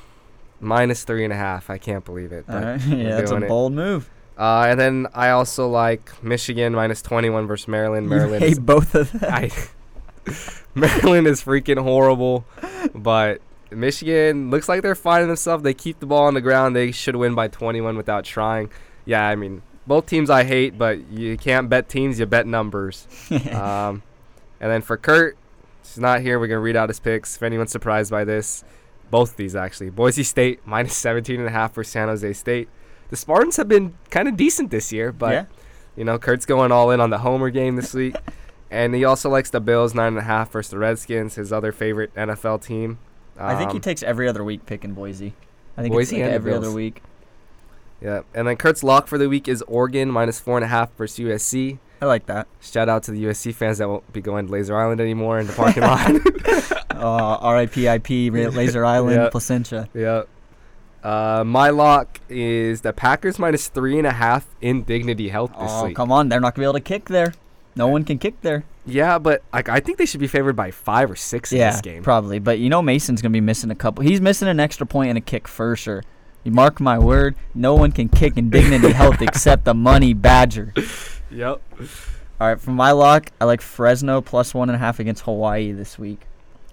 minus 0.61 1.03
three 1.03 1.25
and 1.25 1.33
a 1.33 1.37
half. 1.37 1.71
I 1.71 1.79
can't 1.79 2.05
believe 2.05 2.31
it. 2.31 2.45
Right. 2.47 2.81
Yeah, 2.87 3.17
that's 3.17 3.33
a 3.33 3.37
it. 3.37 3.49
bold 3.49 3.73
move. 3.73 4.09
uh, 4.39 4.67
and 4.69 4.79
then 4.79 5.07
I 5.13 5.31
also 5.31 5.69
like 5.69 6.23
Michigan 6.23 6.73
minus 6.75 7.03
twenty 7.03 7.31
one 7.31 7.49
versus 7.49 7.67
Maryland. 7.67 8.09
Maryland, 8.09 8.43
you 8.43 8.49
hate 8.51 8.61
both 8.65 8.95
of 8.95 9.11
them. 9.11 9.25
I, 9.33 9.51
Maryland 10.75 11.27
is 11.27 11.43
freaking 11.43 11.83
horrible, 11.83 12.45
but 12.95 13.41
Michigan 13.71 14.51
looks 14.51 14.69
like 14.69 14.83
they're 14.83 14.95
finding 14.95 15.29
themselves. 15.29 15.63
They 15.63 15.75
keep 15.75 16.01
the 16.01 16.07
ball 16.07 16.25
on 16.27 16.35
the 16.35 16.41
ground. 16.41 16.77
They 16.77 16.93
should 16.93 17.17
win 17.17 17.35
by 17.35 17.49
twenty 17.49 17.81
one 17.81 17.97
without 17.97 18.25
trying. 18.25 18.71
Yeah, 19.05 19.27
I 19.27 19.37
mean 19.37 19.63
both 19.87 20.07
teams 20.07 20.31
I 20.31 20.45
hate, 20.45 20.77
but 20.77 21.11
you 21.11 21.37
can't 21.37 21.69
bet 21.69 21.89
teams. 21.89 22.19
You 22.19 22.27
bet 22.27 22.47
numbers. 22.47 23.07
um, 23.53 24.03
and 24.61 24.71
then 24.71 24.83
for 24.83 24.97
Kurt, 24.97 25.37
he's 25.83 25.99
not 25.99 26.21
here. 26.21 26.39
We're 26.39 26.49
gonna 26.49 26.61
read 26.61 26.77
out 26.77 26.89
his 26.89 27.01
picks. 27.01 27.37
If 27.37 27.43
anyone's 27.43 27.71
surprised 27.71 28.11
by 28.11 28.25
this, 28.25 28.65
both 29.11 29.33
of 29.33 29.37
these 29.37 29.55
actually. 29.55 29.91
Boise 29.91 30.23
State 30.23 30.61
minus 30.67 30.97
17 30.97 31.39
and 31.39 31.49
a 31.49 31.53
half 31.53 31.75
for 31.75 31.85
San 31.85 32.09
Jose 32.09 32.33
State. 32.33 32.69
The 33.09 33.17
Spartans 33.17 33.57
have 33.57 33.69
been 33.69 33.95
kind 34.11 34.27
of 34.27 34.37
decent 34.37 34.71
this 34.71 34.93
year, 34.93 35.13
but 35.13 35.33
yeah. 35.33 35.45
you 35.97 36.05
know 36.05 36.19
Kurt's 36.19 36.47
going 36.47 36.73
all 36.73 36.91
in 36.91 37.01
on 37.01 37.11
the 37.11 37.19
Homer 37.19 37.51
game 37.51 37.77
this 37.77 37.95
week, 37.95 38.17
and 38.71 38.95
he 38.95 39.05
also 39.05 39.29
likes 39.31 39.51
the 39.51 39.61
Bills 39.61 39.95
nine 39.95 40.09
and 40.09 40.19
a 40.19 40.23
half 40.23 40.51
versus 40.53 40.71
the 40.71 40.79
Redskins, 40.79 41.35
his 41.37 41.53
other 41.53 41.73
favorite 41.73 42.15
NFL 42.15 42.63
team. 42.63 42.99
I 43.39 43.55
think 43.57 43.71
he 43.73 43.77
Um, 43.79 43.83
takes 43.83 44.03
every 44.03 44.29
other 44.29 44.43
week 44.43 44.65
picking 44.67 44.93
Boise. 44.95 45.35
I 45.77 45.83
think 45.83 45.93
Boise 45.93 46.17
it's 46.17 46.23
like 46.25 46.33
every 46.33 46.55
other 46.55 46.71
week. 46.71 47.03
yeah, 48.01 48.23
and 48.35 48.49
then 48.49 48.57
Kurt's 48.57 48.83
lock 48.83 49.07
for 49.09 49.19
the 49.19 49.29
week 49.29 49.47
is 49.49 49.63
Oregon 49.69 50.11
minus 50.11 50.41
four 50.41 50.57
and 50.57 50.65
a 50.65 50.69
half 50.69 50.91
versus 50.97 51.19
USC. 51.19 51.79
I 52.01 52.07
like 52.07 52.27
that. 52.27 52.47
Shout 52.61 52.89
out 52.89 53.03
to 53.05 53.11
the 53.11 53.25
USC 53.25 53.55
fans 53.55 53.79
that 53.79 53.89
won't 53.89 54.11
be 54.13 54.21
going 54.21 54.47
to 54.47 54.53
Laser 54.53 54.77
Island 54.77 55.01
anymore 55.01 55.39
in 55.39 55.47
the 55.47 55.53
parking 55.55 55.83
lot. 55.83 56.11
Uh, 56.91 57.37
R.I.P.I.P. 57.41 58.31
Laser 58.31 58.85
Island, 58.85 59.17
Yeah. 59.17 59.29
Placentia. 59.31 59.89
Yep. 59.95 60.29
Uh, 61.03 61.45
my 61.47 61.71
lock 61.71 62.21
is 62.29 62.81
the 62.81 62.93
Packers 62.93 63.39
minus 63.39 63.69
three 63.69 63.97
and 63.99 64.07
a 64.07 64.13
half 64.13 64.47
in 64.61 64.83
Dignity 64.83 65.29
Health 65.29 65.53
this 65.53 65.71
Oh, 65.73 65.87
week. 65.87 65.97
come 65.97 66.11
on. 66.11 66.29
They're 66.29 66.41
not 66.41 66.55
going 66.55 66.57
to 66.57 66.61
be 66.61 66.65
able 66.65 66.73
to 66.75 66.81
kick 66.81 67.07
there. 67.07 67.33
No 67.77 67.89
one 67.89 68.05
can 68.05 68.19
kick 68.19 68.41
there. 68.41 68.65
Yeah, 68.87 69.19
but 69.19 69.43
like 69.53 69.69
I 69.69 69.81
think 69.81 69.99
they 69.99 70.07
should 70.07 70.21
be 70.21 70.27
favored 70.27 70.57
by 70.57 70.71
five 70.71 71.11
or 71.11 71.17
six 71.17 71.53
in 71.53 71.59
this 71.59 71.81
game. 71.81 72.03
probably. 72.03 72.39
But 72.39 72.59
you 72.59 72.69
know 72.71 72.81
Mason's 72.83 73.21
going 73.23 73.33
to 73.33 73.37
be 73.37 73.41
missing 73.41 73.71
a 73.71 73.75
couple. 73.75 74.03
He's 74.03 74.21
missing 74.21 74.49
an 74.49 74.59
extra 74.61 74.87
point 74.87 75.11
and 75.11 75.19
a 75.19 75.21
kick 75.21 75.47
for 75.47 75.77
sure. 75.77 76.03
You 76.45 76.53
mark 76.53 76.81
my 76.81 76.99
word, 76.99 77.35
no 77.55 77.75
one 77.75 77.91
can 77.93 78.09
kick 78.09 78.37
in 78.37 78.51
Dignity 78.51 78.93
Health 78.93 79.21
except 79.21 79.65
the 79.65 79.75
Money 79.75 80.15
Badger. 80.15 80.73
Yep. 81.31 81.61
All 82.41 82.47
right, 82.49 82.61
for 82.61 82.71
my 82.71 82.93
lock, 82.93 83.31
I 83.41 83.47
like 83.47 83.61
Fresno 83.61 84.21
plus 84.21 84.55
one 84.55 84.69
and 84.69 84.77
a 84.77 84.79
half 84.79 85.01
against 85.01 85.23
Hawaii 85.25 85.73
this 85.73 85.99
week. 85.99 86.21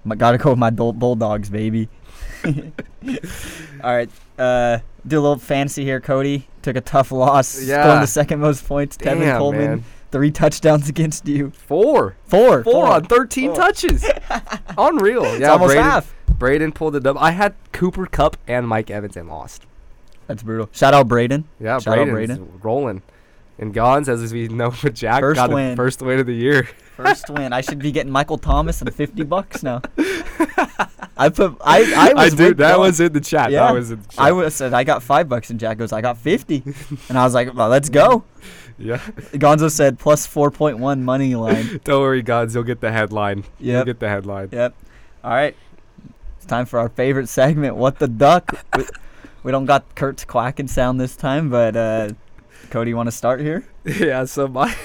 My, 0.04 0.16
gotta 0.16 0.38
go 0.38 0.52
with 0.52 0.60
my 0.60 0.70
Bull- 0.70 0.94
Bulldogs, 0.94 1.50
baby. 1.50 1.90
All 2.46 3.96
right. 3.96 4.10
Uh, 4.38 4.80
do 5.08 5.20
a 5.20 5.22
little 5.22 5.38
fancy 5.38 5.84
here. 5.84 6.00
Cody 6.00 6.48
took 6.62 6.76
a 6.76 6.82
tough 6.82 7.12
loss, 7.12 7.62
Yeah. 7.62 7.84
scoring 7.84 8.02
the 8.02 8.08
second 8.08 8.40
most 8.40 8.66
points. 8.68 8.98
Tevin 8.98 9.20
Damn, 9.22 9.38
Coleman, 9.38 9.66
man. 9.70 9.84
Three 10.14 10.30
touchdowns 10.32 10.88
against 10.94 11.28
you. 11.28 11.50
Four. 11.50 12.16
Four. 12.26 12.64
Four 12.64 12.86
on 12.88 13.04
13 13.06 13.48
Four. 13.48 13.56
touches. 13.56 14.06
Unreal. 14.78 15.26
It's 15.26 15.40
yeah, 15.42 15.50
almost 15.54 15.70
Braden, 15.74 15.84
half. 15.84 16.16
Braden 16.38 16.72
pulled 16.72 16.94
the 16.94 17.00
dub. 17.00 17.18
I 17.20 17.32
had 17.32 17.56
Cooper 17.72 18.06
Kupp 18.06 18.38
and 18.48 18.68
Mike 18.68 18.92
Evans 18.92 19.18
and 19.18 19.28
lost. 19.28 19.66
That's 20.28 20.44
brutal. 20.44 20.70
Shout 20.72 20.94
out 20.94 21.08
Braden. 21.08 21.46
Yeah, 21.60 21.80
Shout 21.80 21.98
out 21.98 22.08
Braden's 22.08 22.38
Braden. 22.38 22.60
rolling. 22.62 23.02
And 23.58 23.74
Gons, 23.74 24.08
as 24.08 24.32
we 24.32 24.48
know 24.48 24.72
with 24.84 24.94
Jack, 24.94 25.22
First 25.22 25.36
got 25.38 25.50
win. 25.52 25.72
the 25.72 25.76
first 25.76 26.02
win 26.04 26.20
of 26.20 26.28
the 26.28 26.34
year. 26.36 26.68
First 26.96 27.30
win. 27.30 27.54
I 27.54 27.62
should 27.62 27.80
be 27.80 27.92
getting 27.92 28.12
Michael 28.12 28.38
Thomas 28.38 28.82
and 28.82 28.94
fifty 28.94 29.24
bucks 29.24 29.64
now. 29.64 29.82
I 31.18 31.30
put. 31.30 31.58
I. 31.62 31.94
I 31.96 32.14
was. 32.14 32.34
I 32.34 32.36
did. 32.36 32.58
That 32.58 32.80
was 32.80 33.00
in 33.00 33.14
the 33.14 33.22
chat. 33.22 33.52
Yeah. 33.52 33.68
That 33.68 33.74
was 33.74 33.92
in 33.92 34.02
the 34.02 34.08
chat. 34.08 34.20
I 34.20 34.32
was 34.32 34.56
said 34.56 34.74
I 34.74 34.84
got 34.84 35.04
five 35.04 35.30
bucks 35.30 35.50
and 35.50 35.60
Jack 35.60 35.78
goes 35.78 35.92
I 35.92 36.02
got 36.02 36.18
fifty, 36.18 36.64
and 37.10 37.18
I 37.18 37.24
was 37.24 37.34
like 37.34 37.54
well 37.54 37.70
let's 37.70 37.90
go. 37.90 38.24
yeah. 38.78 38.98
Gonzo 39.34 39.72
said 39.72 40.00
plus 40.00 40.26
four 40.26 40.52
point 40.52 40.78
one 40.78 41.04
money 41.04 41.36
line. 41.36 41.80
Don't 41.84 42.02
worry, 42.02 42.22
Gons. 42.22 42.54
You'll 42.54 42.64
get 42.64 42.82
the 42.82 42.92
headline. 42.92 43.44
You'll 43.60 43.86
get 43.86 44.00
the 44.00 44.10
headline. 44.10 44.50
Yep. 44.52 44.76
All 45.24 45.32
right. 45.32 45.56
It's 46.38 46.46
time 46.46 46.66
for 46.66 46.80
our 46.80 46.90
favorite 46.90 47.30
segment. 47.30 47.76
What 47.76 48.00
the 48.00 48.08
duck? 48.08 48.52
we, 48.76 48.86
we 49.44 49.52
don't 49.52 49.66
got 49.66 49.96
Kurt's 49.96 50.26
quacking 50.26 50.68
sound 50.68 51.00
this 51.00 51.16
time, 51.16 51.50
but 51.50 51.76
uh, 51.76 52.10
Cody, 52.70 52.90
you 52.90 52.98
want 52.98 53.08
to 53.08 53.12
start 53.12 53.40
here? 53.40 53.66
yeah, 53.86 54.26
so 54.26 54.48
my 54.48 54.76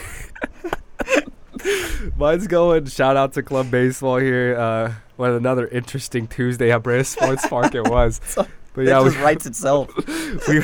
mine's 2.16 2.46
going. 2.46 2.86
Shout 2.86 3.16
out 3.16 3.32
to 3.34 3.42
Club 3.42 3.70
Baseball 3.70 4.18
here. 4.18 4.56
Uh, 4.58 4.94
what 5.16 5.32
another 5.32 5.66
interesting 5.68 6.26
Tuesday 6.26 6.70
at 6.72 6.82
British 6.82 7.08
Sports 7.08 7.46
Park 7.46 7.74
it 7.74 7.88
was. 7.88 8.20
But 8.74 8.82
it 8.82 8.90
yeah, 8.90 9.02
just 9.02 9.16
we, 9.16 9.22
writes 9.24 9.44
itself. 9.44 9.90
we 10.48 10.60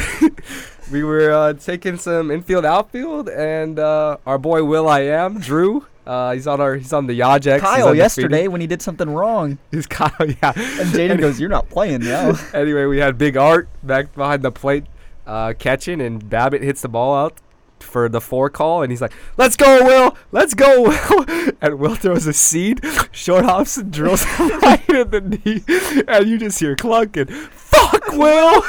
we 0.93 1.03
were 1.03 1.33
uh, 1.33 1.55
taking 1.55 1.97
some 1.97 2.31
infield 2.31 2.65
outfield, 2.65 3.29
and 3.29 3.77
uh, 3.77 4.19
our 4.25 4.39
boy 4.39 4.63
Will 4.63 4.89
I 4.89 5.01
Am 5.01 5.41
Drew. 5.41 5.85
Uh, 6.07 6.33
he's 6.33 6.47
on 6.47 6.61
our 6.61 6.77
he's 6.77 6.93
on 6.93 7.09
the 7.09 7.19
Yajex. 7.19 7.59
Kyle 7.59 7.93
yesterday 7.93 8.47
when 8.47 8.61
he 8.61 8.69
did 8.69 8.83
something 8.83 9.11
wrong, 9.11 9.59
He's 9.73 9.87
Kyle, 9.87 10.13
yeah. 10.21 10.53
and 10.55 10.91
Jaden 10.93 11.19
goes, 11.19 11.41
"You're 11.41 11.49
not 11.49 11.69
playing 11.71 12.03
now." 12.03 12.39
Anyway, 12.53 12.85
we 12.85 12.99
had 12.99 13.19
Big 13.19 13.37
Art 13.37 13.69
back 13.83 14.15
behind 14.15 14.43
the 14.43 14.53
plate 14.53 14.85
uh, 15.27 15.55
catching, 15.59 16.01
and 16.01 16.29
Babbitt 16.29 16.63
hits 16.63 16.83
the 16.83 16.89
ball 16.89 17.17
out 17.17 17.39
for 17.85 18.09
the 18.09 18.21
four 18.21 18.51
call, 18.51 18.83
and 18.83 18.91
he's 18.91 19.01
like, 19.01 19.13
"Let's 19.37 19.57
go, 19.57 19.85
Will! 19.85 20.17
Let's 20.33 20.55
go, 20.55 20.83
Will!" 20.83 21.25
And 21.61 21.79
Will 21.79 21.95
throws 21.95 22.27
a 22.27 22.33
seed, 22.33 22.81
short 23.13 23.45
hops 23.45 23.77
and 23.77 23.93
drills 23.93 24.25
right 24.39 24.89
in 24.89 25.11
the 25.11 25.21
knee, 25.21 25.63
and 26.09 26.27
you 26.27 26.39
just 26.39 26.59
hear 26.59 26.77
clunking. 26.77 27.31
Fuck, 27.31 28.13
Will! 28.13 28.63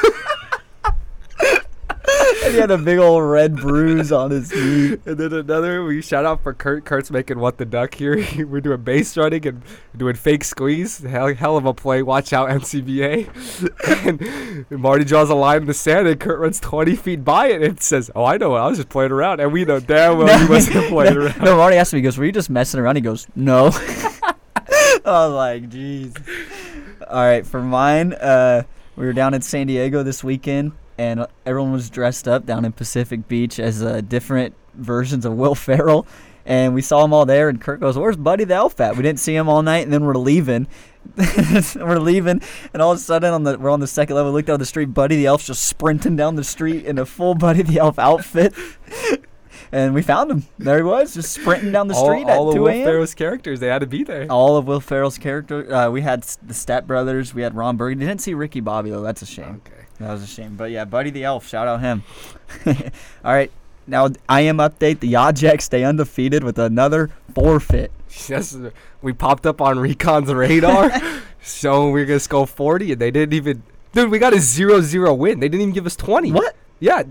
And 2.43 2.53
he 2.53 2.59
had 2.59 2.71
a 2.71 2.77
big 2.77 2.99
old 2.99 3.23
red 3.23 3.55
bruise 3.55 4.11
on 4.11 4.31
his 4.31 4.51
knee. 4.51 4.97
and 5.05 5.17
then 5.17 5.33
another, 5.33 5.83
we 5.83 6.01
shout 6.01 6.25
out 6.25 6.43
for 6.43 6.53
Kurt. 6.53 6.85
Kurt's 6.85 7.09
making 7.09 7.39
what 7.39 7.57
the 7.57 7.65
duck 7.65 7.95
here. 7.95 8.25
We're 8.45 8.61
doing 8.61 8.81
base 8.81 9.17
running 9.17 9.47
and 9.47 9.63
doing 9.95 10.15
fake 10.15 10.43
squeeze. 10.43 10.99
Hell, 10.99 11.33
hell 11.33 11.57
of 11.57 11.65
a 11.65 11.73
play. 11.73 12.01
Watch 12.01 12.33
out, 12.33 12.49
NCBA. 12.49 13.29
and 14.69 14.81
Marty 14.81 15.05
draws 15.05 15.29
a 15.29 15.35
line 15.35 15.61
in 15.61 15.67
the 15.67 15.73
sand, 15.73 16.07
and 16.07 16.19
Kurt 16.19 16.39
runs 16.39 16.59
20 16.59 16.95
feet 16.95 17.23
by 17.23 17.47
it 17.47 17.63
and 17.63 17.81
says, 17.81 18.11
"Oh, 18.15 18.25
I 18.25 18.37
know. 18.37 18.53
I 18.53 18.67
was 18.67 18.77
just 18.77 18.89
playing 18.89 19.11
around." 19.11 19.39
And 19.39 19.51
we 19.51 19.65
know 19.65 19.79
damn 19.79 20.17
well 20.17 20.39
he 20.39 20.45
wasn't 20.49 20.87
playing 20.87 21.15
no, 21.15 21.25
around. 21.25 21.41
No, 21.41 21.57
Marty 21.57 21.77
asked 21.77 21.93
me, 21.93 21.99
he 21.99 22.03
goes, 22.03 22.17
Were 22.17 22.25
you 22.25 22.31
just 22.31 22.49
messing 22.49 22.79
around? 22.79 22.95
He 22.95 23.01
goes, 23.01 23.27
No. 23.35 23.69
I 23.73 25.27
was 25.27 25.33
like, 25.33 25.69
jeez. 25.69 26.15
All 27.07 27.23
right, 27.23 27.45
for 27.45 27.61
mine, 27.61 28.13
uh, 28.13 28.63
we 28.95 29.05
were 29.05 29.13
down 29.13 29.33
in 29.33 29.41
San 29.41 29.67
Diego 29.67 30.01
this 30.03 30.23
weekend, 30.23 30.71
and 30.97 31.25
everyone 31.45 31.71
was 31.71 31.89
dressed 31.89 32.27
up 32.27 32.45
down 32.45 32.65
in 32.65 32.71
Pacific 32.71 33.27
Beach 33.27 33.59
as 33.59 33.83
uh, 33.83 34.01
different 34.01 34.55
versions 34.73 35.25
of 35.25 35.33
Will 35.33 35.55
Ferrell. 35.55 36.05
And 36.47 36.75
we 36.75 36.81
saw 36.83 37.01
them 37.01 37.11
all 37.11 37.25
there, 37.25 37.49
and 37.49 37.59
Kurt 37.59 37.79
goes, 37.79 37.97
Where's 37.97 38.17
Buddy 38.17 38.43
the 38.43 38.53
Elf 38.53 38.79
at? 38.79 38.95
We 38.95 39.01
didn't 39.01 39.19
see 39.19 39.35
him 39.35 39.49
all 39.49 39.63
night, 39.63 39.83
and 39.83 39.91
then 39.91 40.05
we're 40.05 40.13
leaving. 40.13 40.67
we're 41.75 41.97
leaving, 41.99 42.41
and 42.73 42.81
all 42.81 42.91
of 42.91 42.97
a 42.97 43.01
sudden, 43.01 43.33
on 43.33 43.43
the 43.43 43.57
we're 43.57 43.69
on 43.69 43.79
the 43.79 43.87
second 43.87 44.15
level. 44.15 44.31
Look 44.31 44.45
down 44.45 44.59
the 44.59 44.65
street. 44.65 44.93
Buddy 44.93 45.15
the 45.15 45.25
Elf's 45.27 45.47
just 45.47 45.63
sprinting 45.63 46.15
down 46.15 46.35
the 46.35 46.43
street 46.43 46.85
in 46.85 46.97
a 46.97 47.05
full 47.05 47.35
Buddy 47.35 47.61
the 47.61 47.79
Elf 47.79 47.97
outfit, 47.99 48.53
and 49.71 49.93
we 49.93 50.01
found 50.01 50.31
him. 50.31 50.45
There 50.57 50.77
he 50.77 50.83
was, 50.83 51.13
just 51.13 51.33
sprinting 51.33 51.71
down 51.71 51.87
the 51.87 51.95
all 51.95 52.05
street 52.05 52.23
all 52.27 52.49
at 52.49 52.49
of 52.49 52.55
2 52.55 52.61
Will 52.61 52.83
Ferrell's 52.83 53.13
characters, 53.13 53.59
they 53.59 53.67
had 53.67 53.79
to 53.79 53.87
be 53.87 54.03
there. 54.03 54.27
All 54.29 54.57
of 54.57 54.65
Will 54.65 54.79
Ferrell's 54.79 55.17
characters. 55.17 55.71
Uh, 55.71 55.89
we 55.91 56.01
had 56.01 56.23
the 56.43 56.53
Step 56.53 56.87
Brothers. 56.87 57.33
We 57.33 57.41
had 57.43 57.55
Ron 57.55 57.77
Burgundy. 57.77 58.05
Didn't 58.05 58.21
see 58.21 58.33
Ricky 58.33 58.59
Bobby 58.59 58.89
though. 58.89 59.01
That's 59.01 59.21
a 59.21 59.27
shame. 59.27 59.61
Okay. 59.67 59.84
That 59.99 60.11
was 60.11 60.23
a 60.23 60.27
shame. 60.27 60.55
But 60.55 60.71
yeah, 60.71 60.85
Buddy 60.85 61.09
the 61.09 61.23
Elf. 61.23 61.47
Shout 61.47 61.67
out 61.67 61.79
him. 61.81 62.03
all 63.23 63.33
right. 63.33 63.51
Now 63.87 64.09
I 64.27 64.41
am 64.41 64.57
update. 64.57 64.99
The 64.99 65.13
Yajex 65.13 65.61
stay 65.61 65.83
undefeated 65.83 66.43
with 66.43 66.57
another 66.57 67.11
forfeit. 67.33 67.91
Yes, 68.27 68.57
we 69.01 69.13
popped 69.13 69.45
up 69.45 69.61
on 69.61 69.77
Recon's 69.77 70.33
radar, 70.33 70.91
so 71.41 71.89
we 71.89 72.01
are 72.01 72.05
gonna 72.05 72.19
score 72.19 72.47
40, 72.47 72.93
and 72.93 73.01
they 73.01 73.11
didn't 73.11 73.33
even. 73.33 73.63
Dude, 73.91 74.09
we 74.09 74.19
got 74.19 74.33
a 74.33 74.37
0-0 74.37 75.17
win. 75.17 75.39
They 75.39 75.47
didn't 75.47 75.61
even 75.61 75.73
give 75.73 75.85
us 75.85 75.95
20. 75.95 76.31
What? 76.33 76.55
Yeah, 76.79 77.03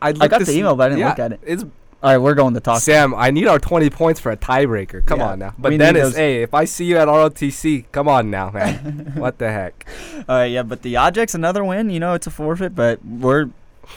I, 0.00 0.10
looked 0.10 0.30
got 0.30 0.38
to 0.38 0.44
the 0.44 0.56
email, 0.56 0.74
but 0.74 0.84
I 0.84 0.88
didn't 0.88 1.00
yeah, 1.00 1.08
look 1.10 1.18
at 1.20 1.32
it. 1.32 1.40
It's 1.44 1.64
All 2.02 2.10
right, 2.10 2.18
we're 2.18 2.34
going 2.34 2.54
to 2.54 2.60
talk. 2.60 2.80
Sam. 2.80 3.14
I 3.14 3.30
need 3.30 3.46
our 3.46 3.60
20 3.60 3.88
points 3.90 4.18
for 4.18 4.32
a 4.32 4.36
tiebreaker. 4.36 5.06
Come 5.06 5.20
Yeah, 5.20 5.28
on 5.30 5.38
now. 5.38 5.54
we 5.56 5.62
But 5.62 5.68
need 5.70 5.78
Dennis, 5.78 6.02
those- 6.02 6.16
hey, 6.16 6.42
if 6.42 6.52
I 6.52 6.64
see 6.64 6.84
you 6.86 6.96
at 6.98 7.06
ROTC, 7.06 7.84
come 7.92 8.08
on 8.08 8.28
now, 8.28 8.50
man. 8.50 9.12
what 9.16 9.38
the 9.38 9.50
heck? 9.52 9.86
All 10.28 10.36
right, 10.38 10.46
yeah, 10.46 10.64
but 10.64 10.82
the 10.82 10.96
object's 10.96 11.34
another 11.36 11.64
win. 11.64 11.90
You 11.90 12.00
know 12.00 12.14
it's 12.14 12.26
a 12.26 12.30
forfeit, 12.30 12.74
but 12.74 13.04
we're 13.04 13.50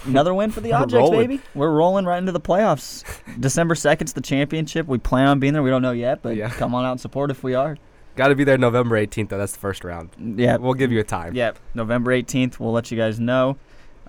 another 0.05 0.35
win 0.35 0.51
for 0.51 0.61
the 0.61 0.69
We're 0.71 0.85
rolling. 0.99 1.19
baby. 1.29 1.41
We're 1.55 1.71
rolling 1.71 2.05
right 2.05 2.19
into 2.19 2.31
the 2.31 2.39
playoffs. 2.39 3.03
December 3.39 3.73
second's 3.73 4.13
the 4.13 4.21
championship. 4.21 4.85
We 4.85 4.99
plan 4.99 5.27
on 5.27 5.39
being 5.39 5.53
there. 5.53 5.63
We 5.63 5.71
don't 5.71 5.81
know 5.81 5.91
yet, 5.91 6.21
but 6.21 6.35
Yeah. 6.35 6.49
come 6.51 6.75
on 6.75 6.85
out 6.85 6.91
and 6.91 7.01
support 7.01 7.31
if 7.31 7.43
we 7.43 7.55
are. 7.55 7.75
Got 8.15 8.27
to 8.29 8.35
be 8.35 8.43
there 8.43 8.57
November 8.59 8.95
18th, 8.97 9.29
though. 9.29 9.37
That's 9.39 9.53
the 9.53 9.59
first 9.59 9.83
round. 9.83 10.09
Yeah, 10.37 10.57
We'll 10.57 10.73
give 10.75 10.91
you 10.91 10.99
a 10.99 11.03
time. 11.03 11.33
Yeah, 11.35 11.51
November 11.73 12.11
18th. 12.11 12.59
We'll 12.59 12.71
let 12.71 12.91
you 12.91 12.97
guys 12.97 13.19
know. 13.19 13.57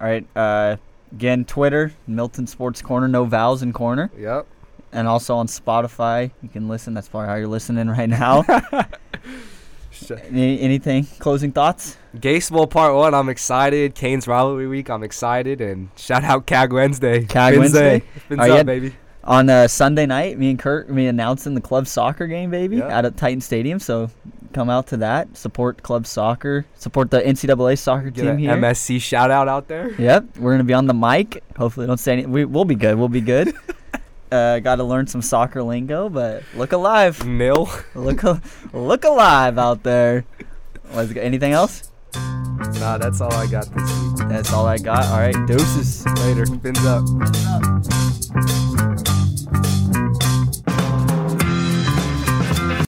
All 0.01 0.07
right. 0.07 0.24
Uh, 0.36 0.76
again, 1.13 1.45
Twitter, 1.45 1.93
Milton 2.07 2.47
Sports 2.47 2.83
Corner, 2.83 3.09
no 3.09 3.25
vowels 3.25 3.63
in 3.63 3.73
corner. 3.73 4.11
Yep. 4.19 4.47
And 4.93 5.07
also 5.09 5.35
on 5.37 5.47
Spotify, 5.47 6.31
you 6.43 6.49
can 6.49 6.69
listen. 6.69 6.95
That's 6.95 7.09
probably 7.09 7.29
how 7.29 7.35
you're 7.35 7.49
listening 7.49 7.89
right 7.89 8.09
now. 8.09 8.45
Any, 10.29 10.61
anything? 10.61 11.05
Closing 11.19 11.53
thoughts? 11.53 11.97
Gaseball 12.17 12.71
Part 12.71 12.95
1, 12.95 13.15
I'm 13.15 13.29
excited. 13.29 13.95
Canes 13.95 14.27
Rivalry 14.29 14.67
Week, 14.67 14.91
I'm 14.91 15.03
excited. 15.03 15.61
And 15.61 15.89
shout 15.97 16.23
out 16.23 16.47
CAG 16.47 16.73
Wednesday. 16.73 17.25
CAG 17.25 17.59
Wednesday? 17.59 18.01
Day. 18.01 18.05
Fins 18.29 18.41
Oh, 18.43 18.57
up, 18.59 18.67
baby. 18.67 18.95
On 19.27 19.51
uh, 19.51 19.66
Sunday 19.66 20.07
night, 20.07 20.39
me 20.39 20.51
and 20.51 20.59
Kurt, 20.59 20.89
me 20.89 21.09
announcing 21.09 21.55
the 21.55 21.61
club 21.61 21.89
soccer 21.89 22.27
game, 22.29 22.51
baby, 22.51 22.77
Yeah. 22.77 22.97
out 22.97 23.05
at 23.05 23.16
Titan 23.16 23.41
Stadium. 23.41 23.81
So 23.81 24.09
come 24.53 24.70
out 24.70 24.87
to 24.89 24.97
that. 24.99 25.37
Support 25.37 25.83
club 25.83 26.07
soccer. 26.07 26.64
Support 26.77 27.11
the 27.11 27.20
NCAA 27.20 27.77
soccer 27.77 28.11
Get 28.11 28.22
team 28.22 28.39
here. 28.39 28.53
MSC 28.53 29.01
shout 29.01 29.31
out 29.33 29.49
out 29.49 29.66
there. 29.66 29.91
Yep, 30.01 30.39
we're 30.39 30.53
gonna 30.53 30.62
be 30.64 30.74
on 30.74 30.87
the 30.87 30.95
mic. 30.95 31.43
Hopefully, 31.57 31.87
don't 31.89 31.99
say 31.99 32.12
any. 32.12 32.27
We, 32.27 32.45
we'll 32.45 32.64
be 32.64 32.77
good. 32.77 32.97
We'll 32.97 33.09
be 33.09 33.20
good. 33.20 33.53
uh, 34.31 34.61
Got 34.61 34.77
to 34.77 34.85
learn 34.85 35.09
some 35.09 35.22
soccer 35.22 35.62
lingo, 35.62 36.09
but 36.09 36.45
look 36.55 36.70
alive. 36.72 37.27
Nil. 37.27 37.68
Look, 37.97 38.22
look 38.72 39.05
alive 39.05 39.59
out 39.59 39.83
there. 39.83 40.24
Was 40.95 41.16
anything 41.16 41.53
else? 41.53 41.91
Nah, 42.14 42.97
that's 42.99 43.20
all 43.20 43.35
I 43.35 43.47
got 43.49 43.66
this 43.74 44.03
week. 44.03 44.29
That's 44.29 44.53
all 44.53 44.66
I 44.66 44.79
got. 44.79 45.05
All 45.07 45.18
right, 45.18 45.47
deuces. 45.47 46.07
Later. 46.20 46.47
Fins 46.47 46.85
up. 46.87 47.05